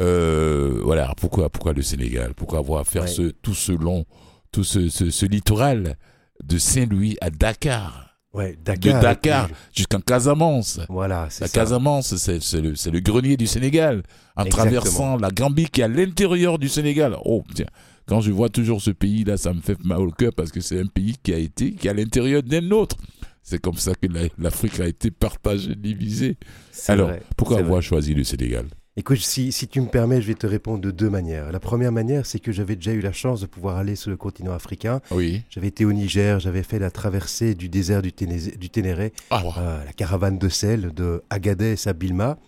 Euh, 0.00 0.80
voilà, 0.82 1.12
pourquoi, 1.16 1.48
pourquoi 1.50 1.72
le 1.72 1.82
Sénégal? 1.82 2.34
Pourquoi 2.34 2.58
avoir 2.58 2.86
faire 2.86 3.02
Ouais. 3.02 3.08
ce, 3.08 3.22
tout 3.22 3.54
ce 3.54 3.72
long, 3.72 4.04
tout 4.50 4.64
ce, 4.64 4.88
ce, 4.88 5.10
ce 5.10 5.26
littoral 5.26 5.96
de 6.42 6.58
Saint-Louis 6.58 7.16
à 7.20 7.30
Dakar, 7.30 8.18
Ouais, 8.32 8.56
de 8.56 8.62
Dakar. 8.64 9.00
Dakar 9.00 9.44
et 9.44 9.52
puis- 9.52 9.56
jusqu'en 9.72 10.00
Casamance. 10.00 10.80
Voilà, 10.88 11.28
c'est 11.30 11.42
La 11.42 11.46
ça. 11.48 11.60
Casamance, 11.60 12.16
c'est 12.16 12.42
c'est 12.42 12.60
le, 12.60 12.74
c'est 12.74 12.90
le 12.90 12.98
grenier 12.98 13.36
du 13.36 13.46
Sénégal, 13.46 14.02
en 14.36 14.44
Exactement. 14.44 14.70
traversant 14.80 15.16
la 15.16 15.30
Gambie 15.30 15.66
qui 15.70 15.80
est 15.80 15.84
à 15.84 15.88
l'intérieur 15.88 16.58
du 16.58 16.68
Sénégal. 16.68 17.16
Oh, 17.24 17.44
tiens, 17.54 17.66
quand 18.06 18.20
je 18.20 18.32
vois 18.32 18.48
toujours 18.48 18.82
ce 18.82 18.90
pays-là, 18.90 19.36
ça 19.36 19.52
me 19.52 19.60
fait 19.60 19.78
mal 19.84 20.00
au 20.00 20.10
cœur 20.10 20.32
parce 20.36 20.50
que 20.50 20.60
c'est 20.60 20.80
un 20.80 20.86
pays 20.86 21.14
qui 21.22 21.32
a 21.32 21.38
été, 21.38 21.72
qui 21.74 21.86
est 21.86 21.90
à 21.90 21.94
l'intérieur 21.94 22.42
d'un 22.42 22.68
autre. 22.72 22.96
C'est 23.44 23.60
comme 23.60 23.76
ça 23.76 23.92
que 23.94 24.08
la- 24.08 24.28
l'Afrique 24.38 24.80
a 24.80 24.86
été 24.88 25.12
partagée, 25.12 25.76
divisée. 25.76 26.36
C'est 26.72 26.92
Alors, 26.92 27.10
vrai, 27.10 27.22
pourquoi 27.36 27.58
avoir 27.58 27.74
vrai. 27.74 27.82
choisi 27.82 28.14
le 28.14 28.24
Sénégal? 28.24 28.66
Écoute, 28.96 29.18
si, 29.18 29.50
si 29.50 29.66
tu 29.66 29.80
me 29.80 29.88
permets, 29.88 30.22
je 30.22 30.28
vais 30.28 30.34
te 30.34 30.46
répondre 30.46 30.80
de 30.80 30.92
deux 30.92 31.10
manières. 31.10 31.50
La 31.50 31.58
première 31.58 31.90
manière, 31.90 32.26
c'est 32.26 32.38
que 32.38 32.52
j'avais 32.52 32.76
déjà 32.76 32.92
eu 32.92 33.00
la 33.00 33.12
chance 33.12 33.40
de 33.40 33.46
pouvoir 33.46 33.76
aller 33.76 33.96
sur 33.96 34.08
le 34.10 34.16
continent 34.16 34.52
africain. 34.52 35.00
Oui. 35.10 35.42
J'avais 35.50 35.66
été 35.66 35.84
au 35.84 35.92
Niger, 35.92 36.38
j'avais 36.38 36.62
fait 36.62 36.78
la 36.78 36.92
traversée 36.92 37.56
du 37.56 37.68
désert 37.68 38.02
du, 38.02 38.12
Téné- 38.12 38.56
du 38.56 38.70
Ténéré, 38.70 39.12
Ah, 39.30 39.42
euh, 39.58 39.84
la 39.84 39.92
caravane 39.92 40.38
de 40.38 40.48
sel 40.48 40.92
de 40.94 41.24
Agadez 41.28 41.74
à 41.86 41.92
Bilma. 41.92 42.38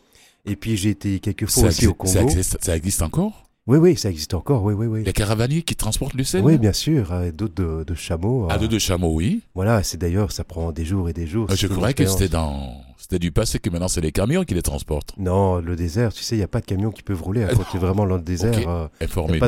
Et 0.44 0.54
puis 0.54 0.76
j'ai 0.76 0.90
été 0.90 1.18
quelques 1.18 1.46
fois 1.46 1.64
ça, 1.64 1.68
aussi 1.70 1.86
au 1.88 1.90
existe, 1.90 2.06
ça 2.12 2.18
Congo. 2.20 2.30
existe- 2.30 2.58
ça 2.64 2.76
existe 2.76 3.02
encore? 3.02 3.45
Oui, 3.66 3.78
oui, 3.78 3.96
ça 3.96 4.10
existe 4.10 4.32
encore, 4.34 4.62
oui, 4.62 4.74
oui, 4.74 4.86
oui. 4.86 5.02
Les 5.04 5.12
caravaniers 5.12 5.62
qui 5.62 5.74
transportent 5.74 6.14
le 6.14 6.22
sel 6.22 6.42
Oui, 6.42 6.56
bien 6.56 6.72
sûr, 6.72 7.12
euh, 7.12 7.32
d'autres 7.32 7.54
de, 7.54 7.82
de 7.84 7.94
chameaux. 7.96 8.46
À 8.48 8.54
euh, 8.54 8.58
deux 8.58 8.68
de 8.68 8.78
chameaux, 8.78 9.12
oui. 9.12 9.42
Voilà, 9.56 9.82
c'est 9.82 9.96
d'ailleurs, 9.98 10.30
ça 10.30 10.44
prend 10.44 10.70
des 10.70 10.84
jours 10.84 11.08
et 11.08 11.12
des 11.12 11.26
jours. 11.26 11.46
Ah, 11.48 11.54
c'est 11.56 11.62
Je 11.62 11.66
croyais 11.66 11.92
que 11.94 12.06
c'était 12.06 12.28
dans, 12.28 12.80
c'était 12.96 13.18
du 13.18 13.32
passé, 13.32 13.58
que 13.58 13.68
maintenant 13.68 13.88
c'est 13.88 14.00
les 14.00 14.12
camions 14.12 14.44
qui 14.44 14.54
les 14.54 14.62
transportent. 14.62 15.14
Non, 15.18 15.56
le 15.58 15.74
désert, 15.74 16.12
tu 16.12 16.22
sais, 16.22 16.36
il 16.36 16.38
n'y 16.38 16.44
a 16.44 16.48
pas 16.48 16.60
de 16.60 16.66
camions 16.66 16.92
qui 16.92 17.02
peuvent 17.02 17.20
rouler. 17.20 17.42
hein. 17.42 17.48
Quand 17.56 17.64
tu 17.68 17.76
es 17.76 17.80
vraiment 17.80 18.06
dans 18.06 18.14
le 18.16 18.22
désert, 18.22 18.56
Ok. 18.56 18.64
euh, 18.68 18.86
t'as 19.00 19.04
Informez-nous. 19.06 19.38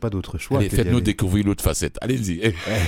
pas 0.00 0.08
d'autre- 0.08 0.38
choix. 0.38 0.58
Allez, 0.60 0.70
faites-nous 0.70 1.02
découvrir 1.02 1.44
l'autre 1.44 1.62
facette. 1.62 1.98
Allez-y. 2.00 2.40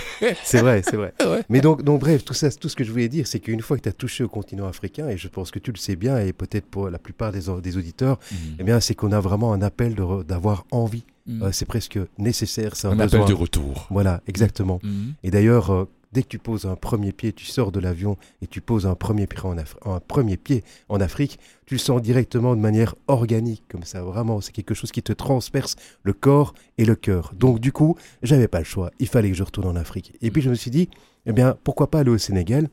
C'est 0.44 0.60
vrai, 0.62 0.80
c'est 0.84 0.96
vrai. 0.96 1.12
Ouais. 1.28 1.42
Mais 1.50 1.60
donc, 1.60 1.82
donc 1.82 2.00
bref, 2.00 2.24
tout, 2.24 2.32
ça, 2.32 2.50
tout 2.50 2.70
ce 2.70 2.76
que 2.76 2.84
je 2.84 2.90
voulais 2.90 3.08
dire, 3.10 3.26
c'est 3.26 3.40
qu'une 3.40 3.60
fois 3.60 3.76
que 3.76 3.82
tu 3.82 3.88
as 3.90 3.92
touché 3.92 4.24
au 4.24 4.28
continent 4.28 4.66
africain, 4.66 5.08
et 5.10 5.18
je 5.18 5.28
pense 5.28 5.50
que 5.50 5.58
tu 5.58 5.70
le 5.72 5.76
sais 5.76 5.94
bien, 5.96 6.18
et 6.18 6.32
peut-être 6.32 6.64
pour 6.64 6.88
la 6.88 6.98
plupart 6.98 7.32
des, 7.32 7.40
des 7.62 7.76
auditeurs, 7.76 8.18
eh 8.58 8.62
bien, 8.64 8.80
c'est 8.80 8.94
qu'on 8.94 9.12
a 9.12 9.20
vraiment 9.20 9.52
un 9.52 9.60
appel 9.60 9.94
de 9.94 10.22
d'avoir 10.22 10.64
envie. 10.78 11.04
Mm. 11.26 11.42
Euh, 11.42 11.52
c'est 11.52 11.66
presque 11.66 11.98
nécessaire, 12.18 12.74
c'est 12.74 12.86
un, 12.86 12.92
Un 12.92 13.00
appel 13.00 13.24
de 13.24 13.34
retour. 13.34 13.86
Voilà, 13.90 14.22
exactement. 14.26 14.80
Mm. 14.82 15.10
Et 15.22 15.30
d'ailleurs, 15.30 15.70
euh, 15.70 15.88
dès 16.12 16.22
que 16.22 16.28
tu 16.28 16.38
poses 16.38 16.64
un 16.64 16.74
premier 16.74 17.12
pied, 17.12 17.32
tu 17.32 17.44
sors 17.44 17.70
de 17.70 17.80
l'avion 17.80 18.16
et 18.40 18.46
tu 18.46 18.60
poses 18.60 18.86
un 18.86 18.94
premier 18.94 19.26
pied 19.26 19.40
en, 19.44 19.56
un 19.58 20.00
premier 20.00 20.36
pied 20.36 20.64
en 20.88 21.00
Afrique, 21.00 21.38
tu 21.66 21.74
le 21.74 21.78
sens 21.78 22.00
directement 22.00 22.56
de 22.56 22.60
manière 22.60 22.94
organique, 23.06 23.62
comme 23.68 23.84
ça. 23.84 24.02
Vraiment, 24.02 24.40
c'est 24.40 24.52
quelque 24.52 24.74
chose 24.74 24.90
qui 24.90 25.02
te 25.02 25.12
transperce 25.12 25.76
le 26.02 26.12
corps 26.12 26.54
et 26.78 26.84
le 26.84 26.94
cœur. 26.96 27.32
Donc, 27.36 27.60
du 27.60 27.72
coup, 27.72 27.96
j'avais 28.22 28.48
pas 28.48 28.58
le 28.58 28.64
choix. 28.64 28.90
Il 28.98 29.08
fallait 29.08 29.30
que 29.30 29.36
je 29.36 29.42
retourne 29.42 29.68
en 29.68 29.76
Afrique. 29.76 30.14
Et 30.22 30.30
puis, 30.30 30.42
je 30.42 30.50
me 30.50 30.54
suis 30.54 30.70
dit, 30.70 30.88
eh 31.26 31.32
bien, 31.32 31.56
pourquoi 31.62 31.90
pas 31.90 32.00
aller 32.00 32.10
au 32.10 32.18
Sénégal 32.18 32.68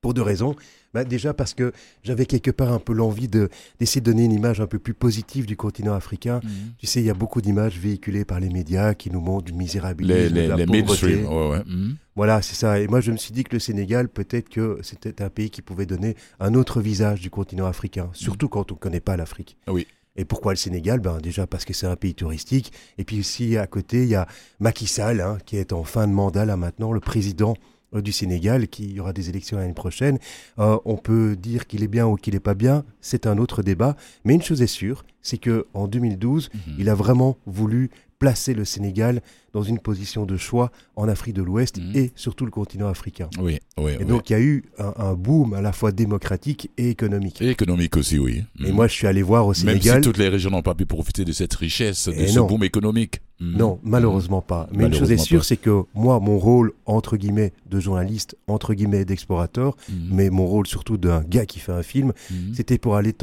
pour 0.00 0.14
deux 0.14 0.22
raisons. 0.22 0.56
Bah, 0.92 1.04
déjà 1.04 1.32
parce 1.34 1.54
que 1.54 1.72
j'avais 2.02 2.26
quelque 2.26 2.50
part 2.50 2.72
un 2.72 2.80
peu 2.80 2.92
l'envie 2.92 3.28
de, 3.28 3.48
d'essayer 3.78 4.00
de 4.00 4.10
donner 4.10 4.24
une 4.24 4.32
image 4.32 4.60
un 4.60 4.66
peu 4.66 4.78
plus 4.80 4.94
positive 4.94 5.46
du 5.46 5.56
continent 5.56 5.94
africain. 5.94 6.40
Mm. 6.42 6.48
Tu 6.78 6.86
sais, 6.86 7.00
il 7.00 7.06
y 7.06 7.10
a 7.10 7.14
beaucoup 7.14 7.40
d'images 7.40 7.78
véhiculées 7.78 8.24
par 8.24 8.40
les 8.40 8.48
médias 8.48 8.94
qui 8.94 9.10
nous 9.10 9.20
montrent 9.20 9.44
du 9.44 9.52
misérabilisme, 9.52 10.18
Les, 10.18 10.28
de 10.30 10.34
les, 10.34 10.48
la 10.48 10.56
les 10.56 10.82
pauvreté. 10.82 11.22
Ouais. 11.24 11.60
Mm. 11.64 11.96
Voilà, 12.16 12.42
c'est 12.42 12.56
ça. 12.56 12.80
Et 12.80 12.88
moi, 12.88 13.00
je 13.00 13.12
me 13.12 13.16
suis 13.16 13.32
dit 13.32 13.44
que 13.44 13.54
le 13.54 13.60
Sénégal, 13.60 14.08
peut-être 14.08 14.48
que 14.48 14.78
c'était 14.82 15.22
un 15.22 15.30
pays 15.30 15.50
qui 15.50 15.62
pouvait 15.62 15.86
donner 15.86 16.16
un 16.40 16.54
autre 16.54 16.80
visage 16.80 17.20
du 17.20 17.30
continent 17.30 17.66
africain, 17.66 18.10
surtout 18.12 18.48
quand 18.48 18.72
on 18.72 18.74
ne 18.74 18.80
connaît 18.80 19.00
pas 19.00 19.16
l'Afrique. 19.16 19.56
Oui. 19.68 19.86
Et 20.16 20.24
pourquoi 20.24 20.52
le 20.52 20.56
Sénégal? 20.56 20.98
Ben, 20.98 21.18
Déjà 21.18 21.46
parce 21.46 21.64
que 21.64 21.72
c'est 21.72 21.86
un 21.86 21.96
pays 21.96 22.14
touristique. 22.14 22.72
Et 22.98 23.04
puis 23.04 23.20
aussi, 23.20 23.56
à 23.56 23.66
côté, 23.68 24.02
il 24.02 24.08
y 24.08 24.16
a 24.16 24.26
Macky 24.58 24.86
Sall, 24.86 25.20
hein, 25.20 25.38
qui 25.46 25.56
est 25.56 25.72
en 25.72 25.84
fin 25.84 26.08
de 26.08 26.12
mandat 26.12 26.44
là 26.44 26.56
maintenant, 26.56 26.92
le 26.92 27.00
président 27.00 27.54
du 27.92 28.12
Sénégal, 28.12 28.68
qui 28.68 28.86
y 28.92 29.00
aura 29.00 29.12
des 29.12 29.28
élections 29.28 29.56
l'année 29.58 29.72
prochaine. 29.74 30.18
Euh, 30.58 30.78
on 30.84 30.96
peut 30.96 31.36
dire 31.36 31.66
qu'il 31.66 31.82
est 31.82 31.88
bien 31.88 32.06
ou 32.06 32.16
qu'il 32.16 32.34
n'est 32.34 32.40
pas 32.40 32.54
bien, 32.54 32.84
c'est 33.00 33.26
un 33.26 33.38
autre 33.38 33.62
débat. 33.62 33.96
Mais 34.24 34.34
une 34.34 34.42
chose 34.42 34.62
est 34.62 34.66
sûre, 34.68 35.04
c'est 35.22 35.38
que 35.38 35.66
en 35.74 35.88
2012, 35.88 36.50
Mhm. 36.54 36.74
il 36.78 36.88
a 36.88 36.94
vraiment 36.94 37.36
voulu 37.46 37.90
placer 38.20 38.52
le 38.52 38.66
Sénégal 38.66 39.22
dans 39.54 39.62
une 39.62 39.78
position 39.78 40.26
de 40.26 40.36
choix 40.36 40.70
en 40.94 41.08
Afrique 41.08 41.34
de 41.34 41.42
l'Ouest 41.42 41.78
Mhm. 41.78 41.96
et 41.96 42.12
surtout 42.16 42.44
le 42.44 42.50
continent 42.50 42.86
africain. 42.86 43.30
Oui, 43.40 43.58
oui. 43.78 43.92
Et 43.92 43.96
oui. 43.98 44.04
donc 44.04 44.28
il 44.28 44.32
y 44.34 44.36
a 44.36 44.40
eu 44.40 44.64
un, 44.78 44.92
un 44.98 45.14
boom 45.14 45.54
à 45.54 45.62
la 45.62 45.72
fois 45.72 45.90
démocratique 45.90 46.70
et 46.76 46.90
économique. 46.90 47.40
Et 47.40 47.48
économique 47.48 47.96
aussi, 47.96 48.18
oui. 48.18 48.44
Et 48.62 48.70
Mm. 48.70 48.74
moi 48.74 48.86
je 48.88 48.92
suis 48.92 49.06
allé 49.06 49.22
voir 49.22 49.46
au 49.46 49.48
Même 49.48 49.54
si 49.54 49.60
Sénégal. 49.62 50.02
toutes 50.02 50.18
les 50.18 50.28
régions 50.28 50.50
n'ont 50.50 50.60
pas 50.62 50.74
pu 50.74 50.84
profiter 50.84 51.24
de 51.24 51.32
cette 51.32 51.54
richesse, 51.54 52.08
de 52.08 52.12
Et 52.12 52.26
ce 52.28 52.38
non. 52.38 52.46
boom 52.46 52.62
économique. 52.62 53.20
Mm. 53.40 53.56
Non, 53.56 53.78
malheureusement 53.82 54.42
pas. 54.42 54.68
Mais 54.72 54.84
une 54.84 54.92
chose 54.94 55.10
est 55.10 55.16
sûre, 55.16 55.44
c'est 55.44 55.56
que 55.56 55.84
moi, 55.94 56.20
mon 56.20 56.38
rôle, 56.38 56.72
entre 56.84 57.16
guillemets, 57.16 57.52
de 57.70 57.80
journaliste, 57.80 58.36
entre 58.46 58.74
guillemets, 58.74 59.04
d'explorateur, 59.06 59.76
Mm. 59.88 59.92
mais 60.10 60.30
mon 60.30 60.46
rôle 60.46 60.66
surtout 60.66 60.98
d'un 60.98 61.22
gars 61.22 61.46
qui 61.46 61.58
fait 61.58 61.72
un 61.72 61.82
film, 61.82 62.12
Mm. 62.30 62.34
c'était 62.54 62.76
pour 62.78 62.96
aller 62.96 63.14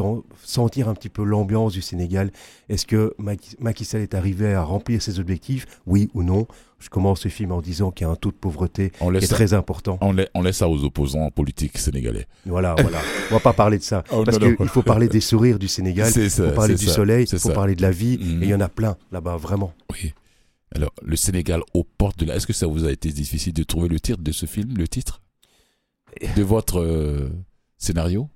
sentir 0.43 0.89
un 0.89 0.95
petit 0.95 1.09
peu 1.09 1.23
l'ambiance 1.23 1.73
du 1.73 1.81
Sénégal. 1.81 2.31
Est-ce 2.67 2.85
que 2.87 3.13
Macky 3.59 3.85
Sall 3.85 4.01
est 4.01 4.15
arrivé 4.15 4.53
à 4.53 4.63
remplir 4.63 5.01
ses 5.01 5.19
objectifs 5.19 5.65
Oui 5.85 6.09
ou 6.15 6.23
non? 6.23 6.47
Je 6.79 6.89
commence 6.89 7.21
ce 7.21 7.27
film 7.29 7.51
en 7.51 7.61
disant 7.61 7.89
qu'il 7.91 8.05
y 8.05 8.09
a 8.09 8.11
un 8.11 8.15
taux 8.15 8.29
de 8.29 8.35
pauvreté 8.35 8.91
On 9.01 9.11
qui 9.11 9.25
est 9.25 9.27
très 9.27 9.53
important. 9.53 9.97
on, 10.01 10.11
laisse, 10.13 10.27
on 10.35 10.43
laisse 10.43 10.57
ça 10.57 10.69
aux 10.69 10.83
opposants 10.83 11.31
politiques 11.31 11.77
sénégalais. 11.79 12.27
Voilà, 12.45 12.75
voilà. 12.79 12.99
On 13.31 13.33
va 13.35 13.39
pas 13.39 13.53
parler 13.53 13.79
de 13.79 13.83
ça. 13.83 14.03
Oh, 14.11 14.23
parce 14.23 14.37
qu'il 14.37 14.55
faut 14.69 14.83
parler 14.83 15.07
des 15.07 15.21
sourires 15.21 15.57
du 15.59 15.67
Sénégal, 15.67 16.11
il 16.15 16.29
faut 16.29 16.51
parler 16.51 16.75
du 16.75 16.85
ça, 16.85 16.93
soleil, 16.93 17.25
il 17.25 17.39
faut 17.39 17.49
ça. 17.49 17.53
parler 17.53 17.75
de 17.75 17.81
la 17.81 17.91
vie, 17.91 18.13
et 18.13 18.17
il 18.21 18.45
y 18.45 18.53
en 18.53 18.61
a 18.61 18.69
plein 18.69 18.95
là-bas, 19.11 19.37
vraiment. 19.37 19.73
Oui. 19.91 20.13
Alors, 20.75 20.91
le 21.01 21.15
Sénégal 21.15 21.61
aux 21.73 21.83
portes 21.83 22.19
de 22.19 22.25
la... 22.25 22.35
Est-ce 22.35 22.45
que 22.45 22.53
ça 22.53 22.67
vous 22.67 22.85
a 22.85 22.91
été 22.91 23.09
difficile 23.11 23.53
de 23.53 23.63
trouver 23.63 23.87
le 23.87 23.99
titre 23.99 24.21
de 24.21 24.31
ce 24.31 24.45
film, 24.45 24.77
le 24.77 24.87
titre? 24.87 25.21
De 26.35 26.43
votre 26.43 26.79
euh, 26.79 27.29
scénario? 27.77 28.29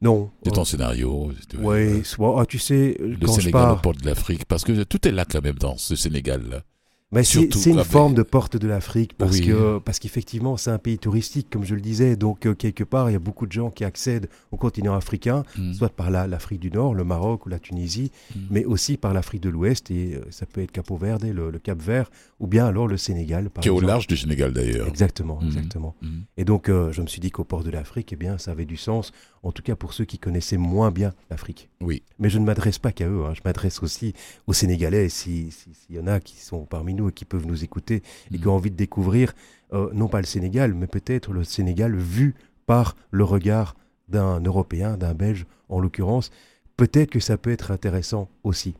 Non. 0.00 0.30
De 0.44 0.50
ton 0.50 0.62
euh, 0.62 0.64
scénario 0.64 1.32
ouais, 1.60 2.02
soit- 2.04 2.40
ah, 2.40 2.46
tu 2.46 2.58
sais, 2.58 2.96
Le 3.00 3.16
quand 3.16 3.34
je 3.34 3.40
Sénégal 3.40 3.72
aux 3.72 3.76
portes 3.76 4.00
de 4.00 4.06
l'Afrique, 4.06 4.44
parce 4.44 4.64
que 4.64 4.82
tout 4.84 5.06
est 5.08 5.10
là 5.10 5.24
quand 5.24 5.42
même 5.42 5.56
dans 5.58 5.76
ce 5.76 5.96
Sénégal-là. 5.96 6.62
Mais 7.10 7.24
c'est 7.24 7.38
Surtout 7.40 7.58
c'est 7.58 7.70
une 7.70 7.84
forme 7.84 8.12
de 8.12 8.22
porte 8.22 8.58
de 8.58 8.68
l'Afrique 8.68 9.14
parce 9.16 9.38
Oui. 9.38 9.46
que 9.46 9.78
parce 9.78 9.98
qu'effectivement 9.98 10.58
c'est 10.58 10.70
un 10.70 10.76
pays 10.76 10.98
touristique 10.98 11.48
comme 11.48 11.64
je 11.64 11.74
le 11.74 11.80
disais 11.80 12.16
donc 12.16 12.44
euh, 12.44 12.54
quelque 12.54 12.84
part 12.84 13.08
il 13.08 13.14
y 13.14 13.16
a 13.16 13.18
beaucoup 13.18 13.46
de 13.46 13.52
gens 13.52 13.70
qui 13.70 13.82
accèdent 13.84 14.28
au 14.52 14.58
continent 14.58 14.94
africain 14.94 15.42
Mm. 15.56 15.72
soit 15.72 15.88
par 15.88 16.10
la- 16.10 16.26
l'Afrique 16.26 16.60
du 16.60 16.70
Nord, 16.70 16.94
le 16.94 17.04
Maroc 17.04 17.46
ou 17.46 17.48
la 17.48 17.58
Tunisie, 17.58 18.12
Mm. 18.36 18.40
mais 18.50 18.64
aussi 18.66 18.98
par 18.98 19.14
l'Afrique 19.14 19.40
de 19.42 19.48
l'Ouest 19.48 19.90
et 19.90 20.16
euh, 20.16 20.20
ça 20.30 20.44
peut 20.44 20.60
être 20.60 20.70
Capo 20.70 20.98
Verde, 20.98 21.24
le, 21.24 21.50
le 21.50 21.58
Cap 21.58 21.80
Vert 21.80 22.10
ou 22.40 22.46
bien 22.46 22.66
alors 22.66 22.86
le 22.86 22.98
Sénégal 22.98 23.48
par 23.48 23.62
Qui 23.62 23.68
est 23.68 23.72
au 23.72 23.80
large 23.80 24.06
du 24.06 24.16
Sénégal 24.18 24.52
d'ailleurs. 24.52 24.86
Exactement, 24.86 25.38
Mhm. 25.40 25.46
exactement. 25.46 25.94
Mm. 26.02 26.08
Et 26.36 26.44
donc 26.44 26.68
euh, 26.68 26.92
je 26.92 27.00
me 27.00 27.06
suis 27.06 27.20
dit 27.20 27.30
qu'au 27.30 27.44
port 27.44 27.64
de 27.64 27.70
l'Afrique 27.70 28.12
eh 28.12 28.16
bien 28.16 28.36
ça 28.36 28.50
avait 28.50 28.66
du 28.66 28.76
sens 28.76 29.12
en 29.42 29.50
tout 29.52 29.62
cas 29.62 29.76
pour 29.76 29.94
ceux 29.94 30.04
qui 30.04 30.18
connaissaient 30.18 30.58
moins 30.58 30.90
bien 30.90 31.14
l'Afrique. 31.30 31.70
Oui. 31.80 32.02
Mais 32.18 32.28
je 32.28 32.38
ne 32.38 32.44
m'adresse 32.44 32.78
pas 32.78 32.92
qu'à 32.92 33.08
eux, 33.08 33.24
hein. 33.24 33.32
je 33.34 33.40
m'adresse 33.46 33.82
aussi 33.82 34.12
aux 34.46 34.52
Sénégalais, 34.52 35.08
s'il 35.08 35.52
si, 35.52 35.70
s'il 35.72 35.96
y 35.96 35.98
en 36.00 36.06
a 36.08 36.20
qui 36.20 36.36
sont 36.36 36.66
parmi 36.66 36.92
nous 36.98 37.08
et 37.08 37.12
qui 37.12 37.24
peuvent 37.24 37.46
nous 37.46 37.64
écouter 37.64 38.02
et 38.30 38.36
Mm. 38.36 38.40
qui 38.40 38.48
ont 38.48 38.54
envie 38.54 38.70
de 38.70 38.76
découvrir, 38.76 39.32
euh, 39.72 39.90
non 39.94 40.08
pas 40.08 40.20
le 40.20 40.26
Sénégal, 40.26 40.74
mais 40.74 40.86
peut-être 40.86 41.32
le 41.32 41.44
Sénégal 41.44 41.94
vu 41.96 42.34
par 42.66 42.96
le 43.10 43.24
regard 43.24 43.74
d'un 44.08 44.40
Européen, 44.40 44.96
d'un 44.96 45.14
Belge 45.14 45.46
en 45.68 45.80
l'occurrence, 45.80 46.30
peut-être 46.76 47.10
que 47.10 47.20
ça 47.20 47.36
peut 47.38 47.50
être 47.50 47.70
intéressant 47.70 48.28
aussi. 48.44 48.74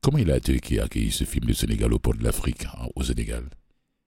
Comment 0.00 0.18
il 0.18 0.30
a 0.30 0.36
été 0.36 0.60
qui 0.60 0.78
a 0.78 0.84
accueilli 0.84 1.10
ce 1.10 1.24
film, 1.24 1.46
Le 1.48 1.54
Sénégal 1.54 1.92
au 1.92 1.98
port 1.98 2.14
de 2.14 2.22
l'Afrique, 2.22 2.66
hein, 2.66 2.86
au 2.94 3.02
Sénégal? 3.02 3.44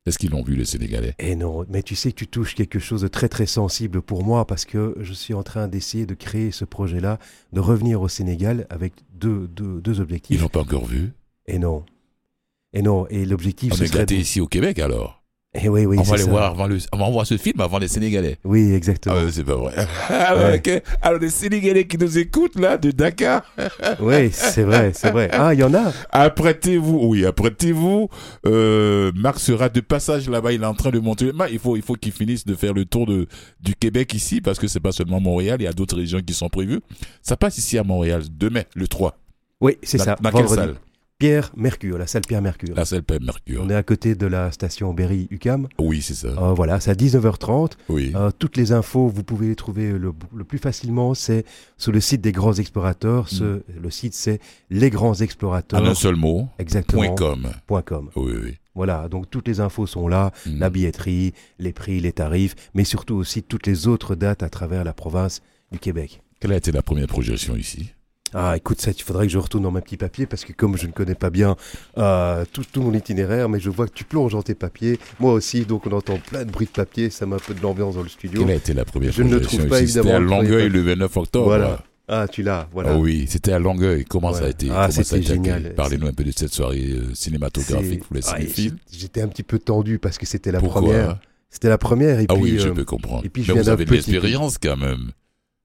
Est-ce 0.06 0.18
qu'ils 0.20 0.30
l'ont 0.32 0.44
vu, 0.44 0.56
les 0.56 0.64
Sénégalais? 0.64 1.14
Et 1.20 1.36
non, 1.36 1.66
mais 1.68 1.84
tu 1.84 1.94
sais 1.96 2.12
que 2.12 2.18
tu 2.18 2.28
touches 2.28 2.56
quelque 2.56 2.80
chose 2.80 3.02
de 3.02 3.10
très 3.10 3.28
très 3.28 3.46
sensible 3.46 4.02
pour 4.02 4.24
moi 4.24 4.46
parce 4.48 4.64
que 4.64 4.96
je 5.02 5.12
suis 5.12 5.34
en 5.34 5.44
train 5.44 5.68
d'essayer 5.68 6.06
de 6.06 6.14
créer 6.14 6.52
ce 6.52 6.64
projet-là, 6.64 7.20
de 7.52 7.60
revenir 7.60 8.00
au 8.02 8.08
Sénégal 8.08 8.68
avec 8.70 8.94
deux, 9.16 9.50
deux, 9.50 9.82
deux 9.82 9.96
Ils 9.96 10.02
objectifs. 10.02 10.42
l'ont 10.42 10.48
pas 10.48 10.62
encore 10.62 10.86
vu? 10.86 11.12
Et 11.48 11.60
non. 11.60 11.84
Et 12.78 12.84
non, 12.84 13.08
et 13.10 13.26
l'objectif 13.26 13.74
On 13.74 13.76
ce 13.76 13.84
est 13.86 14.06
de- 14.06 14.14
ici 14.16 14.40
au 14.40 14.46
Québec 14.48 14.78
alors. 14.78 15.24
Eh 15.60 15.68
oui, 15.70 15.86
oui, 15.88 15.98
on, 15.98 16.04
c'est 16.04 16.10
va 16.10 16.16
aller 16.16 16.24
ça. 16.26 16.30
voir 16.30 16.52
avant 16.52 16.68
le... 16.68 16.78
on 16.92 16.98
va 16.98 17.10
voir 17.10 17.26
ce 17.26 17.36
film 17.38 17.60
avant 17.62 17.80
les 17.80 17.88
Sénégalais. 17.88 18.38
Oui, 18.44 18.72
exactement. 18.74 19.16
Ah, 19.18 19.32
c'est 19.32 19.44
pas 19.44 19.56
vrai. 19.56 19.74
Alors, 20.10 20.52
Ouais. 20.52 20.84
Alors, 21.02 21.20
les 21.20 21.30
Sénégalais 21.32 21.88
qui 21.88 21.98
nous 21.98 22.20
écoutent 22.20 22.60
là, 22.60 22.78
de 22.78 22.92
Dakar, 22.92 23.42
Oui, 24.00 24.30
c'est 24.32 24.62
vrai, 24.62 24.92
c'est 24.94 25.10
vrai. 25.10 25.30
Ah, 25.32 25.56
il 25.56 25.60
y 25.60 25.64
en 25.64 25.74
a 25.74 25.92
apprêtez-vous. 26.12 27.00
Oui, 27.08 27.26
apprêtez-vous. 27.26 28.10
Euh, 28.46 29.12
Marc 29.16 29.40
sera 29.40 29.70
de 29.70 29.80
passage 29.80 30.30
là-bas. 30.30 30.52
Il 30.52 30.62
est 30.62 30.66
en 30.66 30.76
train 30.76 30.92
de 30.92 31.00
monter. 31.00 31.32
Il 31.52 31.58
faut, 31.58 31.76
il 31.76 31.82
faut 31.82 31.96
qu'il 31.96 32.12
finisse 32.12 32.46
de 32.46 32.54
faire 32.54 32.74
le 32.74 32.86
tour 32.86 33.08
de, 33.08 33.26
du 33.60 33.74
Québec 33.74 34.14
ici, 34.14 34.42
parce 34.42 34.60
que 34.60 34.68
c'est 34.68 34.82
pas 34.82 34.92
seulement 34.92 35.20
Montréal. 35.20 35.58
Il 35.60 35.64
y 35.64 35.68
a 35.68 35.74
d'autres 35.74 35.96
régions 35.98 36.22
qui 36.22 36.34
sont 36.36 36.50
prévues. 36.50 36.82
Ça 37.24 37.36
passe 37.36 37.58
ici 37.58 37.80
à 37.80 37.84
Montréal 37.84 38.22
demain, 38.30 38.64
le 38.76 38.88
3. 38.88 39.18
Oui, 39.62 39.78
c'est 39.82 39.98
ça. 39.98 40.16
Dans 40.22 40.30
quelle 40.30 40.50
salle? 40.50 40.76
Pierre 41.20 41.52
Mercure, 41.58 41.98
la 41.98 42.06
salle 42.06 42.22
Pierre 42.22 42.44
Mercure. 42.44 42.76
La 42.76 42.86
salle 42.86 43.02
Père 43.02 43.20
Mercure. 43.20 43.64
On 43.66 43.70
est 43.72 43.76
à 43.76 43.82
côté 43.82 44.14
de 44.14 44.28
la 44.28 44.52
station 44.52 44.94
Berry-UCAM. 44.94 45.68
Oui, 45.80 46.04
c'est 46.04 46.14
ça. 46.14 46.28
Euh, 46.28 46.54
voilà, 46.54 46.80
c'est 46.80 46.92
à 46.92 46.94
19h30. 46.94 47.72
Oui. 47.90 48.12
Euh, 48.16 48.30
toutes 48.38 48.56
les 48.56 48.72
infos, 48.72 49.08
vous 49.08 49.24
pouvez 49.24 49.48
les 49.48 49.56
trouver 49.56 49.94
le, 49.94 50.14
le 50.36 50.44
plus 50.44 50.60
facilement, 50.60 51.16
c'est 51.16 51.44
sur 51.76 51.92
le 51.92 52.02
site 52.02 52.22
des 52.22 52.32
Grands 52.32 52.54
Explorateurs. 52.54 53.30
Ce- 53.30 53.64
Le 53.82 53.90
site, 53.90 54.14
c'est 54.14 54.40
en 54.72 55.86
un 55.86 55.96
seul 55.96 56.16
mot. 56.16 56.50
Exactement. 56.60 57.02
Point 57.02 57.16
com. 57.16 57.48
point 57.66 57.82
com. 57.82 58.10
Oui, 58.16 58.34
oui. 58.44 58.58
Voilà, 58.76 59.08
donc 59.10 59.28
toutes 59.32 59.48
les 59.48 59.60
infos 59.60 59.88
sont 59.88 60.08
là, 60.08 60.32
Mm. 60.46 60.60
la 60.60 60.70
billetterie, 60.70 61.34
les 61.58 61.74
prix, 61.74 62.00
les 62.00 62.12
tarifs, 62.12 62.54
mais 62.76 62.84
surtout 62.84 63.16
aussi 63.16 63.42
toutes 63.42 63.66
les 63.66 63.88
autres 63.88 64.14
dates 64.14 64.44
à 64.44 64.50
travers 64.50 64.84
la 64.84 64.94
province 64.94 65.42
du 65.72 65.80
Québec. 65.80 66.22
Quelle 66.40 66.52
a 66.54 66.58
été 66.58 66.72
la 66.72 66.84
première 66.84 67.08
projection 67.08 67.56
ici? 67.56 67.90
Ah, 68.34 68.56
écoute, 68.58 68.82
ça, 68.82 68.92
il 68.92 69.02
faudrait 69.02 69.26
que 69.28 69.32
je 69.32 69.38
retourne 69.38 69.64
dans 69.64 69.72
mes 69.72 69.82
petits 69.82 69.98
papiers 69.98 70.26
parce 70.26 70.44
que 70.44 70.52
comme 70.54 70.78
je 70.78 70.88
ne 70.88 70.92
connais 70.92 71.16
pas 71.16 71.30
bien 71.30 71.56
euh, 71.98 72.44
tout, 72.52 72.64
tout 72.72 72.82
mon 72.82 72.94
itinéraire, 72.94 73.48
mais 73.50 73.60
je 73.60 73.70
vois 73.70 73.88
que 73.88 73.94
tu 73.94 74.04
plonges 74.04 74.34
dans 74.34 74.42
tes 74.44 74.56
papiers, 74.56 75.00
moi 75.20 75.34
aussi, 75.34 75.66
donc 75.66 75.88
on 75.88 75.92
entend 75.92 76.18
plein 76.20 76.44
de 76.44 76.52
bruit 76.52 76.68
de 76.68 76.72
papier, 76.72 77.10
ça 77.10 77.26
met 77.26 77.36
un 77.36 77.40
peu 77.40 77.54
de 77.54 77.62
l'ambiance 77.62 77.96
dans 77.96 78.04
le 78.04 78.10
studio. 78.10 78.42
Quelle 78.42 78.52
a 78.52 78.56
été 78.56 78.74
la 78.74 78.86
première 78.86 79.12
Je 79.12 79.24
ne 79.24 79.32
le 79.34 79.42
trouve 79.42 79.68
pas, 79.68 79.82
ici? 79.82 79.94
C'était 79.94 80.12
à 80.12 80.18
évidemment, 80.18 80.42
Longueuil 80.42 80.70
le 80.70 80.82
29 80.82 81.18
octobre. 81.18 81.46
Voilà. 81.46 81.84
Ah, 82.10 82.26
tu 82.30 82.42
l'as, 82.42 82.70
voilà. 82.72 82.92
Ah 82.92 82.98
oui, 82.98 83.26
c'était 83.28 83.52
à 83.52 83.60
Longueuil. 83.60 84.06
Comment 84.06 84.34
ça 84.34 84.46
a 84.46 84.50
été? 84.50 84.68
Ah, 84.70 84.88
comment 84.90 84.92
ça 84.92 85.00
a 85.02 85.04
c'était 85.04 85.22
génial. 85.24 85.74
Parlez-nous 85.76 86.08
un 86.08 86.14
peu 86.14 86.24
de 86.24 86.32
cette 86.32 86.54
soirée 86.54 86.92
euh, 86.92 87.14
cinématographique 87.14 88.06
pour 88.06 88.16
les 88.16 88.22
ah, 88.28 88.38
cinéphiles. 88.38 88.76
J'étais 88.92 89.22
un 89.22 89.28
petit 89.28 89.44
peu 89.44 89.60
tendu 89.60 90.00
parce 90.00 90.18
que 90.18 90.26
c'était 90.26 90.52
la 90.52 90.60
Pourquoi? 90.60 90.82
première. 90.82 91.20
C'était 91.50 91.70
la 91.70 91.78
première 91.78 92.20
et 92.20 92.26
Ah 92.30 92.34
puis 92.34 92.44
oui, 92.44 92.60
je 92.60 92.70
euh, 92.70 92.74
peux 92.74 92.86
comprendre. 92.86 93.26
et 93.26 93.30
puis 93.30 93.44
je 93.44 93.52
Mais 93.52 93.62
vous 93.62 93.70
avez 93.70 93.86
de 93.86 93.90
petit 93.90 94.12
l'expérience 94.12 94.58
quand 94.58 94.78
même. 94.78 95.12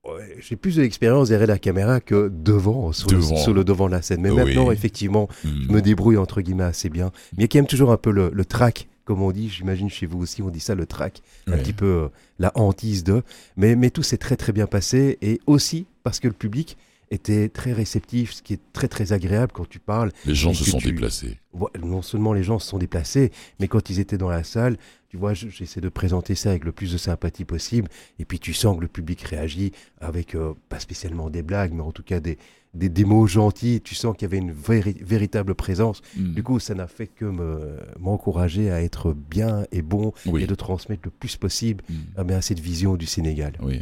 Ouais, 0.05 0.37
j'ai 0.41 0.57
plus 0.57 0.77
de 0.77 0.83
l'expérience 0.83 1.29
derrière 1.29 1.49
la 1.49 1.59
caméra 1.59 2.01
que 2.01 2.31
devant, 2.33 2.93
sur, 2.93 3.09
Devant. 3.09 3.31
Le, 3.35 3.41
sur 3.41 3.55
le 3.55 3.65
devant 3.65 3.87
de 3.87 3.93
la 3.93 4.03
scène. 4.03 4.21
Mais 4.21 4.31
Oui. 4.31 4.37
maintenant, 4.37 4.71
effectivement, 4.71 5.29
je 5.45 5.73
me 5.73 5.81
débrouille 5.81 6.17
entre 6.17 6.41
guillemets 6.41 6.65
assez 6.65 6.89
bien. 6.89 7.13
Mais 7.37 7.39
il 7.39 7.41
y 7.43 7.45
a 7.45 7.49
quand 7.49 7.59
même 7.59 7.67
toujours 7.67 7.93
un 7.93 7.97
peu 7.97 8.11
le, 8.11 8.31
le 8.33 8.45
track, 8.45 8.89
comme 9.05 9.23
on 9.23 9.33
dit, 9.33 9.49
j'imagine 9.49 9.91
chez 9.91 10.07
vous 10.07 10.21
aussi, 10.21 10.43
on 10.43 10.49
dit 10.51 10.61
ça, 10.61 10.75
le 10.75 10.87
track, 10.87 11.23
un 11.49 11.59
petit 11.59 11.73
peu 11.73 11.87
euh, 11.87 12.09
la 12.39 12.53
hantise 12.55 13.05
de. 13.05 13.23
Mais, 13.57 13.75
mais 13.77 13.91
tout 13.91 14.03
s'est 14.03 14.19
très 14.19 14.37
très 14.37 14.53
bien 14.53 14.67
passé 14.67 15.19
et 15.23 15.41
aussi 15.47 15.87
parce 16.03 16.21
que 16.21 16.29
le 16.29 16.35
public 16.35 16.77
était 17.11 17.51
très 17.51 17.73
réceptif, 17.75 18.33
ce 18.33 18.43
qui 18.43 18.55
est 18.55 18.61
très 18.73 18.89
très 18.89 19.13
agréable 19.13 19.53
quand 19.53 19.69
tu 19.69 19.79
parles. 19.81 20.13
Les 20.25 20.35
gens 20.35 20.55
se 20.55 20.65
sont 20.65 20.79
tu- 20.79 20.93
déplacés. 20.93 21.37
Non 21.83 22.01
seulement 22.01 22.33
les 22.33 22.43
gens 22.43 22.59
se 22.59 22.67
sont 22.69 22.79
déplacés, 22.79 23.33
mais 23.61 23.69
quand 23.69 23.91
ils 23.91 24.01
étaient 24.01 24.17
dans 24.17 24.31
la 24.31 24.45
salle, 24.45 24.79
tu 25.13 25.19
vois, 25.19 25.35
je- 25.35 25.49
j'essaie 25.51 25.83
de 25.83 25.91
présenter 25.91 26.35
ça 26.35 26.49
avec 26.49 26.65
le 26.65 26.73
plus 26.73 26.91
de 26.91 26.97
sympathie 26.97 27.45
possible. 27.45 27.87
Et 28.19 28.25
puis 28.25 28.39
tu 28.39 28.55
sens 28.55 28.77
que 28.77 28.81
le 28.81 28.89
public 28.89 29.21
réagit 29.21 29.73
avec, 30.01 30.35
euh, 30.35 30.55
pas 30.71 30.81
spécialement 30.81 31.29
des 31.29 31.43
blagues, 31.43 31.75
mais 31.75 31.83
en 31.83 31.93
tout 31.93 32.03
cas 32.03 32.19
des, 32.19 32.39
des, 32.73 32.89
des 32.89 33.05
mots 33.05 33.27
gentils. 33.27 33.83
Tu 33.83 33.95
sens 33.95 34.15
qu'il 34.17 34.23
y 34.23 34.31
avait 34.31 34.39
une 34.39 34.53
véri- 34.55 34.97
véritable 35.05 35.55
présence. 35.55 36.01
Hmm. 36.17 36.33
Du 36.33 36.43
coup, 36.43 36.59
ça 36.61 36.75
n'a 36.75 36.87
fait 36.87 37.09
que 37.09 37.27
me- 37.27 37.77
m'encourager 37.99 38.71
à 38.71 38.83
être 38.83 39.13
bien 39.13 39.67
et 39.71 39.83
bon 39.83 40.15
oui. 40.25 40.45
et 40.45 40.47
de 40.47 40.55
transmettre 40.55 41.03
le 41.05 41.11
plus 41.11 41.37
possible 41.37 41.85
eh 42.19 42.25
bien, 42.25 42.41
cette 42.41 42.61
vision 42.61 42.97
du 42.97 43.05
Sénégal. 43.05 43.53
Oui. 43.61 43.81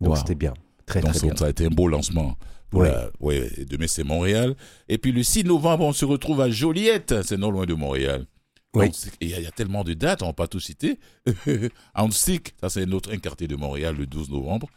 Donc 0.00 0.14
Wow. 0.14 0.16
c'était 0.16 0.34
bien, 0.34 0.54
très 0.84 1.00
Donc 1.00 1.10
très 1.12 1.20
ça, 1.20 1.26
bien. 1.28 1.36
ça 1.36 1.46
a 1.46 1.50
été 1.50 1.64
un 1.66 1.70
beau 1.70 1.86
lancement. 1.86 2.36
Pour 2.70 2.80
Ouais. 2.80 2.88
la- 2.90 3.08
ouais, 3.20 3.48
et 3.56 3.64
demain 3.66 3.86
c'est 3.86 4.02
Montréal. 4.02 4.56
Et 4.88 4.98
puis 4.98 5.12
le 5.12 5.22
6 5.22 5.44
novembre, 5.44 5.84
on 5.84 5.92
se 5.92 6.04
retrouve 6.04 6.40
à 6.40 6.50
Joliette. 6.50 7.22
C'est 7.22 7.36
non 7.36 7.52
loin 7.52 7.66
de 7.66 7.74
Montréal. 7.74 8.26
Oui. 8.74 8.90
Il 9.20 9.28
y, 9.28 9.34
a- 9.34 9.50
tellement 9.52 9.84
de 9.84 9.94
dates, 9.94 10.22
on 10.22 10.26
ne 10.26 10.30
va 10.30 10.34
pas 10.34 10.48
tout 10.48 10.60
citer. 10.60 10.98
Antic, 11.94 12.54
ça 12.60 12.68
c'est 12.68 12.86
notre 12.86 13.14
quartier 13.16 13.46
de 13.48 13.56
Montréal 13.56 13.96
le 13.96 14.06
12 14.06 14.30
novembre. 14.30 14.68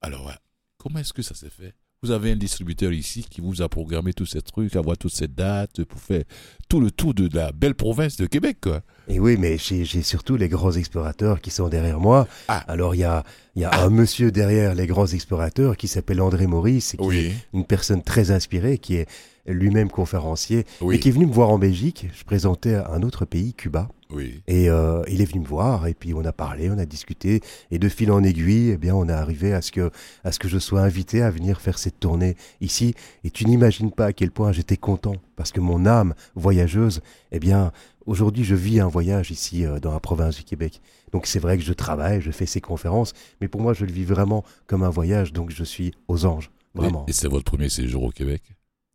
Alors, 0.00 0.32
comment 0.78 0.98
est-ce 1.00 1.12
que 1.12 1.22
ça 1.22 1.34
s'est 1.34 1.50
fait? 1.50 1.74
Vous 2.02 2.10
avez 2.10 2.32
un 2.32 2.36
distributeur 2.36 2.92
ici 2.92 3.24
qui 3.28 3.40
vous 3.40 3.62
a 3.62 3.68
programmé 3.68 4.12
tous 4.12 4.26
ces 4.26 4.42
trucs, 4.42 4.76
avoir 4.76 4.98
toutes 4.98 5.14
ces 5.14 5.28
dates 5.28 5.84
pour 5.84 6.00
faire 6.00 6.24
tout 6.68 6.80
le 6.80 6.90
tour 6.90 7.14
de 7.14 7.28
la 7.34 7.50
belle 7.52 7.74
province 7.74 8.16
de 8.16 8.26
Québec, 8.26 8.58
quoi. 8.62 8.82
Et 9.08 9.20
oui, 9.20 9.36
mais 9.38 9.58
j'ai 9.58 10.02
surtout 10.02 10.36
les 10.36 10.48
grands 10.48 10.72
explorateurs 10.72 11.40
qui 11.40 11.50
sont 11.50 11.68
derrière 11.68 12.00
moi. 12.00 12.26
Ah. 12.48 12.64
Alors 12.68 12.94
il 12.94 13.00
y 13.00 13.04
a, 13.04 13.22
il 13.54 13.62
y 13.62 13.64
a 13.64 13.82
un 13.82 13.90
monsieur 13.90 14.30
derrière 14.30 14.74
les 14.74 14.86
grands 14.86 15.06
explorateurs 15.06 15.76
qui 15.76 15.88
s'appelle 15.88 16.20
André 16.20 16.46
Maurice, 16.46 16.94
et 16.94 16.96
qui 16.96 17.18
est 17.18 17.32
une 17.52 17.64
personne 17.64 18.02
très 18.02 18.30
inspirée, 18.30 18.78
qui 18.78 18.96
est 18.96 19.06
lui-même 19.46 19.90
conférencier, 19.90 20.64
oui, 20.80 20.96
et 20.96 20.98
qui 20.98 21.10
est 21.10 21.12
venu 21.12 21.26
me 21.26 21.32
voir 21.32 21.50
en 21.50 21.58
Belgique. 21.58 22.06
Je 22.18 22.24
présentais 22.24 22.74
un 22.74 23.02
autre 23.02 23.26
pays, 23.26 23.52
Cuba, 23.52 23.90
oui. 24.10 24.40
et 24.46 24.70
euh, 24.70 25.02
il 25.06 25.20
est 25.20 25.26
venu 25.26 25.40
me 25.40 25.46
voir, 25.46 25.86
et 25.86 25.92
puis 25.92 26.14
on 26.14 26.24
a 26.24 26.32
parlé, 26.32 26.70
on 26.70 26.78
a 26.78 26.86
discuté, 26.86 27.42
et 27.70 27.78
de 27.78 27.88
fil 27.90 28.10
en 28.10 28.22
aiguille, 28.24 28.70
eh 28.70 28.76
bien, 28.78 28.94
on 28.94 29.06
est 29.06 29.12
arrivé 29.12 29.52
à 29.52 29.60
ce 29.60 29.70
que, 29.70 29.90
à 30.24 30.32
ce 30.32 30.38
que 30.38 30.48
je 30.48 30.58
sois 30.58 30.80
invité 30.80 31.20
à 31.20 31.30
venir 31.30 31.60
faire 31.60 31.78
cette 31.78 32.00
tournée 32.00 32.36
ici. 32.62 32.94
Et 33.22 33.30
tu 33.30 33.44
n'imagines 33.44 33.92
pas 33.92 34.06
à 34.06 34.12
quel 34.14 34.30
point 34.30 34.50
j'étais 34.50 34.78
content, 34.78 35.16
parce 35.36 35.52
que 35.52 35.60
mon 35.60 35.84
âme 35.84 36.14
voyageuse, 36.34 37.02
eh 37.30 37.38
bien, 37.38 37.70
aujourd'hui, 38.06 38.44
je 38.44 38.54
vis 38.54 38.80
un 38.80 38.88
voyage 38.88 39.30
ici 39.30 39.64
euh, 39.64 39.78
dans 39.80 39.92
la 39.92 40.00
province 40.00 40.36
du 40.36 40.44
Québec. 40.44 40.80
Donc 41.12 41.26
c'est 41.26 41.38
vrai 41.38 41.56
que 41.58 41.64
je 41.64 41.72
travaille, 41.72 42.20
je 42.20 42.30
fais 42.30 42.46
ces 42.46 42.60
conférences, 42.60 43.12
mais 43.40 43.48
pour 43.48 43.60
moi, 43.60 43.72
je 43.74 43.84
le 43.84 43.92
vis 43.92 44.04
vraiment 44.04 44.44
comme 44.66 44.82
un 44.82 44.90
voyage, 44.90 45.32
donc 45.32 45.50
je 45.50 45.64
suis 45.64 45.92
aux 46.08 46.26
anges, 46.26 46.50
vraiment. 46.74 47.04
Et, 47.06 47.10
et 47.10 47.12
c'est 47.14 47.28
votre 47.28 47.44
premier 47.44 47.68
séjour 47.68 48.02
au 48.04 48.10
Québec? 48.10 48.42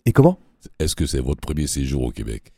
Et 0.06 0.12
comment? 0.12 0.40
Est-ce 0.80 0.96
que 0.96 1.06
c'est 1.06 1.22
votre 1.22 1.42
premier 1.42 1.68
séjour 1.68 2.04
au 2.04 2.12
Québec? 2.12 2.52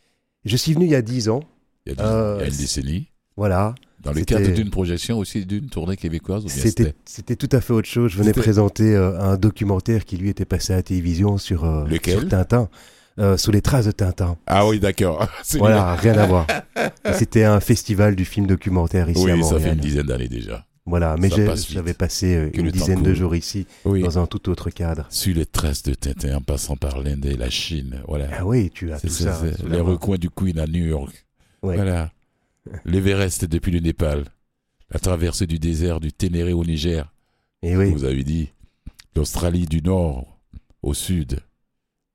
Je 0.46 0.58
suis 0.58 0.74
venu 0.74 0.86
il 0.86 0.92
y 0.92 0.96
a 0.96 1.02
dix 1.02 1.30
ans, 1.30 1.42
il 1.86 1.90
y, 1.90 1.94
a 1.94 1.96
dix- 1.96 2.02
Euh, 2.04 2.36
il 2.38 2.42
y 2.42 2.44
a 2.44 2.48
une 2.48 2.52
c'est- 2.54 2.62
décennie 2.62 3.08
voilà. 3.38 3.76
Dans 4.02 4.12
le 4.14 4.24
cadre 4.24 4.52
d'une 4.52 4.72
projection 4.72 5.20
aussi 5.20 5.46
d'une 5.46 5.70
tournée 5.70 5.96
québécoise 5.96 6.44
C'était 6.48 7.36
tout 7.36 7.50
à 7.52 7.62
fait 7.62 7.72
autre 7.72 7.88
chose. 7.88 8.12
Je 8.12 8.18
venais 8.18 8.34
présenter 8.34 8.96
euh, 8.96 9.20
un 9.20 9.38
documentaire 9.38 10.06
qui 10.06 10.18
lui 10.18 10.30
était 10.30 10.44
passé 10.46 10.74
à 10.74 10.78
la 10.78 10.84
télévision 10.84 11.38
sur, 11.38 11.64
euh, 11.66 11.86
sur 12.04 12.28
Tintin, 12.28 12.68
euh, 13.20 13.38
sous 13.38 13.52
les 13.52 13.62
traces 13.62 13.86
de 13.86 13.92
Tintin. 13.92 14.38
Ah 14.48 14.68
oui, 14.68 14.80
d'accord. 14.80 15.28
Voilà, 15.58 15.96
rien 15.96 16.18
à 16.18 16.26
voir. 16.26 16.48
C'était 17.14 17.44
un 17.44 17.60
festival 17.60 18.16
du 18.16 18.26
film 18.26 18.48
documentaire 18.48 19.10
ici 19.10 19.20
à 19.30 19.36
Oui, 19.36 19.44
ça 19.44 19.52
Montréal. 19.54 19.62
fait 19.62 19.74
une 19.76 19.80
dizaine 19.82 20.06
d'années 20.08 20.28
déjà. 20.28 20.66
Voilà, 20.86 21.16
mais 21.20 21.30
Ça 21.30 21.56
j'avais 21.70 21.94
passé 21.94 22.36
euh, 22.36 22.50
Que 22.50 22.60
une 22.60 22.72
dizaine 22.72 23.04
de 23.04 23.14
jours 23.14 23.36
ici 23.36 23.68
Oui. 23.86 24.02
dans 24.02 24.18
un 24.18 24.26
tout 24.26 24.50
autre 24.50 24.72
cadre. 24.72 25.06
Sur 25.10 25.36
les 25.36 25.46
traces 25.46 25.84
de 25.84 25.94
Tintin 25.94 26.38
en 26.38 26.42
passant 26.42 26.76
par 26.76 27.00
l'Inde 27.00 27.26
et 27.28 27.38
la 27.38 27.50
Chine. 27.52 28.02
Voilà. 28.08 28.28
Ah 28.40 28.46
oui, 28.46 28.72
tu 28.74 28.92
as 28.92 29.00
tout 29.00 29.08
ça, 29.10 29.34
ça. 29.36 29.46
les 29.68 29.80
recoins 29.80 30.18
du 30.18 30.30
Queen 30.32 30.58
à 30.58 30.66
New 30.66 30.86
York. 30.86 31.26
Ouais. 31.62 31.76
Voilà. 31.76 32.12
L'Everest 32.86 33.46
depuis 33.46 33.72
le 33.72 33.80
Népal. 33.80 34.26
La 34.90 35.00
traversée 35.00 35.48
du 35.48 35.60
désert 35.60 36.00
du 36.00 36.12
Ténéré 36.12 36.52
au 36.54 36.66
Niger. 36.66 37.14
Et 37.62 37.78
oui, 37.78 37.92
Vous 37.92 38.04
avez 38.04 38.24
dit. 38.24 38.50
L'Australie 39.16 39.68
du 39.68 39.82
Nord 39.82 40.26
au 40.82 40.94
sud. 40.94 41.40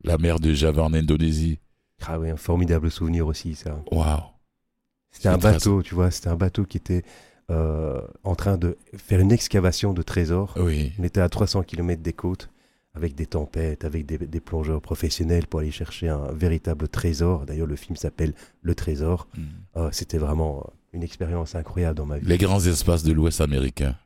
La 0.07 0.19
mer 0.19 0.39
de 0.41 0.53
Java 0.55 0.83
en 0.85 0.95
Indonésie. 0.95 1.59
ah 2.07 2.19
oui, 2.19 2.31
un 2.31 2.37
formidable 2.37 2.91
souvenir 2.91 3.27
aussi, 3.27 3.55
ça. 3.55 3.83
Waouh. 3.91 4.21
C'était 5.11 5.29
un 5.29 5.39
très- 5.39 5.53
bateau, 5.53 5.83
tu 5.83 5.95
vois, 5.95 6.11
c'était 6.11 6.29
un 6.29 6.37
bateau 6.37 6.65
qui 6.65 6.77
était 6.77 7.03
euh, 7.51 8.01
en 8.25 8.35
train 8.35 8.57
de 8.59 8.77
faire 8.97 9.21
une 9.21 9.33
excavation 9.33 9.93
de 9.93 10.03
trésors. 10.03 10.55
Oui. 10.59 10.93
On 10.99 11.05
était 11.05 11.21
à 11.21 11.29
300 11.29 11.63
km 11.63 12.03
des 12.03 12.13
côtes, 12.13 12.51
avec 12.95 13.15
des 13.15 13.27
tempêtes, 13.27 13.85
avec 13.85 14.05
des, 14.07 14.19
des 14.19 14.41
plongeurs 14.41 14.81
professionnels 14.81 15.47
pour 15.47 15.61
aller 15.61 15.71
chercher 15.71 16.09
un 16.09 16.33
véritable 16.33 16.89
trésor. 16.89 17.47
D'ailleurs, 17.47 17.67
le 17.67 17.77
film 17.77 17.97
s'appelle 17.97 18.33
Le 18.63 18.75
Trésor. 18.75 19.29
Mm. 19.37 19.43
Euh, 19.77 19.89
C'était 19.93 20.19
vraiment 20.19 20.69
une 20.93 21.03
expérience 21.03 21.55
incroyable 21.55 21.97
dans 21.97 22.07
ma 22.07 22.19
vie. 22.19 22.27
Les 22.27 22.39
grands 22.39 22.61
espaces 22.61 23.03
de 23.05 23.13
l'Ouest 23.13 23.41
américain. 23.41 23.97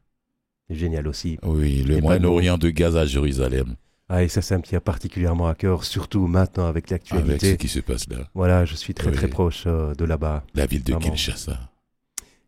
Génial 0.69 1.09
aussi. 1.09 1.39
Oui, 1.43 1.83
le 1.83 2.01
Moyen-Orient 2.01 2.59
de 2.59 2.71
Gaza 2.71 3.01
à 3.01 3.07
Jérusalem. 3.07 3.75
Ah, 4.13 4.25
et 4.25 4.29
ça, 4.29 4.43
ça 4.43 4.59
me 4.59 4.63
tient 4.65 4.81
particulièrement 4.81 5.47
à 5.47 5.55
cœur, 5.55 5.85
surtout 5.85 6.27
maintenant 6.27 6.67
avec 6.67 6.91
Avec 6.91 7.07
ce 7.07 7.15
l'actualité. 7.15 7.57
qui 7.57 7.69
se 7.69 7.79
passe 7.79 8.09
là. 8.09 8.29
Voilà, 8.35 8.65
je 8.65 8.75
suis 8.75 8.93
très 8.93 9.11
Oui. 9.11 9.15
très 9.15 9.29
proche 9.29 9.65
euh, 9.69 9.95
de 9.95 10.05
là-bas. 10.05 10.43
La 10.55 10.67
ville 10.67 10.83
de 10.83 10.93
Vraiment. 10.95 11.11
Kinshasa. 11.11 11.71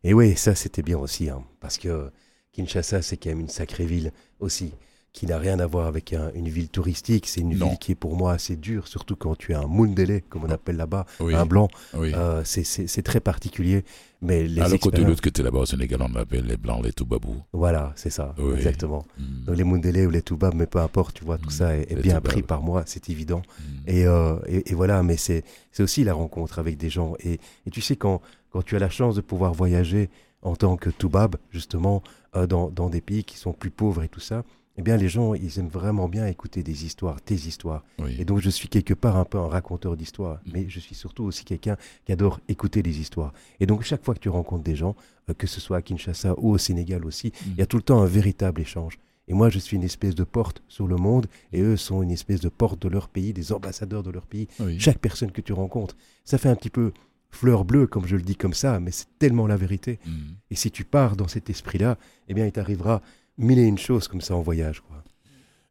Et 0.03 0.13
oui, 0.13 0.35
ça 0.35 0.55
c'était 0.55 0.81
bien 0.83 0.97
aussi, 0.97 1.29
hein, 1.29 1.41
parce 1.61 1.77
que 1.77 2.11
Kinshasa 2.51 3.01
c'est 3.01 3.15
quand 3.15 3.29
même 3.29 3.39
une 3.39 3.47
sacrée 3.49 3.85
ville 3.85 4.11
aussi, 4.41 4.73
qui 5.13 5.27
n'a 5.27 5.37
rien 5.37 5.59
à 5.59 5.67
voir 5.67 5.85
avec 5.85 6.11
un- 6.11 6.31
une 6.33 6.49
ville 6.49 6.69
touristique. 6.69 7.27
C'est 7.27 7.41
une 7.41 7.55
Non. 7.55 7.69
ville 7.69 7.77
qui 7.77 7.91
est 7.91 7.95
pour 7.95 8.15
moi 8.17 8.33
assez 8.33 8.55
dure, 8.55 8.87
surtout 8.87 9.15
quand 9.15 9.35
tu 9.37 9.51
es 9.51 9.55
un 9.55 9.67
Mundele, 9.67 10.23
comme 10.27 10.43
on 10.43 10.49
appelle 10.49 10.75
là-bas, 10.75 11.05
Oui. 11.19 11.35
un 11.35 11.45
blanc. 11.45 11.69
oui. 11.93 12.11
Euh, 12.15 12.41
c'est- 12.43 13.01
très 13.03 13.19
particulier, 13.19 13.83
mais 14.21 14.43
les 14.43 14.59
Alors 14.59 14.65
que 14.69 14.71
de 14.71 14.75
expériences- 14.75 15.09
l'autre 15.09 15.21
côté 15.21 15.43
là-bas 15.43 15.59
au 15.59 15.65
Sénégal, 15.67 16.01
on 16.01 16.15
appelle 16.15 16.45
les 16.47 16.57
Blancs 16.57 16.83
les 16.83 16.93
Toubabous. 16.93 17.43
Voilà, 17.53 17.93
c'est 17.95 18.09
ça, 18.09 18.33
Oui. 18.39 18.55
exactement. 18.55 19.05
Mm. 19.19 19.45
Donc 19.45 19.55
les 19.57 19.63
Mundele 19.63 20.07
ou 20.07 20.09
les 20.09 20.21
Toubab, 20.23 20.55
mais 20.55 20.65
peu 20.65 20.79
importe, 20.79 21.15
tu 21.15 21.23
vois, 21.25 21.37
tout 21.37 21.49
Mm. 21.49 21.51
ça 21.51 21.77
est, 21.77 21.95
bien 22.01 22.19
pris 22.19 22.41
par 22.41 22.63
moi, 22.63 22.81
c'est 22.87 23.09
évident. 23.09 23.43
Mm. 23.59 23.63
Et, 23.89 24.05
euh, 24.07 24.39
et, 24.47 24.71
et 24.71 24.73
voilà, 24.73 25.03
mais 25.03 25.17
c'est 25.17 25.43
c'est 25.71 25.83
aussi 25.83 26.03
la 26.03 26.13
rencontre 26.15 26.57
avec 26.57 26.77
des 26.77 26.89
gens. 26.89 27.13
Et, 27.23 27.33
et 27.67 27.69
tu 27.71 27.81
sais, 27.81 27.95
quand, 27.95 28.19
quand 28.51 28.63
tu 28.63 28.75
as 28.75 28.79
la 28.79 28.89
chance 28.89 29.15
de 29.15 29.21
pouvoir 29.21 29.53
voyager 29.53 30.09
en 30.41 30.55
tant 30.55 30.75
que 30.75 30.89
Toubab, 30.89 31.35
justement, 31.51 32.01
euh, 32.35 32.47
dans, 32.47 32.69
dans 32.71 32.89
des 32.89 33.01
pays 33.01 33.23
qui 33.23 33.37
sont 33.37 33.53
plus 33.53 33.69
pauvres 33.69 34.01
et 34.03 34.07
tout 34.09 34.19
ça, 34.19 34.43
eh 34.75 34.81
bien, 34.81 34.97
les 34.97 35.07
gens, 35.07 35.35
ils 35.35 35.59
aiment 35.59 35.67
vraiment 35.67 36.09
bien 36.09 36.25
écouter 36.25 36.63
des 36.63 36.85
histoires, 36.85 37.21
tes 37.21 37.35
histoires. 37.35 37.83
Oui. 37.99 38.15
Et 38.17 38.25
donc, 38.25 38.39
je 38.39 38.49
suis 38.49 38.67
quelque 38.67 38.95
part 38.95 39.17
un 39.17 39.25
peu 39.25 39.37
un 39.37 39.47
raconteur 39.47 39.95
d'histoires, 39.95 40.39
mais 40.51 40.67
je 40.67 40.79
suis 40.79 40.95
surtout 40.95 41.23
aussi 41.23 41.45
quelqu'un 41.45 41.77
qui 42.05 42.11
adore 42.11 42.39
écouter 42.47 42.81
des 42.81 42.99
histoires. 42.99 43.33
Et 43.59 43.67
donc, 43.67 43.83
chaque 43.83 44.03
fois 44.03 44.15
que 44.15 44.19
tu 44.19 44.29
rencontres 44.29 44.63
des 44.63 44.75
gens, 44.75 44.95
euh, 45.29 45.33
que 45.35 45.45
ce 45.45 45.61
soit 45.61 45.77
à 45.77 45.81
Kinshasa 45.83 46.33
ou 46.37 46.51
au 46.51 46.57
Sénégal 46.57 47.05
aussi, 47.05 47.31
il 47.45 47.55
y 47.57 47.61
a 47.61 47.67
tout 47.67 47.77
le 47.77 47.83
temps 47.83 48.01
un 48.01 48.07
véritable 48.07 48.61
échange. 48.61 48.97
Et 49.27 49.33
moi, 49.33 49.49
je 49.49 49.59
suis 49.59 49.77
une 49.77 49.83
espèce 49.83 50.15
de 50.15 50.23
porte 50.23 50.63
sur 50.67 50.87
le 50.87 50.95
monde, 50.95 51.27
et 51.53 51.61
eux 51.61 51.77
sont 51.77 52.01
une 52.01 52.11
espèce 52.11 52.41
de 52.41 52.49
porte 52.49 52.81
de 52.81 52.89
leur 52.89 53.09
pays, 53.09 53.31
des 53.31 53.53
ambassadeurs 53.53 54.03
de 54.03 54.09
leur 54.09 54.25
pays. 54.25 54.47
Oui. 54.59 54.79
Chaque 54.79 54.97
personne 54.97 55.31
que 55.31 55.41
tu 55.41 55.53
rencontres, 55.53 55.95
ça 56.25 56.39
fait 56.39 56.49
un 56.49 56.55
petit 56.55 56.71
peu 56.71 56.91
fleur 57.29 57.63
bleue, 57.63 57.87
comme 57.87 58.05
je 58.05 58.15
le 58.15 58.21
dis 58.21 58.35
comme 58.35 58.53
ça, 58.53 58.79
mais 58.79 58.91
c'est 58.91 59.07
tellement 59.19 59.47
la 59.47 59.57
vérité. 59.57 59.99
Mm. 60.05 60.11
Et 60.51 60.55
si 60.55 60.71
tu 60.71 60.83
pars 60.83 61.15
dans 61.15 61.27
cet 61.27 61.49
esprit-là, 61.49 61.97
eh 62.27 62.33
bien, 62.33 62.45
il 62.45 62.51
t'arrivera 62.51 63.01
mille 63.37 63.59
et 63.59 63.63
une 63.63 63.77
choses 63.77 64.07
comme 64.07 64.21
ça 64.21 64.35
en 64.35 64.41
voyage. 64.41 64.81
Quoi. 64.81 65.03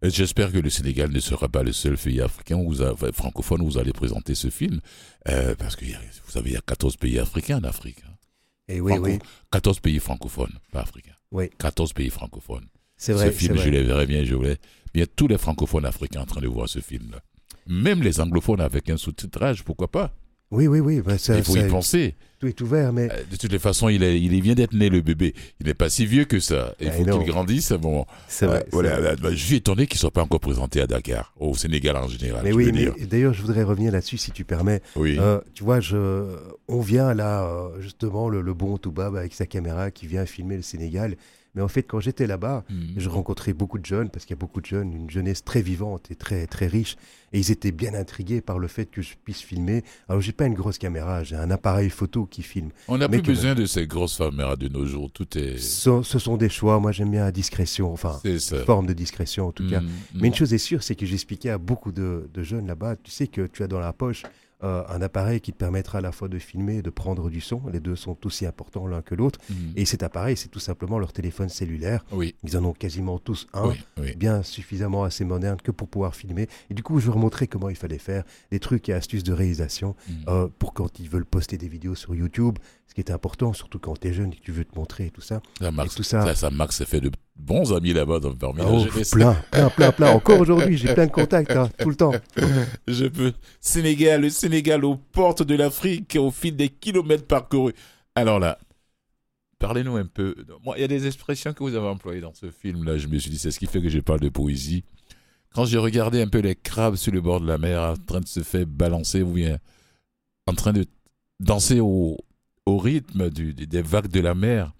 Et 0.02 0.10
J'espère 0.10 0.50
que 0.52 0.58
le 0.58 0.68
Sénégal 0.70 1.10
ne 1.10 1.20
sera 1.20 1.48
pas 1.48 1.62
le 1.62 1.72
seul 1.72 1.96
pays 1.96 2.20
africain 2.20 2.56
où 2.56 2.64
vous 2.66 2.82
a- 2.82 2.92
enfin, 2.92 3.10
francophone 3.12 3.60
où 3.62 3.66
vous 3.66 3.78
allez 3.78 3.92
présenter 3.92 4.34
ce 4.34 4.50
film, 4.50 4.80
euh, 5.28 5.54
parce 5.56 5.76
que 5.76 5.84
vous 5.84 6.30
savez, 6.30 6.50
il 6.50 6.54
y 6.54 6.56
a 6.56 6.60
14 6.62 6.96
pays 6.96 7.18
africains 7.18 7.58
en 7.58 7.64
Afrique. 7.64 7.98
hein. 8.06 8.12
Et 8.68 8.80
oui, 8.80 8.92
Franco- 8.92 9.06
oui, 9.06 9.18
14 9.50 9.80
pays 9.80 9.98
francophones, 9.98 10.52
pas 10.72 10.80
africains. 10.80 11.14
Oui. 11.30 11.50
14 11.58 11.92
pays 11.92 12.10
francophones. 12.10 12.66
C'est 12.96 13.12
vrai. 13.12 13.26
ce 13.26 13.32
film, 13.32 13.54
je 13.56 13.60
vrai. 13.62 13.70
le 13.70 13.82
verrais 13.82 14.06
bien, 14.06 14.24
je 14.24 14.34
voulais 14.34 14.58
bien 14.94 15.04
tous 15.16 15.26
les 15.26 15.38
francophones 15.38 15.84
africains 15.84 16.20
en 16.22 16.26
train 16.26 16.40
de 16.40 16.46
voir 16.46 16.68
ce 16.68 16.78
film-là. 16.80 17.20
Même 17.66 18.02
les 18.02 18.20
anglophones 18.20 18.60
avec 18.60 18.88
un 18.90 18.96
sous-titrage, 18.96 19.62
pourquoi 19.64 19.90
pas? 19.90 20.14
Oui, 20.53 20.66
oui, 20.68 20.78
oui. 20.80 21.00
bah, 21.00 21.18
ça- 21.18 21.36
Il 21.36 21.42
faut 21.42 21.55
ça- 21.55 21.66
y 21.66 21.68
penser. 21.68 22.14
tout 22.38 22.46
est 22.46 22.61
ouvert, 22.61 22.92
mais 22.92 23.09
Euh, 23.11 23.22
De 23.30 23.36
toutes 23.36 23.50
les 23.53 23.59
façons, 23.59 23.88
il, 23.88 24.03
est, 24.03 24.20
il 24.20 24.40
vient 24.42 24.55
d'être 24.55 24.74
né, 24.74 24.88
le 24.88 25.00
bébé. 25.00 25.34
Il 25.61 25.66
n'est 25.66 25.74
pas 25.74 25.88
si 25.88 26.05
vieux 26.07 26.24
que 26.24 26.40
ça. 26.40 26.74
Il 26.80 26.88
Ah, 26.88 26.92
faut 26.92 27.05
qu'il 27.05 27.26
grandisse. 27.32 27.72
Bon, 27.72 28.05
c'est 28.28 28.46
vrai. 28.46 28.57
Euh, 28.59 28.61
c'est 28.64 28.72
voilà, 28.72 29.00
vrai. 29.00 29.11
euh, 29.12 29.16
bah, 29.20 29.30
je 29.32 29.36
suis 29.44 29.57
étonné 29.57 29.86
qu'il 29.86 29.96
ne 29.96 30.00
soit 30.00 30.11
pas 30.11 30.22
encore 30.22 30.40
présenté 30.40 30.80
à 30.80 30.86
Dakar, 30.86 31.32
au 31.40 31.55
Sénégal 31.55 31.96
en 31.96 32.07
général. 32.09 32.42
Mais 32.44 32.53
oui, 32.53 32.70
mais 32.72 32.90
d'ailleurs, 33.07 33.32
je 33.32 33.40
voudrais 33.42 33.62
revenir 33.62 33.92
là-dessus, 33.92 34.18
si 34.18 34.30
tu 34.30 34.44
permets. 34.44 34.82
Oui. 34.96 35.16
Euh, 35.18 35.40
tu 35.55 35.64
vois, 35.64 35.80
je, 35.80 36.36
on 36.68 36.80
vient 36.80 37.14
là, 37.14 37.44
euh, 37.44 37.80
justement, 37.80 38.28
le, 38.28 38.42
le 38.42 38.55
bon 38.55 38.76
Toubab 38.76 39.16
avec 39.16 39.32
sa 39.34 39.46
caméra 39.46 39.90
qui 39.90 40.07
vient 40.07 40.26
filmer 40.26 40.57
le 40.57 40.62
Sénégal. 40.62 41.16
Mais 41.55 41.61
en 41.62 41.68
fait, 41.68 41.82
quand 41.82 42.00
j'étais 42.00 42.26
là-bas, 42.26 42.64
Mhm. 42.70 42.94
je 42.96 43.09
rencontrais 43.11 43.53
beaucoup 43.53 43.78
de 43.78 43.84
jeunes, 43.84 44.09
parce 44.09 44.24
qu'il 44.24 44.34
y 44.34 44.38
a 44.38 44.40
beaucoup 44.40 44.61
de 44.62 44.66
jeunes, 44.66 44.92
une 44.94 45.11
jeunesse 45.11 45.44
très 45.44 45.61
vivante 45.61 46.11
et 46.11 46.14
très, 46.14 46.46
très 46.46 46.66
riche. 46.66 46.96
Et 47.34 47.38
ils 47.38 47.50
étaient 47.50 47.72
bien 47.72 47.92
intrigués 47.94 48.40
par 48.40 48.59
le 48.59 48.68
fait 48.68 48.86
que 48.86 49.03
je 49.03 49.14
puisse 49.22 49.40
filmer. 49.42 49.84
Alors, 50.09 50.20
j'ai 50.22 50.32
pas 50.32 50.46
une 50.46 50.55
grosse 50.55 50.78
caméra, 50.78 51.22
j'ai 51.24 51.36
un 51.36 51.50
appareil 51.50 51.90
photo 51.90 52.24
qui 52.26 52.42
filme. 52.42 52.70
On 52.88 52.96
n'a 52.98 53.09
plus 53.09 53.20
besoin 53.22 53.55
de 53.55 53.66
ces 53.66 53.86
grosses 53.86 54.16
caméras 54.18 54.57
de 54.57 54.68
nos 54.68 54.86
jours. 54.86 55.11
Tout 55.12 55.36
est. 55.36 55.59
Ce, 55.59 56.03
ce 56.03 56.18
sont 56.18 56.36
des 56.38 56.48
choix. 56.48 56.80
Moi, 56.80 56.92
j'aime 56.92 57.11
bien 57.11 57.24
la 57.24 57.32
discrétion, 57.32 57.92
enfin, 57.92 58.18
ça. 58.38 58.64
forme 58.64 58.86
de 58.86 58.92
discrétion 58.94 59.48
en 59.48 59.53
tout 59.53 59.68
cas. 59.68 59.80
Mhm. 59.80 59.88
Mais 60.14 60.28
une 60.28 60.34
chose 60.34 60.55
est 60.55 60.59
sûre, 60.59 60.82
c'est 60.82 60.94
que 60.94 61.05
j'expliquais 61.07 61.50
à 61.50 61.59
beaucoup 61.59 61.92
de, 61.92 62.30
de 62.32 62.42
jeunes 62.42 62.66
là-bas, 62.66 62.96
tu 63.03 63.11
sais 63.11 63.26
que 63.26 63.46
tu 63.46 63.62
as 63.62 63.66
dans 63.68 63.80
la 63.80 63.92
poche 63.92 64.22
euh, 64.62 64.82
un 64.88 65.02
appareil 65.02 65.40
qui 65.40 65.52
te 65.52 65.56
permettra 65.56 65.98
à 65.98 66.00
la 66.00 66.12
fois 66.12 66.28
de 66.28 66.38
filmer 66.38 66.76
et 66.76 66.82
de 66.82 66.90
prendre 66.90 67.30
du 67.30 67.40
son. 67.40 67.62
Les 67.72 67.80
deux 67.80 67.96
sont 67.96 68.16
aussi 68.26 68.46
importants 68.46 68.86
l'un 68.86 69.02
que 69.02 69.14
l'autre. 69.14 69.40
Mhm. 69.50 69.72
Et 69.76 69.84
cet 69.84 70.02
appareil, 70.02 70.36
c'est 70.36 70.48
tout 70.48 70.60
simplement 70.60 70.98
leur 70.98 71.12
téléphone 71.12 71.48
cellulaire. 71.48 72.04
Oui, 72.12 72.34
Ils 72.44 72.56
en 72.56 72.64
ont 72.64 72.72
quasiment 72.72 73.18
tous 73.18 73.46
un. 73.52 73.68
oui, 73.68 73.80
oui. 73.98 74.16
bien 74.16 74.42
suffisamment 74.42 75.04
assez 75.04 75.24
moderne 75.24 75.58
que 75.62 75.70
pour 75.70 75.88
pouvoir 75.88 76.14
filmer. 76.14 76.48
Et 76.70 76.74
du 76.74 76.82
coup, 76.82 77.00
je 77.00 77.06
leur 77.06 77.18
montrais 77.18 77.46
comment 77.46 77.68
il 77.68 77.76
fallait 77.76 77.98
faire, 77.98 78.24
des 78.50 78.60
trucs 78.60 78.88
et 78.88 78.92
astuces 78.92 79.24
de 79.24 79.32
réalisation 79.32 79.94
Mhm. 80.08 80.14
euh, 80.28 80.48
pour 80.58 80.72
quand 80.74 80.98
ils 81.00 81.08
veulent 81.08 81.24
poster 81.26 81.58
des 81.58 81.68
vidéos 81.68 81.94
sur 81.94 82.14
YouTube, 82.14 82.58
ce 82.86 82.94
qui 82.94 83.00
est 83.00 83.10
important, 83.10 83.52
surtout 83.52 83.78
quand 83.78 83.98
tu 83.98 84.08
es 84.08 84.12
jeune 84.12 84.32
et 84.32 84.36
que 84.36 84.42
tu 84.42 84.52
veux 84.52 84.64
te 84.64 84.76
montrer 84.78 85.06
et 85.06 85.10
tout 85.10 85.22
ça. 85.22 85.40
Ça, 85.60 85.70
tout 85.96 86.02
ça- 86.02 86.86
fait 86.86 87.00
de 87.00 87.10
bons 87.36 87.72
amis 87.72 87.92
là-bas 87.94 88.20
dans, 88.20 88.34
parmi 88.34 88.60
la 88.60 88.70
Oh, 88.70 88.84
plein, 89.12 89.34
plein, 89.50 89.70
plein, 89.70 89.92
plein. 89.92 90.10
Encore 90.10 90.40
aujourd'hui, 90.40 90.76
j'ai 90.76 90.92
plein 90.92 91.06
de 91.06 91.10
contacts, 91.10 91.52
hein, 91.52 91.70
tout 91.78 91.88
le 91.88 91.96
temps. 91.96 92.12
Je 92.86 93.06
peux. 93.06 93.32
Sénégal, 93.60 94.20
le 94.20 94.30
Sénégal 94.30 94.84
aux 94.84 94.96
portes 94.96 95.42
de 95.42 95.54
l'Afrique 95.54 96.16
au 96.20 96.30
fil 96.30 96.54
des 96.54 96.68
kilomètres 96.68 97.26
parcourus. 97.26 97.72
Alors 98.14 98.38
là, 98.38 98.58
parlez-nous 99.58 99.96
un 99.96 100.04
peu. 100.06 100.34
Moi, 100.62 100.76
il 100.76 100.82
y 100.82 100.84
a 100.84 100.88
des 100.88 101.06
expressions 101.06 101.54
que 101.54 101.62
vous 101.62 101.74
avez 101.74 101.86
employées 101.86 102.20
dans 102.20 102.34
ce 102.34 102.50
film-là. 102.50 102.98
Je 102.98 103.06
me 103.06 103.18
suis 103.18 103.30
dit, 103.30 103.38
c'est 103.38 103.50
ce 103.50 103.58
qui 103.58 103.66
fait 103.66 103.80
que 103.80 103.88
je 103.88 104.00
parle 104.00 104.20
de 104.20 104.28
poésie. 104.28 104.84
Quand 105.54 105.64
j'ai 105.64 105.78
regardé 105.78 106.20
un 106.20 106.28
peu 106.28 106.40
les 106.40 106.56
crabes 106.56 106.96
sur 106.96 107.12
le 107.12 107.20
bord 107.20 107.40
de 107.40 107.46
la 107.46 107.58
mer 107.58 107.80
en 107.80 107.96
train 107.96 108.20
de 108.20 108.28
se 108.28 108.40
faire 108.40 108.66
balancer 108.66 109.22
ou 109.22 109.32
bien 109.32 109.58
en 110.46 110.54
train 110.54 110.72
de 110.72 110.84
danser 111.40 111.80
au, 111.80 112.18
au 112.66 112.78
rythme 112.78 113.30
du- 113.30 113.54
des- 113.54 113.82
vagues 113.82 114.08
de 114.08 114.20
la 114.20 114.34
mer, 114.34 114.72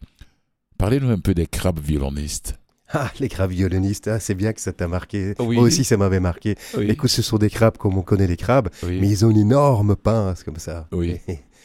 parlez-nous 0.79 1.11
un 1.11 1.19
peu 1.19 1.35
des 1.35 1.47
crabes 1.47 1.81
violonistes. 1.81 2.59
Ah, 2.95 3.11
les 3.21 3.29
crabes 3.31 3.51
violonistes, 3.53 4.09
ah, 4.09 4.21
c'est 4.21 4.35
bien 4.35 4.53
que 4.53 4.61
ça 4.61 4.73
t'a 4.73 4.87
marqué. 4.87 5.35
Oui. 5.39 5.57
Moi 5.57 5.65
aussi, 5.65 5.83
ça 5.83 5.97
m'avait 5.97 6.21
marqué. 6.21 6.57
Oui, 6.77 6.91
Écoute, 6.91 7.09
ce 7.11 7.23
sont 7.23 7.39
des 7.39 7.49
crabes 7.49 7.79
comme 7.79 7.97
on 7.97 8.03
connaît 8.03 8.27
les 8.27 8.37
crabes, 8.37 8.69
oui, 8.83 8.99
mais 9.01 9.09
ils 9.09 9.25
ont 9.25 9.31
une 9.31 9.39
énorme 9.39 9.97
pince 9.97 10.43
comme 10.45 10.59
ça. 10.59 10.89
Oui. 10.93 11.19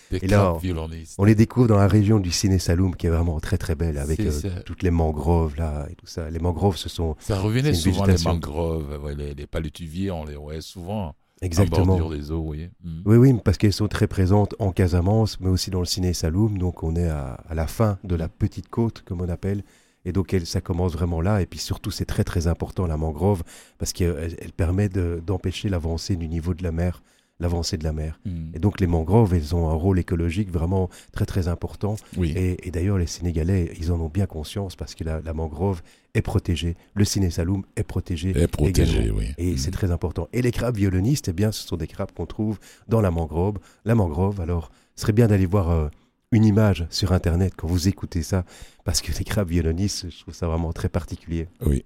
des 0.10 0.18
et 0.22 0.28
là, 0.28 0.38
crabes 0.38 0.62
violonistes. 0.62 1.16
On 1.18 1.26
les 1.26 1.36
découvre 1.36 1.68
dans 1.68 1.76
la 1.78 1.88
région 1.90 2.20
du 2.20 2.32
Ciné 2.32 2.60
Saloum, 2.60 2.96
qui 2.96 3.08
est 3.08 3.10
vraiment 3.10 3.42
très 3.42 3.58
très 3.58 3.76
belle, 3.76 3.98
avec 3.98 4.22
euh, 4.22 4.32
toutes 4.66 4.84
les 4.84 4.90
mangroves 4.92 5.58
là 5.58 5.86
et 5.92 5.96
tout 5.96 6.08
ça. 6.08 6.30
Les 6.30 6.40
mangroves, 6.40 6.78
ce 6.78 6.88
sont 6.88 7.18
Ça 7.20 7.38
revenait 7.38 7.74
souvent 7.74 8.06
les 8.06 8.16
mangroves, 8.24 8.98
ouais, 9.04 9.14
les, 9.14 9.34
les 9.34 9.48
palutuviers, 9.48 10.12
on 10.12 10.24
les 10.24 10.36
voyait 10.38 10.62
souvent 10.62 11.14
en 11.42 11.46
exactement. 11.46 11.86
bordure 11.98 12.10
des 12.10 12.32
eaux, 12.32 12.40
vous 12.40 12.46
voyez. 12.46 12.72
Mhm. 12.84 13.02
Oui, 13.06 13.18
oui, 13.18 13.34
parce 13.44 13.58
qu'elles 13.58 13.74
sont 13.74 13.88
très 13.88 14.08
présentes 14.08 14.56
en 14.60 14.72
Casamance, 14.72 15.40
mais 15.40 15.50
aussi 15.50 15.70
dans 15.70 15.80
le 15.80 15.86
Ciné 15.86 16.14
Saloum. 16.14 16.58
Donc, 16.58 16.84
on 16.84 16.96
est 16.96 17.08
à, 17.10 17.34
à 17.48 17.54
la 17.54 17.68
fin 17.68 18.00
de 18.04 18.16
la 18.16 18.28
petite 18.28 18.70
côte, 18.70 19.04
comme 19.06 19.22
on 19.22 19.30
appelle. 19.30 19.64
Et 20.06 20.12
donc, 20.14 20.34
elle- 20.34 20.46
ça 20.46 20.62
commence 20.62 20.94
vraiment 20.94 21.22
là. 21.22 21.42
Et 21.42 21.46
puis, 21.46 21.60
surtout, 21.60 21.92
c'est 21.92 22.06
très, 22.06 22.24
très 22.24 22.48
important, 22.48 22.88
la 22.88 22.98
mangrove, 22.98 23.44
parce 23.78 23.94
qu'elle 23.94 24.36
elle 24.40 24.54
permet 24.54 24.90
de- 24.90 25.22
d'empêcher 25.26 25.70
l'avancée 25.70 26.16
du 26.16 26.28
niveau 26.28 26.54
de 26.54 26.64
la 26.64 26.72
mer, 26.72 27.04
l'avancée 27.40 27.78
de 27.78 27.84
la 27.84 27.94
mer. 27.94 28.20
Mhm. 28.26 28.52
Et 28.56 28.60
donc, 28.60 28.80
les 28.80 28.88
mangroves, 28.88 29.34
elles 29.34 29.54
ont 29.56 29.70
un 29.70 29.74
rôle 29.74 30.00
écologique 30.00 30.50
vraiment 30.52 30.90
très, 31.12 31.26
très 31.26 31.48
important. 31.48 31.96
Oui, 32.18 32.34
Et, 32.36 32.68
et 32.68 32.72
d'ailleurs, 32.72 32.98
les 32.98 33.06
Sénégalais, 33.08 33.72
ils 33.80 33.92
en 33.92 34.00
ont 34.02 34.10
bien 34.10 34.26
conscience, 34.26 34.76
parce 34.76 34.96
que 34.96 35.04
la, 35.04 35.22
la 35.22 35.34
mangrove 35.34 35.82
est 36.16 36.22
protégée. 36.24 36.76
Le 36.96 37.06
Ciné 37.06 37.30
Saloum 37.30 37.64
est 37.76 37.84
protégé. 37.84 38.30
et 38.36 38.48
protégé, 38.48 38.98
également. 39.02 39.20
oui. 39.20 39.28
Et 39.38 39.52
Mhm. 39.52 39.58
c'est 39.58 39.72
très 39.72 39.92
important. 39.92 40.28
Et 40.34 40.42
les 40.42 40.52
crabes 40.52 40.76
violonistes, 40.78 41.28
eh 41.28 41.34
bien, 41.34 41.52
ce 41.52 41.68
sont 41.68 41.78
des 41.78 41.88
crabes 41.88 42.12
qu'on 42.12 42.26
trouve 42.26 42.58
dans 42.88 43.02
la 43.02 43.12
mangrove. 43.12 43.58
La 43.86 43.94
mangrove, 43.94 44.42
alors, 44.42 44.72
ce 44.96 45.02
serait 45.04 45.14
bien 45.14 45.28
d'aller 45.28 45.46
voir 45.46 45.70
euh, 45.70 45.90
une 46.32 46.44
image 46.44 46.88
sur 46.90 47.12
Internet 47.12 47.54
quand 47.56 47.68
vous 47.68 47.88
écoutez 47.88 48.24
ça, 48.24 48.46
parce 48.84 49.00
que 49.02 49.12
les 49.18 49.24
crabes 49.24 49.50
violonistes, 49.50 50.10
je 50.10 50.20
trouve 50.22 50.34
ça 50.34 50.48
vraiment 50.48 50.74
très 50.74 50.90
particulier. 50.90 51.48
Oui. 51.66 51.86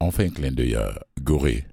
On 0.00 0.10
fait 0.10 0.24
un 0.24 0.30
clin 0.30 0.50
d'œil 0.50 0.76
à 0.76 0.98
Gorée. 1.22 1.66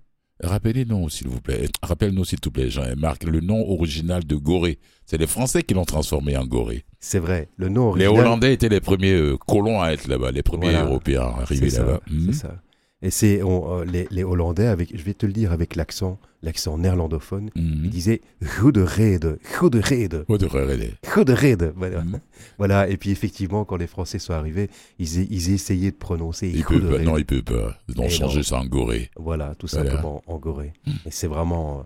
Rappelez-nous, 0.43 1.09
s'il 1.09 1.27
vous 1.27 1.41
plaît. 1.41 1.67
Rappelle-nous, 1.81 2.25
s'il 2.25 2.39
te 2.39 2.49
plaît, 2.49 2.69
Jean 2.69 2.83
et 2.85 2.95
Marc, 2.95 3.23
le 3.23 3.39
nom 3.39 3.67
original 3.69 4.23
de 4.25 4.35
Gorée. 4.35 4.77
C'est 5.05 5.17
les 5.17 5.27
Français 5.27 5.63
qui 5.63 5.73
l'ont 5.73 5.85
transformé 5.85 6.37
en 6.37 6.45
Gorée. 6.45 6.85
C'est 6.99 7.19
vrai, 7.19 7.49
le 7.57 7.69
nom 7.69 7.95
Les 7.95 8.05
original... 8.05 8.27
Hollandais 8.27 8.53
étaient 8.53 8.69
les 8.69 8.81
premiers 8.81 9.13
euh, 9.13 9.37
colons 9.37 9.81
à 9.81 9.91
être 9.91 10.07
là-bas, 10.07 10.31
les 10.31 10.43
premiers 10.43 10.71
Voilà. 10.71 10.83
Européens 10.85 11.33
arrivés 11.39 11.69
là-bas. 11.71 12.01
C'est 12.27 12.33
ça. 12.33 12.55
Et 13.03 13.11
c'est 13.11 13.41
euh, 13.43 13.85
les, 13.85 14.07
les 14.09 14.23
Hollandais, 14.23 14.65
avec, 14.65 14.95
je 14.97 15.03
vais 15.03 15.13
te 15.13 15.27
le 15.27 15.31
dire 15.33 15.51
avec 15.51 15.75
l'accent, 15.75 16.17
l'accent 16.41 16.79
néerlandophone, 16.79 17.51
Mhm. 17.55 17.81
ils 17.83 17.89
disaient 17.91 18.21
«Goede 18.59 18.77
rede, 18.79 19.37
goede 19.59 19.75
rede, 19.75 20.25
de 20.27 20.45
Rérélé. 20.47 20.93
goede 21.13 21.29
rede». 21.29 21.73
Voilà. 21.75 22.01
Mhm. 22.03 22.19
voilà. 22.57 22.89
Et 22.89 22.97
puis 22.97 23.11
effectivement, 23.11 23.65
quand 23.65 23.77
les 23.77 23.85
Français 23.85 24.17
sont 24.17 24.33
arrivés, 24.33 24.69
ils, 24.97 25.31
ils 25.31 25.51
essayaient 25.51 25.91
de 25.91 25.95
prononcer 25.97 26.49
Il 26.51 26.63
«goede 26.63 26.81
peut 26.81 26.87
pas, 26.87 26.93
rede». 26.95 27.03
non, 27.05 27.17
il 27.17 27.25
peut 27.25 27.43
pas. 27.43 27.77
Ils 27.87 28.01
ont 28.01 28.09
changé 28.09 28.41
ça 28.41 28.59
en 28.59 28.65
Gorée. 28.65 29.11
Voilà, 29.15 29.53
tout 29.59 29.67
Voilà. 29.71 29.91
simplement 29.91 30.23
en 30.25 30.37
Gorée. 30.39 30.73
Mm. 30.87 30.91
Et 31.05 31.11
c'est 31.11 31.27
vraiment, 31.27 31.79
euh, 31.79 31.83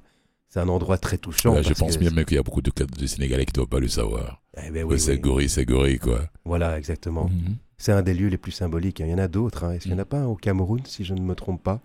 c'est 0.48 0.60
un 0.62 0.70
endroit 0.70 0.98
très 0.98 1.18
touchant. 1.18 1.62
Je 1.62 1.74
pense 1.74 1.96
que- 1.96 2.00
bien 2.00 2.12
même 2.12 2.24
qu'il 2.24 2.36
y 2.36 2.40
a 2.40 2.44
beaucoup 2.44 2.62
de, 2.62 2.72
de 2.98 3.06
Sénégalais 3.06 3.46
qui 3.46 3.52
ne 3.52 3.56
doivent 3.56 3.68
pas 3.68 3.80
le 3.82 3.90
savoir. 3.90 4.42
Eh 4.66 4.70
ben 4.72 4.86
oui, 4.86 4.98
c'est. 4.98 5.18
Gorée, 5.18 5.50
c'est 5.50 5.66
Gorée, 5.66 5.98
quoi. 5.98 6.30
Voilà, 6.46 6.78
exactement. 6.78 7.26
Mhm. 7.30 7.56
C'est 7.82 7.92
un 7.94 8.04
des 8.04 8.14
lieux 8.14 8.28
les 8.28 8.38
plus 8.38 8.52
symboliques. 8.52 9.00
Il 9.00 9.08
y 9.08 9.14
en 9.14 9.18
a 9.18 9.28
d'autres. 9.28 9.64
hein. 9.64 9.72
Est-ce 9.74 9.84
qu'il 9.84 9.92
n'y 9.94 9.98
en 9.98 10.02
a 10.04 10.06
pas 10.06 10.20
un 10.20 10.26
au 10.28 10.36
Cameroun, 10.36 10.82
si 10.86 11.04
je 11.04 11.16
ne 11.16 11.22
me 11.22 11.34
trompe 11.34 11.64
pas 11.64 11.82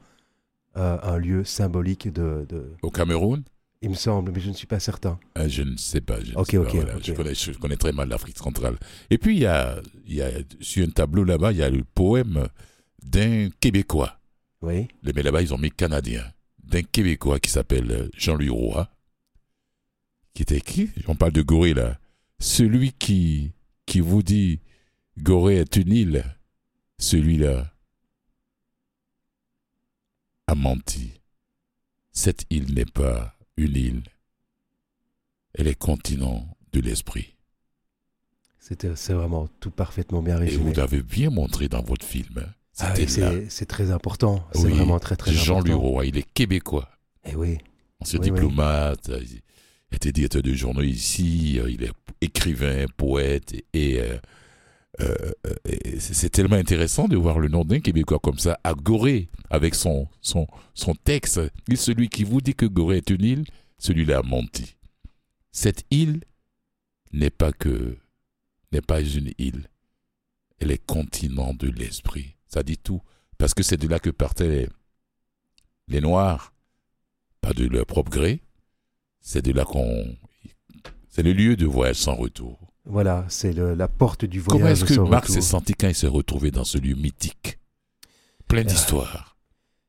Euh, 0.76 0.98
Un 1.02 1.16
lieu 1.16 1.42
symbolique 1.42 2.12
de, 2.12 2.44
de- 2.50 2.70
Au 2.82 2.90
Cameroun? 2.90 3.42
Il 3.80 3.88
me 3.90 3.94
semble, 3.94 4.30
mais 4.32 4.40
je 4.40 4.50
ne 4.50 4.54
suis 4.54 4.66
pas 4.66 4.78
certain. 4.78 5.18
Euh, 5.38 5.48
Je 5.48 5.62
ne 5.62 5.76
sais 5.78 6.02
pas. 6.02 6.20
Je 6.22 6.32
ne 6.32 6.36
Ok, 6.36 6.50
sais 6.50 6.56
ok, 6.58 6.66
pas, 6.66 6.72
voilà. 6.74 6.96
ok. 6.96 7.02
Je, 7.02 7.12
connais, 7.14 7.34
je 7.34 7.52
connais 7.52 7.76
très 7.76 7.92
mal 7.92 8.08
l'Afrique 8.10 8.36
centrale. 8.36 8.76
Et 9.08 9.16
puis, 9.16 9.36
il 9.36 9.40
y 9.40 9.46
a, 9.46 9.80
il 10.06 10.14
y 10.16 10.20
a, 10.22 10.28
sur 10.60 10.86
un 10.86 10.90
tableau 10.90 11.24
là-bas, 11.24 11.52
il 11.52 11.58
y 11.58 11.62
a 11.62 11.70
le 11.70 11.82
poème 11.82 12.46
d'un 13.02 13.48
Québécois. 13.60 14.18
Oui, 14.60 14.88
Les- 15.02 15.14
Mais 15.14 15.22
là-bas, 15.22 15.40
ils 15.40 15.54
ont 15.54 15.58
mis 15.58 15.70
Canadien. 15.70 16.24
D'un 16.62 16.82
Québécois 16.82 17.38
qui 17.40 17.50
s'appelle 17.50 18.10
Jean-Louis 18.14 18.50
Roy. 18.50 18.86
Qui 20.34 20.42
est 20.42 20.52
écrit, 20.52 20.90
on 21.08 21.14
parle 21.14 21.32
de 21.32 21.40
Gorée 21.42 21.72
là. 21.72 21.98
Celui 22.38 22.92
qui, 22.92 23.52
qui 23.86 24.00
vous 24.00 24.22
dit 24.22 24.60
Gorée 25.18 25.56
est 25.56 25.76
une 25.76 25.92
île, 25.92 26.24
celui-là 26.98 27.72
a 30.46 30.54
menti. 30.54 31.20
Cette 32.12 32.44
île 32.50 32.74
n'est 32.74 32.84
pas 32.84 33.36
une 33.56 33.76
île. 33.76 34.02
Elle 35.54 35.68
est 35.68 35.74
continent 35.78 36.46
de 36.72 36.80
l'esprit. 36.80 37.34
c'était, 38.58 38.94
c'est 38.96 39.14
vraiment 39.14 39.48
tout 39.60 39.70
parfaitement 39.70 40.22
bien 40.22 40.36
Et 40.36 40.46
résumé. 40.46 40.64
vous 40.64 40.74
l'avez 40.74 41.02
bien 41.02 41.30
montré 41.30 41.68
dans 41.68 41.82
votre 41.82 42.04
film. 42.04 42.46
Ah 42.78 42.92
oui, 42.96 43.06
c'est, 43.48 43.66
très 43.66 43.90
important. 43.90 44.46
C'est 44.52 44.66
Oui, 44.66 44.72
vraiment 44.74 44.98
très 44.98 45.16
très 45.16 45.32
Jean-Louis 45.32 45.72
important. 45.72 45.88
Roy, 45.88 46.06
il 46.06 46.18
est 46.18 46.30
québécois. 46.34 46.90
Eh 47.24 47.34
oui, 47.34 47.56
Ancien 48.00 48.18
Oui, 48.20 48.26
diplomate, 48.30 49.08
euh, 49.08 49.22
il 49.24 49.96
était 49.96 50.12
directeur 50.12 50.42
de 50.42 50.52
journaux 50.52 50.82
ici, 50.82 51.58
euh, 51.58 51.70
il 51.70 51.82
est 51.84 51.92
écrivain, 52.20 52.84
poète, 52.98 53.54
et, 53.54 53.64
et, 53.72 54.00
euh, 54.00 54.04
euh, 54.04 54.18
euh, 54.18 54.18
et 54.18 54.20
c'est 54.98 56.14
c'est 56.14 56.30
tellement 56.30 56.56
intéressant 56.56 57.08
de 57.08 57.16
voir 57.16 57.38
le 57.38 57.48
nom 57.48 57.64
d'un 57.64 57.80
Québécois 57.80 58.18
comme 58.18 58.38
ça, 58.38 58.58
à 58.64 58.74
Gorée, 58.74 59.28
avec 59.50 59.74
son, 59.74 60.08
son, 60.20 60.46
son 60.74 60.94
texte. 60.94 61.40
Et 61.70 61.76
celui 61.76 62.08
qui 62.08 62.24
vous 62.24 62.40
dit 62.40 62.54
que 62.54 62.66
Gorée 62.66 62.98
est 62.98 63.10
une 63.10 63.24
île, 63.24 63.44
celui-là 63.78 64.18
a 64.18 64.22
menti. 64.22 64.76
Cette 65.52 65.84
île 65.90 66.22
n'est 67.12 67.30
pas 67.30 67.52
que, 67.52 67.96
n'est 68.72 68.80
pas 68.80 69.00
une 69.00 69.32
île, 69.38 69.68
elle 70.58 70.70
est 70.70 70.84
continent 70.84 71.54
de 71.54 71.68
l'esprit. 71.68 72.36
Ça 72.48 72.62
dit 72.62 72.78
tout, 72.78 73.02
parce 73.38 73.54
que 73.54 73.62
c'est 73.62 73.76
de 73.76 73.88
là 73.88 73.98
que 73.98 74.10
partaient 74.10 74.48
les, 74.48 74.68
les 75.88 76.00
Noirs 76.00 76.52
pas 77.46 77.52
de 77.52 77.66
leur 77.66 77.86
propre 77.86 78.10
gré. 78.10 78.42
C'est 79.20 79.42
de 79.42 79.52
là 79.52 79.64
qu'on. 79.64 80.16
C'est 81.08 81.22
le 81.22 81.32
lieu 81.32 81.56
de 81.56 81.64
voyage 81.64 81.96
sans 81.96 82.16
retour. 82.16 82.58
Voilà, 82.86 83.24
c'est 83.28 83.52
la 83.52 83.88
porte 83.88 84.24
du 84.24 84.40
Comment 84.42 84.60
voyage. 84.60 84.82
est-ce 84.84 84.92
de 84.92 84.96
que 85.04 85.08
Marc 85.10 85.28
s'est 85.28 85.40
senti 85.40 85.74
quand 85.74 85.88
il 85.88 85.94
s'est 85.94 86.06
retrouvé 86.06 86.50
dans 86.50 86.64
ce 86.64 86.78
lieu 86.78 86.94
mythique 86.94 87.58
Plein 88.48 88.62
d'histoires? 88.62 89.36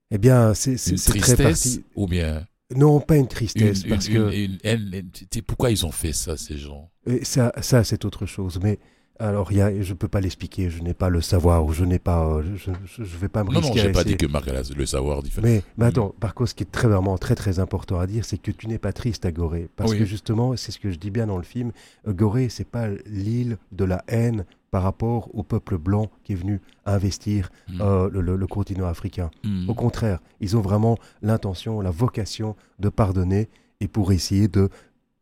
Eh 0.09 0.17
bien, 0.17 0.53
c'est 0.53 0.77
très 1.19 1.35
parti. 1.37 1.83
ou 1.95 2.07
bien 2.07 2.45
Non, 2.75 2.99
pas 2.99 3.17
une 3.17 3.27
tristesse, 3.27 3.83
une- 3.83 3.89
parce 3.89 4.07
une- 4.07 4.13
que 4.15 4.33
une 5.37 5.41
Pourquoi 5.43 5.69
ils 5.71 5.85
ont 5.85 5.91
fait 5.91 6.11
ça, 6.13 6.35
ces 6.37 6.57
gens? 6.57 6.89
Et 7.05 7.23
ça, 7.23 7.53
ça 7.61 7.83
c'est 7.83 8.03
autre 8.03 8.25
chose. 8.25 8.59
Mais 8.61 8.79
alors, 9.19 9.51
y 9.51 9.61
a, 9.61 9.81
je 9.81 9.89
ne 9.93 9.97
peux 9.97 10.07
pas 10.07 10.21
l'expliquer. 10.21 10.69
Je 10.69 10.81
n'ai 10.81 10.93
pas 10.93 11.09
le 11.09 11.21
savoir 11.21 11.65
ou 11.65 11.73
je 11.73 11.83
n'ai 11.85 11.99
pas. 11.99 12.25
euh, 12.27 12.43
Je 12.55 13.01
ne 13.01 13.05
vais 13.05 13.27
pas 13.29 13.43
me 13.43 13.51
Non, 13.51 13.61
non, 13.61 13.71
à 13.71 13.75
j'ai 13.75 13.91
pas 13.91 14.03
dit 14.03 14.17
que 14.17 14.25
Marc 14.27 14.47
allait 14.47 14.61
le 14.75 14.85
savoir 14.85 15.23
différent. 15.23 15.47
Mais, 15.47 15.63
mais 15.77 15.85
attends, 15.87 16.13
par 16.19 16.33
contre, 16.33 16.49
ce 16.51 16.55
qui 16.55 16.63
est 16.63 16.71
très, 16.71 16.87
vraiment 16.87 17.17
très 17.17 17.35
très 17.35 17.59
important 17.59 17.99
à 17.99 18.07
dire, 18.07 18.25
c'est 18.25 18.37
que 18.37 18.51
tu 18.51 18.67
n'es 18.67 18.77
pas 18.79 18.93
triste 18.93 19.25
à 19.25 19.31
Gorée. 19.31 19.69
Parce 19.75 19.91
Oui. 19.91 19.99
que 19.99 20.05
justement, 20.05 20.55
c'est 20.55 20.71
ce 20.71 20.79
que 20.79 20.91
je 20.91 20.97
dis 20.97 21.11
bien 21.11 21.27
dans 21.27 21.37
le 21.37 21.43
film, 21.43 21.71
euh, 22.07 22.13
Gorée, 22.13 22.49
c'est 22.49 22.67
pas 22.67 22.87
l'île 23.05 23.57
de 23.71 23.85
la 23.85 24.03
haine 24.07 24.45
par 24.71 24.83
rapport 24.83 25.29
au 25.33 25.43
peuple 25.43 25.77
blanc 25.77 26.09
qui 26.23 26.33
est 26.33 26.35
venu 26.35 26.59
investir 26.85 27.49
Mm. 27.69 27.81
euh, 27.81 28.09
le, 28.11 28.21
le- 28.21 28.35
le 28.35 28.47
continent 28.47 28.87
africain. 28.87 29.29
Mm. 29.43 29.69
Au 29.69 29.73
contraire, 29.73 30.19
ils 30.41 30.57
ont 30.57 30.61
vraiment 30.61 30.97
l'intention, 31.21 31.81
la 31.81 31.91
vocation 31.91 32.55
de 32.79 32.89
pardonner 32.89 33.49
et 33.79 33.87
pour 33.87 34.11
essayer 34.11 34.47
de, 34.47 34.69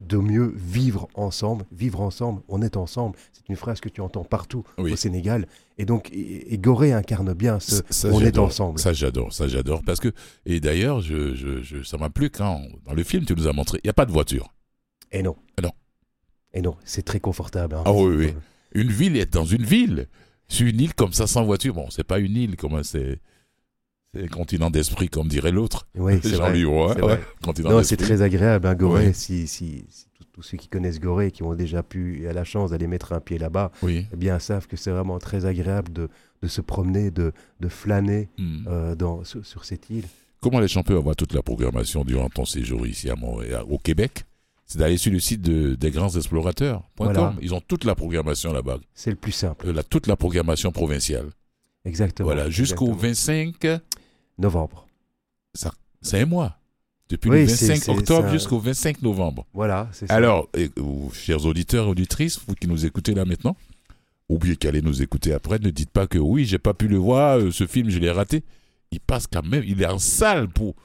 de 0.08 0.18
mieux 0.18 0.54
vivre 0.56 1.08
ensemble. 1.16 1.66
Vivre 1.72 2.02
ensemble, 2.02 2.42
on 2.48 2.62
est 2.62 2.78
ensemble. 2.78 3.18
C'est 3.34 3.48
une 3.50 3.56
phrase 3.56 3.80
que 3.80 3.90
tu 3.90 4.02
entends 4.02 4.24
partout 4.24 4.64
Oui. 4.78 4.94
au 4.94 4.96
Sénégal. 4.96 5.48
Et 5.78 5.86
donc, 5.86 6.10
et, 6.12 6.54
et 6.54 6.58
Gorée 6.58 6.94
incarne 6.94 7.34
bien 7.34 7.60
ce 7.60 7.82
Ça- 7.90 8.10
on 8.12 8.22
est 8.22 8.38
ensemble. 8.38 8.80
Ça, 8.80 8.94
j'adore, 8.94 9.34
ça, 9.34 9.48
j'adore. 9.48 9.82
Parce 9.86 10.00
que, 10.00 10.12
et 10.46 10.60
d'ailleurs, 10.60 11.02
je, 11.02 11.36
je, 11.36 11.62
je- 11.62 11.84
ça 11.84 11.98
m'a 11.98 12.10
plu 12.10 12.30
quand, 12.30 12.62
dans 12.86 12.94
le 12.94 13.04
film, 13.04 13.26
tu 13.26 13.34
nous 13.36 13.48
as 13.48 13.54
montré, 13.54 13.80
il 13.84 13.88
n'y 13.88 13.90
a 13.92 13.94
pas 13.94 14.06
de 14.06 14.12
voiture. 14.12 14.54
Et 15.12 15.22
non. 15.24 15.36
Ah 15.58 15.62
non. 15.62 15.72
Et 16.54 16.62
non, 16.62 16.76
c'est 16.86 17.04
très 17.04 17.20
confortable. 17.20 17.76
hein. 17.76 17.84
Ah 17.86 17.94
oui, 17.94 18.16
oui. 18.16 18.34
Une 18.74 18.90
ville 18.92 19.18
est 19.18 19.34
dans 19.34 19.46
une 19.46 19.64
ville. 19.64 20.08
Sur 20.48 20.68
une 20.68 20.80
île 20.80 20.94
comme 20.94 21.12
ça, 21.14 21.26
sans 21.28 21.44
voiture, 21.44 21.74
bon, 21.74 21.90
c'est 21.90 22.04
pas 22.04 22.20
une 22.20 22.36
île, 22.36 22.56
comme 22.56 22.84
c'est. 22.84 23.20
Continent 24.32 24.70
d'esprit, 24.70 25.10
comme 25.10 25.28
dirait 25.28 25.52
l'autre. 25.52 25.88
Oui, 25.96 26.20
c'est. 26.22 26.36
Jean-Louis 26.36 26.66
Roy, 26.66 26.94
c'est 26.96 27.02
ouais, 27.04 27.84
c'est 27.84 27.98
très 27.98 28.22
agréable, 28.22 28.68
hein, 28.68 28.76
Gorée. 28.76 29.14
Si, 29.14 29.48
si, 29.48 29.86
si 29.90 30.06
tous- 30.34 30.42
ceux 30.42 30.58
qui 30.58 30.68
connaissent 30.68 31.00
Gorée, 31.00 31.32
qui 31.32 31.44
ont 31.44 31.54
déjà 31.56 31.82
pu 31.84 32.22
et 32.24 32.28
à 32.28 32.34
la 32.34 32.44
chance 32.44 32.72
d'aller 32.72 32.88
mettre 32.88 33.14
un 33.14 33.20
pied 33.20 33.38
là-bas, 33.38 33.72
Oui. 33.82 34.06
eh 34.12 34.16
bien, 34.18 34.38
savent 34.40 34.68
que 34.68 34.76
c'est 34.78 34.92
vraiment 34.92 35.18
très 35.20 35.46
agréable 35.46 35.92
de, 35.94 36.10
de 36.42 36.48
se 36.48 36.62
promener, 36.62 37.10
de, 37.12 37.32
de 37.60 37.68
flâner 37.70 38.30
Hmm. 38.38 38.66
euh, 38.68 38.96
dans, 38.96 39.24
sur, 39.24 39.46
sur 39.46 39.64
cette 39.66 39.90
île. 39.90 40.06
Comment 40.42 40.60
les 40.60 40.68
peuvent 40.68 40.98
avoir 40.98 41.16
toute 41.16 41.34
la 41.34 41.42
programmation 41.42 42.04
durant 42.04 42.30
ton 42.30 42.46
séjour 42.46 42.86
ici 42.86 43.10
à 43.10 43.16
Montréal, 43.16 43.64
au 43.70 43.78
Québec? 43.80 44.26
C'est 44.68 44.80
d'aller 44.80 44.98
sur 44.98 45.12
le 45.12 45.20
site 45.20 45.42
de, 45.42 45.76
des 45.76 45.92
grands 45.92 46.10
explorateurs.com. 46.10 46.84
Voilà. 46.98 47.34
Ils 47.42 47.54
ont 47.54 47.62
toute 47.62 47.84
la 47.84 47.96
programmation 47.96 48.52
là-bas. 48.52 48.78
C'est 48.94 49.12
le 49.12 49.16
plus 49.16 49.32
simple. 49.32 49.68
Euh, 49.68 49.74
la- 49.74 49.84
toute 49.84 50.08
la 50.08 50.16
programmation 50.16 50.72
provinciale. 50.72 51.28
Exactement. 51.86 52.26
Voilà, 52.28 52.50
jusqu'au 52.50 52.88
exactement. 52.94 53.50
25, 53.72 53.82
novembre. 54.38 54.88
c'est 56.02 56.22
un 56.22 56.26
mois. 56.26 56.58
Depuis 57.10 57.30
Oui, 57.30 57.42
le 57.42 57.48
c'est- 57.48 57.68
25 57.68 57.84
c'est 57.84 57.92
octobre 57.92 58.28
ça. 58.28 58.34
jusqu'au 58.34 58.60
25 58.60 59.02
novembre. 59.04 59.46
Voilà, 59.54 59.88
c'est 59.92 60.08
ça. 60.08 60.14
Alors, 60.16 60.50
et, 60.58 60.70
vous, 60.76 61.12
chers 61.14 61.46
auditeurs 61.46 61.86
et 61.86 61.90
auditrices, 61.90 62.40
vous 62.48 62.56
qui 62.56 62.68
nous 62.68 62.86
écoutez 62.86 63.14
là 63.14 63.26
maintenant, 63.26 63.56
ou 64.28 64.40
bien 64.40 64.56
qui 64.56 64.68
allez 64.68 64.82
nous 64.82 65.02
écouter 65.04 65.32
après, 65.34 65.60
ne 65.60 65.70
dites 65.70 65.92
pas 65.92 66.08
que 66.08 66.18
oui, 66.18 66.46
j'ai 66.46 66.58
pas 66.58 66.74
pu 66.74 66.88
le 66.88 66.98
voir, 66.98 67.38
euh, 67.38 67.52
ce 67.52 67.68
film, 67.68 67.90
je 67.90 68.00
l'ai 68.00 68.10
raté. 68.12 68.44
Il 68.92 69.00
passe 69.00 69.28
quand 69.28 69.46
même, 69.46 69.64
il 69.66 69.82
est 69.82 69.86
en 69.88 70.00
salle 70.00 70.48
pour 70.48 70.76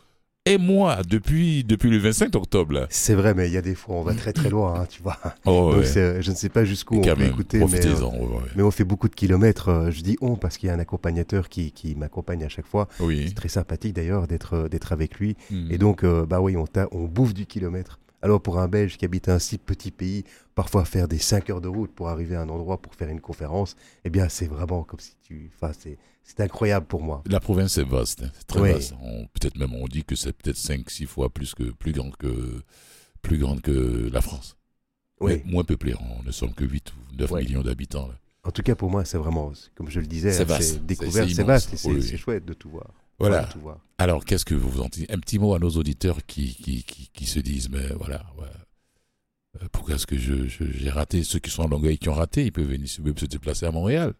un 0.49 0.57
mois 0.59 1.03
depuis, 1.07 1.65
depuis 1.65 1.91
le 1.91 1.99
25 1.99 2.35
octobre. 2.35 2.73
Là. 2.73 2.87
C'est 2.89 3.15
vrai, 3.15 3.35
mais 3.35 3.49
il 3.49 3.53
y 3.53 3.59
a 3.59 3.63
des 3.63 3.75
fois, 3.75 3.97
on 3.97 4.03
va 4.03 4.15
très 4.15 4.33
très 4.33 4.49
loin, 4.49 4.81
hein, 4.81 4.87
tu 4.89 5.03
vois. 5.03 5.19
Oh, 5.45 5.71
Donc, 5.73 5.81
ouais. 5.81 5.85
c'est- 5.87 6.23
je 6.23 6.31
ne 6.31 6.35
sais 6.37 6.49
pas 6.49 6.65
jusqu'où 6.65 6.95
Et 6.95 6.99
on 6.99 7.03
quand 7.03 7.15
peut 7.15 7.21
même, 7.23 7.31
écouter, 7.31 7.59
mais, 7.59 7.65
euh, 7.65 7.67
profitez-en. 7.69 8.11
ouais, 8.15 8.19
ouais. 8.37 8.43
mais 8.57 8.63
on 8.63 8.71
fait 8.71 8.85
beaucoup 8.85 9.09
de 9.09 9.15
kilomètres. 9.15 9.69
euh, 9.69 9.91
Je 9.91 10.01
dis 10.01 10.17
on 10.23 10.37
parce 10.37 10.57
qu'il 10.57 10.69
y 10.69 10.71
a 10.71 10.75
un 10.75 10.79
accompagnateur 10.79 11.51
qui, 11.51 11.73
qui 11.73 11.95
m'accompagne 11.95 12.43
à 12.43 12.49
chaque 12.49 12.67
fois. 12.67 12.89
Oui. 13.01 13.27
C'est 13.29 13.35
très 13.35 13.49
sympathique 13.51 13.93
d'ailleurs 13.95 14.27
d'être 14.27 14.55
euh, 14.55 14.69
d'être 14.69 14.93
avec 14.93 15.19
lui. 15.19 15.37
Mm. 15.51 15.73
Et 15.73 15.79
donc, 15.79 16.05
euh, 16.05 16.25
bah 16.25 16.41
oui, 16.41 16.57
on, 16.57 16.67
ta- 16.67 16.89
on 16.93 17.05
bouffe 17.05 17.35
du 17.35 17.45
kilomètre. 17.45 18.00
Alors 18.23 18.41
pour 18.43 18.59
un 18.59 18.69
Belge 18.69 18.97
qui 18.99 19.05
habite 19.05 19.29
un 19.29 19.39
si 19.39 19.57
petit 19.59 19.91
pays, 19.91 20.25
parfois 20.55 20.85
faire 20.85 21.09
des 21.09 21.19
5 21.19 21.49
heures 21.51 21.61
de 21.61 21.69
route 21.69 21.91
pour 21.93 22.09
arriver 22.09 22.37
à 22.37 22.43
un 22.43 22.49
endroit 22.49 22.79
pour 22.81 22.95
faire 22.95 23.09
une 23.09 23.21
conférence, 23.21 23.77
eh 24.05 24.11
bien 24.11 24.29
c'est 24.29 24.47
vraiment 24.47 24.83
comme 24.85 25.01
si 25.01 25.17
tu... 25.23 25.51
Enfin, 25.55 25.73
c'est 25.79 25.99
c'est 26.23 26.41
incroyable 26.41 26.87
pour 26.87 27.03
moi. 27.03 27.23
La 27.27 27.41
province 27.41 27.79
est 27.79 27.83
vaste, 27.83 28.23
hein, 28.23 28.31
très 28.47 28.61
Oui. 28.61 28.73
vaste. 28.73 28.95
Peut-être 29.33 29.57
même 29.59 29.75
on 29.75 29.87
dit 29.89 30.05
que 30.05 30.15
c'est 30.15 30.33
peut-être 30.35 30.59
5-6 30.59 31.07
fois 31.07 31.31
plus 31.31 31.55
que 31.55 31.65
plus 31.73 31.93
grande 31.93 32.15
que 32.17 32.63
plus 33.23 33.39
grande 33.39 33.63
que 33.63 34.09
la 34.13 34.21
France. 34.21 34.57
Oui. 35.21 35.43
Mais 35.45 35.51
moins 35.51 35.65
peuplée. 35.65 35.95
On 36.19 36.23
ne 36.23 36.31
sommes 36.31 36.55
que 36.55 36.65
8 36.65 36.93
ou 36.93 37.17
9 37.17 37.31
Ouais. 37.31 37.43
millions 37.43 37.63
d'habitants. 37.63 38.07
là. 38.09 38.15
En 38.45 38.51
tout 38.53 38.63
cas, 38.63 38.75
pour 38.75 38.91
moi, 38.91 39.05
c'est 39.05 39.19
vraiment, 39.19 39.53
comme 39.75 39.91
je 39.91 40.01
le 40.01 40.07
disais, 40.07 40.33
C'est 40.33 40.51
hein, 40.51 40.81
découvert, 40.87 41.27
C'est- 41.29 41.43
vaste 41.43 41.77
Oui, 41.85 42.03
c'est 42.03 42.17
chouette 42.17 42.45
de 42.47 42.55
tout 42.55 42.71
voir. 42.71 42.91
Voilà. 43.21 43.49
Alors, 43.99 44.25
qu'est-ce 44.25 44.45
que 44.45 44.55
vous 44.55 44.81
en 44.81 44.89
dites? 44.89 45.11
Un 45.11 45.19
petit 45.19 45.39
mot 45.39 45.55
à 45.55 45.59
nos 45.59 45.71
auditeurs 45.71 46.19
qui, 46.27 46.55
qui, 46.55 46.83
qui, 46.85 47.11
qui 47.13 47.27
se 47.27 47.39
disent, 47.39 47.69
mais 47.71 47.87
voilà, 47.99 48.25
ouais, 48.39 48.47
euh, 49.63 49.67
pourquoi 49.73 49.95
est-ce 49.97 50.07
que 50.07 50.17
je, 50.19 50.47
je- 50.49 50.65
j'ai 50.65 50.91
raté? 50.91 51.23
Ceux 51.23 51.39
qui 51.39 51.51
sont 51.51 51.63
en 51.65 51.69
Longueuil 51.69 51.99
qui 51.99 52.09
ont 52.09 52.15
raté, 52.15 52.47
ils 52.47 52.53
peuvent 52.53 52.65
venir 52.67 52.89
se 52.89 53.03
déplacer 53.27 53.67
à 53.67 53.71
Montréal. 53.73 54.15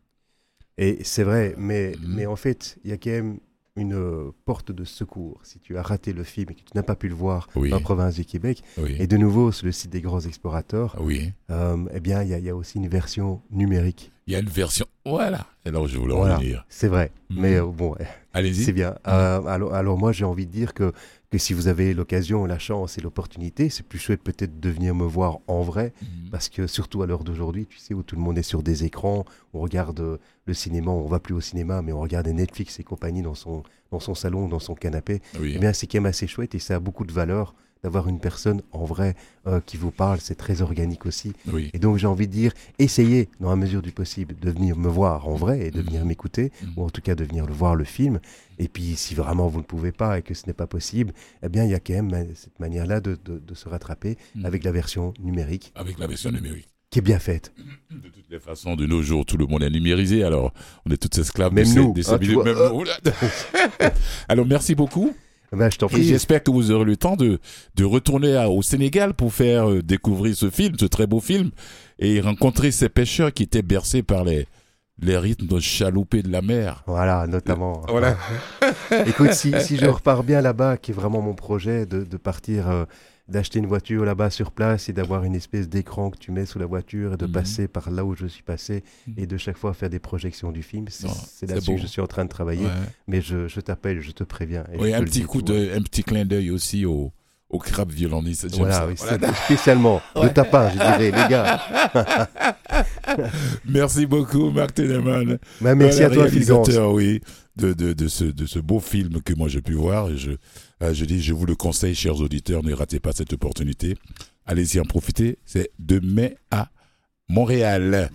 Et 0.79 0.99
c'est 1.03 1.25
vrai, 1.25 1.55
mais, 1.59 1.95
Mhm. 2.01 2.15
mais 2.15 2.27
en 2.27 2.37
fait, 2.37 2.79
il 2.85 2.91
y 2.91 2.93
a 2.93 2.99
quand 2.99 3.11
même 3.11 3.39
une 3.77 3.95
euh, 3.95 4.33
porte 4.45 4.73
de 4.73 4.85
secours. 4.85 5.41
Si 5.45 5.59
tu 5.61 5.79
as 5.79 5.83
raté 5.83 6.13
le 6.13 6.25
film 6.25 6.51
et 6.51 6.55
que 6.55 6.61
tu 6.61 6.73
n'as 6.75 6.83
pas 6.83 6.97
pu 6.97 7.09
le 7.09 7.15
voir 7.15 7.49
Oui, 7.55 7.71
dans 7.71 7.77
la 7.77 7.81
province 7.83 8.17
du 8.17 8.25
Québec, 8.25 8.63
oui, 8.79 8.97
et 8.99 9.07
de 9.07 9.17
nouveau 9.17 9.53
sur 9.53 9.65
le 9.67 9.73
site 9.73 9.91
des 9.91 10.01
grands 10.03 10.21
explorateurs, 10.21 10.97
oui. 11.01 11.33
euh, 11.51 11.87
eh 11.95 12.01
bien, 12.01 12.23
il 12.23 12.29
y, 12.37 12.43
y 12.43 12.51
a 12.51 12.57
aussi 12.57 12.79
une 12.79 12.89
version 12.89 13.41
numérique. 13.51 14.11
Il 14.27 14.33
y 14.33 14.37
a 14.37 14.41
une 14.41 14.49
version. 14.49 14.87
Voilà, 15.07 15.47
où 15.67 15.87
je 15.87 15.97
voulais 15.99 16.13
en 16.15 16.19
Voilà. 16.19 16.37
venir. 16.39 16.67
C'est 16.69 16.89
vrai, 16.89 17.11
Mhm. 17.31 17.41
mais 17.41 17.55
euh, 17.57 17.67
bon, 17.67 17.95
Allez-y. 18.33 18.65
c'est 18.65 18.73
bien. 18.73 18.95
Euh, 19.09 19.43
alors, 19.45 19.75
alors 19.75 19.99
moi, 19.99 20.13
j'ai 20.13 20.25
envie 20.25 20.47
de 20.47 20.53
dire 20.53 20.73
que, 20.75 20.93
que 21.31 21.39
si 21.39 21.53
vous 21.53 21.67
avez 21.69 21.95
l'occasion, 21.95 22.45
la 22.47 22.59
chance 22.59 22.97
et 22.99 23.01
l'opportunité, 23.01 23.69
c'est 23.71 23.85
plus 23.85 23.99
chouette 23.99 24.23
peut-être 24.23 24.61
de 24.61 24.71
venir 24.71 24.95
me 24.95 25.05
voir 25.05 25.39
en 25.49 25.63
vrai, 25.63 25.93
Mhm. 26.03 26.31
parce 26.31 26.49
que 26.49 26.67
surtout 26.67 27.03
à 27.03 27.07
l'heure 27.07 27.25
d'aujourd'hui, 27.25 27.67
tu 27.67 27.79
sais, 27.79 27.93
où 27.95 28.03
tout 28.03 28.17
le 28.17 28.23
monde 28.23 28.39
est 28.39 28.43
sur 28.43 28.63
des 28.63 28.85
écrans, 28.85 29.25
on 29.53 29.61
regarde 29.61 30.01
euh, 30.01 30.19
le 30.47 30.55
cinéma, 30.55 30.91
on 30.91 31.07
va 31.09 31.19
plus 31.21 31.35
au 31.35 31.41
cinéma, 31.41 31.83
mais 31.83 31.93
on 31.93 32.01
regarde 32.01 32.29
Netflix 32.29 32.79
et 32.81 32.85
compagnie 32.85 33.23
dans 33.23 33.35
son, 33.35 33.63
dans 33.91 34.01
son 34.01 34.15
salon, 34.15 34.49
dans 34.49 34.59
son 34.61 34.75
canapé, 34.75 35.21
Oui. 35.41 35.53
eh 35.57 35.59
bien, 35.59 35.73
c'est 35.73 35.87
quand 35.87 35.99
même 35.99 36.07
assez 36.07 36.27
chouette 36.27 36.55
et 36.55 36.59
ça 36.61 36.77
a 36.77 36.81
beaucoup 36.81 37.05
de 37.05 37.13
valeur 37.13 37.55
d'avoir 37.83 38.09
une 38.09 38.21
personne 38.21 38.63
en 38.73 38.85
vrai 38.85 39.15
euh, 39.47 39.61
qui 39.65 39.77
vous 39.77 39.91
parle, 39.91 40.21
c'est 40.21 40.35
très 40.35 40.61
organique 40.63 41.07
aussi. 41.07 41.33
oui. 41.53 41.71
Et 41.73 41.79
donc 41.79 41.97
j'ai 41.97 42.07
envie 42.07 42.27
de 42.29 42.33
dire, 42.33 42.53
essayez, 42.79 43.29
dans 43.41 43.51
la 43.51 43.57
mesure 43.57 43.83
du 43.83 43.93
possible, 43.93 44.35
de 44.41 44.51
venir 44.51 44.77
me 44.77 44.89
voir 44.89 45.27
en 45.29 45.35
vrai 45.35 45.67
et 45.67 45.71
de 45.71 45.81
Mhm. 45.81 45.87
venir 45.87 46.05
m'écouter, 46.05 46.53
Mhm. 46.63 46.73
ou 46.77 46.85
en 46.85 46.91
tout 46.91 47.01
cas 47.01 47.15
de 47.15 47.25
venir 47.25 47.47
le 47.47 47.53
voir 47.55 47.75
le 47.75 47.85
film. 47.85 48.21
Et 48.59 48.69
puis 48.69 48.97
si 48.97 49.15
vraiment 49.15 49.49
vous 49.49 49.59
ne 49.59 49.65
pouvez 49.65 49.93
pas 49.93 50.19
et 50.19 50.23
que 50.23 50.35
ce 50.35 50.47
n'est 50.47 50.53
pas 50.53 50.67
possible, 50.67 51.13
eh 51.43 51.49
bien 51.49 51.65
il 51.65 51.71
y 51.71 51.75
a 51.75 51.81
quand 51.81 51.95
même 51.95 52.13
euh, 52.13 52.25
cette 52.35 52.61
manière-là 52.61 53.01
de, 53.01 53.17
de- 53.25 53.39
de 53.39 53.55
se 53.55 53.69
rattraper 53.69 54.19
Mhm. 54.35 54.45
avec 54.47 54.65
la 54.65 54.73
version 54.73 55.15
numérique, 55.21 55.73
Avec 55.75 55.99
la 55.99 56.07
version 56.07 56.31
numérique. 56.31 56.69
qui 56.91 56.99
est 56.99 57.03
bien 57.03 57.19
faite. 57.19 57.53
De 57.91 58.09
toutes 58.09 58.29
les 58.31 58.41
façons, 58.41 58.77
de 58.77 58.85
nos 58.87 59.01
jours, 59.03 59.25
tout 59.25 59.37
le 59.39 59.47
monde 59.47 59.63
est 59.63 59.71
numérisé, 59.71 60.23
alors 60.23 60.53
on 60.87 60.91
est 60.91 60.97
tous 60.99 61.19
esclaves 61.21 61.53
Même 61.55 61.65
de 61.65 61.71
ces- 61.71 61.77
nous, 61.77 61.93
de 61.95 62.03
ces 62.03 62.17
vois. 62.35 62.45
Même 62.45 62.57
nous, 62.59 62.85
alors 64.29 64.47
merci 64.47 64.75
beaucoup. 64.75 65.15
Ben, 65.53 65.71
je 65.71 65.79
t'en 65.79 65.87
Et 65.89 65.91
prie. 65.91 66.05
j'espère 66.05 66.43
que 66.43 66.51
vous 66.51 66.71
aurez 66.71 66.85
le 66.85 66.97
temps 66.97 67.17
de, 67.17 67.39
de 67.75 67.85
retourner 67.85 68.37
à- 68.37 68.49
au 68.51 68.63
Sénégal 68.63 69.15
pour 69.15 69.33
faire 69.33 69.69
euh, 69.69 69.83
découvrir 69.83 70.37
ce 70.37 70.49
film, 70.51 70.75
ce 70.79 70.85
très 70.87 71.07
beau 71.07 71.21
film, 71.21 71.51
et 71.99 72.21
rencontrer 72.21 72.71
ces 72.71 72.89
pêcheurs 72.89 73.33
qui 73.33 73.43
étaient 73.43 73.63
bercés 73.63 74.03
par 74.05 74.23
les, 74.25 74.47
les 75.03 75.19
rythmes 75.19 75.59
chaloupés 75.61 76.23
de 76.23 76.31
la 76.31 76.41
mer. 76.43 76.85
Voilà, 76.87 77.27
notamment. 77.27 77.83
Voilà. 77.89 78.17
Écoute, 79.07 79.33
si, 79.33 79.53
si 79.61 79.77
je 79.77 79.87
repars 79.99 80.23
bien 80.23 80.41
là-bas, 80.41 80.77
qui 80.77 80.93
est 80.93 80.95
vraiment 80.95 81.21
mon 81.21 81.35
projet 81.35 81.85
de, 81.87 82.05
de 82.05 82.17
partir, 82.17 82.69
euh, 82.71 82.85
d'acheter 83.31 83.59
une 83.61 83.67
voiture 83.67 84.05
là-bas 84.05 84.29
sur 84.31 84.51
place 84.51 84.89
et 84.89 84.93
d'avoir 84.93 85.25
une 85.25 85.35
espèce 85.35 85.69
d'écran 85.69 86.11
que 86.11 86.19
tu 86.19 86.33
mets 86.33 86.47
sous 86.47 86.59
la 86.59 86.67
voiture 86.67 87.15
et 87.15 87.17
de 87.17 87.27
Mhm. 87.27 87.33
passer 87.33 87.69
par 87.69 87.91
là 87.91 88.05
où 88.05 88.15
je 88.15 88.27
suis 88.27 88.43
passé 88.43 88.83
Mhm. 89.07 89.15
et 89.19 89.27
de 89.27 89.37
chaque 89.37 89.57
fois 89.57 89.73
faire 89.73 89.89
des 89.91 90.01
projections 90.01 90.51
du 90.53 90.63
film, 90.63 90.87
c'est 90.91 91.49
là-dessus 91.49 91.77
que 91.77 91.81
je 91.81 91.87
suis 91.87 92.01
en 92.01 92.07
train 92.07 92.25
de 92.25 92.31
travailler. 92.31 92.65
Ouais. 92.67 92.71
Mais 93.07 93.23
je, 93.23 93.49
je 93.49 93.61
t'appelle, 93.61 94.01
je 94.01 94.11
te 94.11 94.25
préviens. 94.25 94.65
et 94.73 94.77
Oui, 94.79 94.93
un 94.95 95.03
petit 95.05 95.23
coup 95.23 95.43
de, 95.43 95.71
un 95.77 95.83
petit 95.83 96.03
clin 96.03 96.25
d'œil 96.25 96.51
aussi 96.51 96.85
au, 96.85 97.13
au 97.49 97.59
crabe 97.59 97.91
violoniste. 97.91 98.55
Voilà, 98.57 98.87
oui, 98.87 98.95
spécialement 99.45 100.01
de 100.21 100.29
ta 100.29 100.45
part, 100.45 100.71
je 100.71 100.77
dirais, 100.77 100.99
les 101.11 101.29
gars. 101.29 101.61
Merci 103.65 104.07
beaucoup, 104.07 104.51
Marc 104.51 104.75
Teneman. 104.75 105.39
Bah, 105.61 105.75
merci 105.75 105.99
Voilà, 105.99 106.13
à 106.13 106.15
toi, 106.15 106.25
réalisateur, 106.25 106.93
oui, 106.93 107.21
de, 107.57 107.73
de, 107.73 107.93
de, 107.93 108.09
ce, 108.09 108.25
de 108.25 108.47
ce 108.47 108.59
beau 108.59 108.81
film 108.81 109.21
que 109.23 109.35
moi 109.35 109.49
j'ai 109.49 109.61
pu 109.63 109.75
voir. 109.75 110.11
Et 110.11 110.17
je, 110.17 110.31
euh, 110.83 110.95
je 110.95 111.05
dis, 111.05 111.21
je 111.21 111.35
vous 111.35 111.47
le 111.47 111.55
conseille, 111.55 111.95
chers 111.95 112.17
auditeurs, 112.21 112.63
ne 112.63 112.73
ratez 112.73 113.01
pas 113.01 113.13
cette 113.13 113.33
opportunité. 113.33 113.97
Allez-y 114.47 114.81
en 114.81 114.85
profiter. 114.85 115.39
C'est 115.45 115.71
demain 115.79 116.29
à 116.51 116.69
Montréal. 117.29 118.11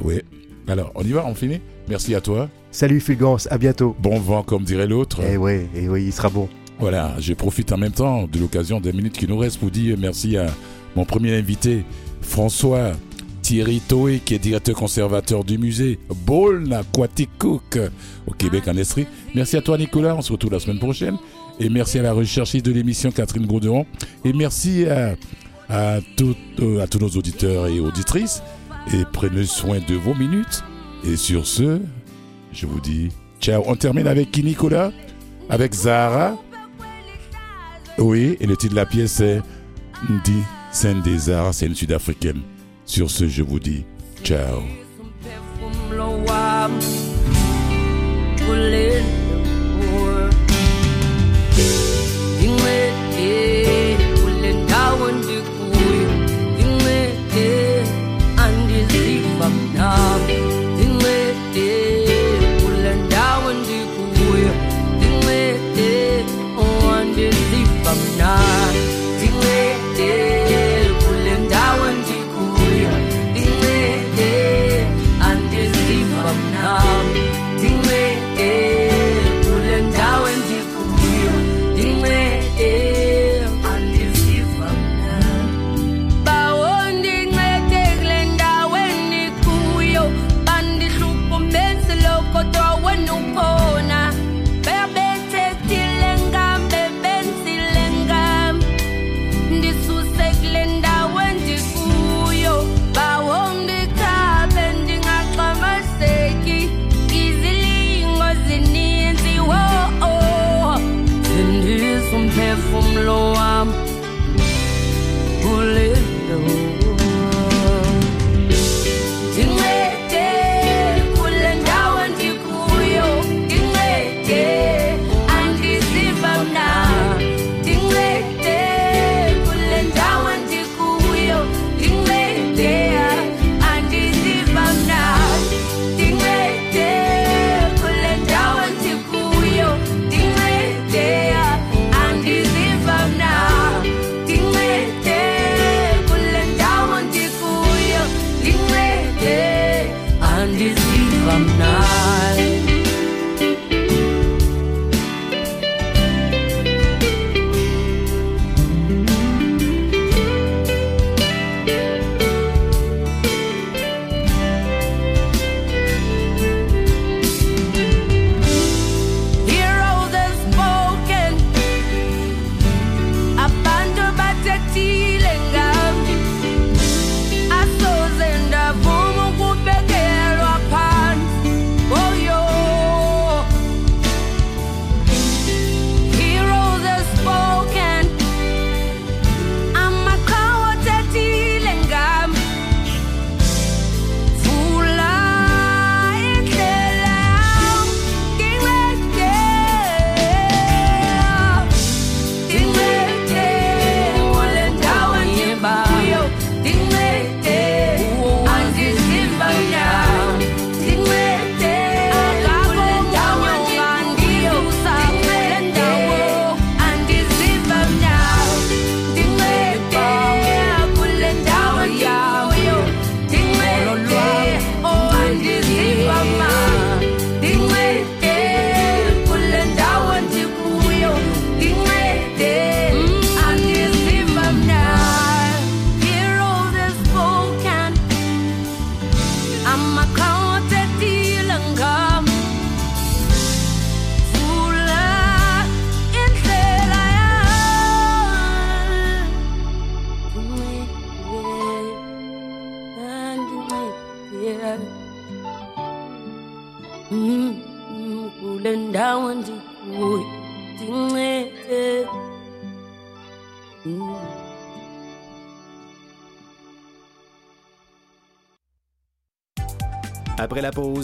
Oui. 0.00 0.22
Alors, 0.68 0.92
on 0.94 1.02
y 1.02 1.10
va, 1.10 1.26
on 1.26 1.34
finit. 1.34 1.60
Merci 1.88 2.14
à 2.14 2.20
toi. 2.20 2.48
Salut 2.70 3.00
Fulgence, 3.00 3.48
à 3.50 3.58
bientôt. 3.58 3.96
Bon 3.98 4.18
vent, 4.18 4.42
comme 4.42 4.64
dirait 4.64 4.86
l'autre. 4.86 5.20
Eh 5.28 5.36
oui, 5.36 5.66
eh 5.74 5.88
oui, 5.88 6.04
il 6.06 6.12
sera 6.12 6.30
bon. 6.30 6.48
Voilà, 6.78 7.14
je 7.20 7.34
profite 7.34 7.72
en 7.72 7.76
même 7.76 7.92
temps 7.92 8.26
de 8.26 8.38
l'occasion 8.38 8.80
des 8.80 8.92
minutes 8.92 9.16
qui 9.16 9.28
nous 9.28 9.38
restent 9.38 9.58
pour 9.58 9.70
dire 9.70 9.96
merci 9.98 10.36
à 10.36 10.46
mon 10.96 11.04
premier 11.04 11.36
invité, 11.36 11.84
François 12.20 12.92
Thierry 13.42 13.80
Toé, 13.80 14.20
qui 14.24 14.34
est 14.34 14.38
directeur 14.38 14.74
conservateur 14.74 15.44
du 15.44 15.58
musée 15.58 15.98
Bolna 16.26 16.78
Aquatic 16.78 17.30
Cook 17.38 17.78
au 18.26 18.32
Québec 18.32 18.66
en 18.66 18.76
Estrie. 18.76 19.06
Merci 19.34 19.56
à 19.56 19.62
toi, 19.62 19.76
Nicolas. 19.78 20.16
On 20.16 20.22
se 20.22 20.32
retrouve 20.32 20.52
la 20.52 20.60
semaine 20.60 20.78
prochaine. 20.78 21.16
Et 21.60 21.68
merci 21.68 21.98
à 21.98 22.02
la 22.02 22.12
recherchiste 22.12 22.66
de 22.66 22.72
l'émission 22.72 23.10
Catherine 23.10 23.46
Gauderon. 23.46 23.86
Et 24.24 24.32
merci 24.32 24.86
à, 24.86 25.14
euh, 25.70 26.00
à 26.80 26.86
tous 26.86 26.98
nos 26.98 27.08
auditeurs 27.08 27.66
et 27.68 27.80
auditrices. 27.80 28.42
Et 28.92 29.04
prenez 29.12 29.44
soin 29.44 29.78
de 29.86 29.94
vos 29.94 30.14
minutes. 30.14 30.62
Et 31.06 31.16
sur 31.16 31.46
ce, 31.46 31.80
je 32.52 32.66
vous 32.66 32.80
dis 32.80 33.10
ciao. 33.40 33.62
On 33.66 33.76
termine 33.76 34.06
avec 34.06 34.30
qui 34.30 34.42
Nicolas? 34.42 34.90
Avec 35.48 35.74
Zahara 35.74 36.36
Oui, 37.98 38.36
et 38.40 38.46
le 38.46 38.56
titre 38.56 38.72
de 38.72 38.76
la 38.76 38.86
pièce 38.86 39.20
est 39.20 39.42
Ndi 40.08 40.42
Sainte 40.72 41.02
des 41.04 41.18
Zahara, 41.18 41.52
c'est 41.52 41.66
une 41.66 41.74
sud-africaine. 41.74 42.40
Sur 42.86 43.10
ce, 43.10 43.28
je 43.28 43.42
vous 43.42 43.60
dis 43.60 43.84
ciao. 44.24 44.60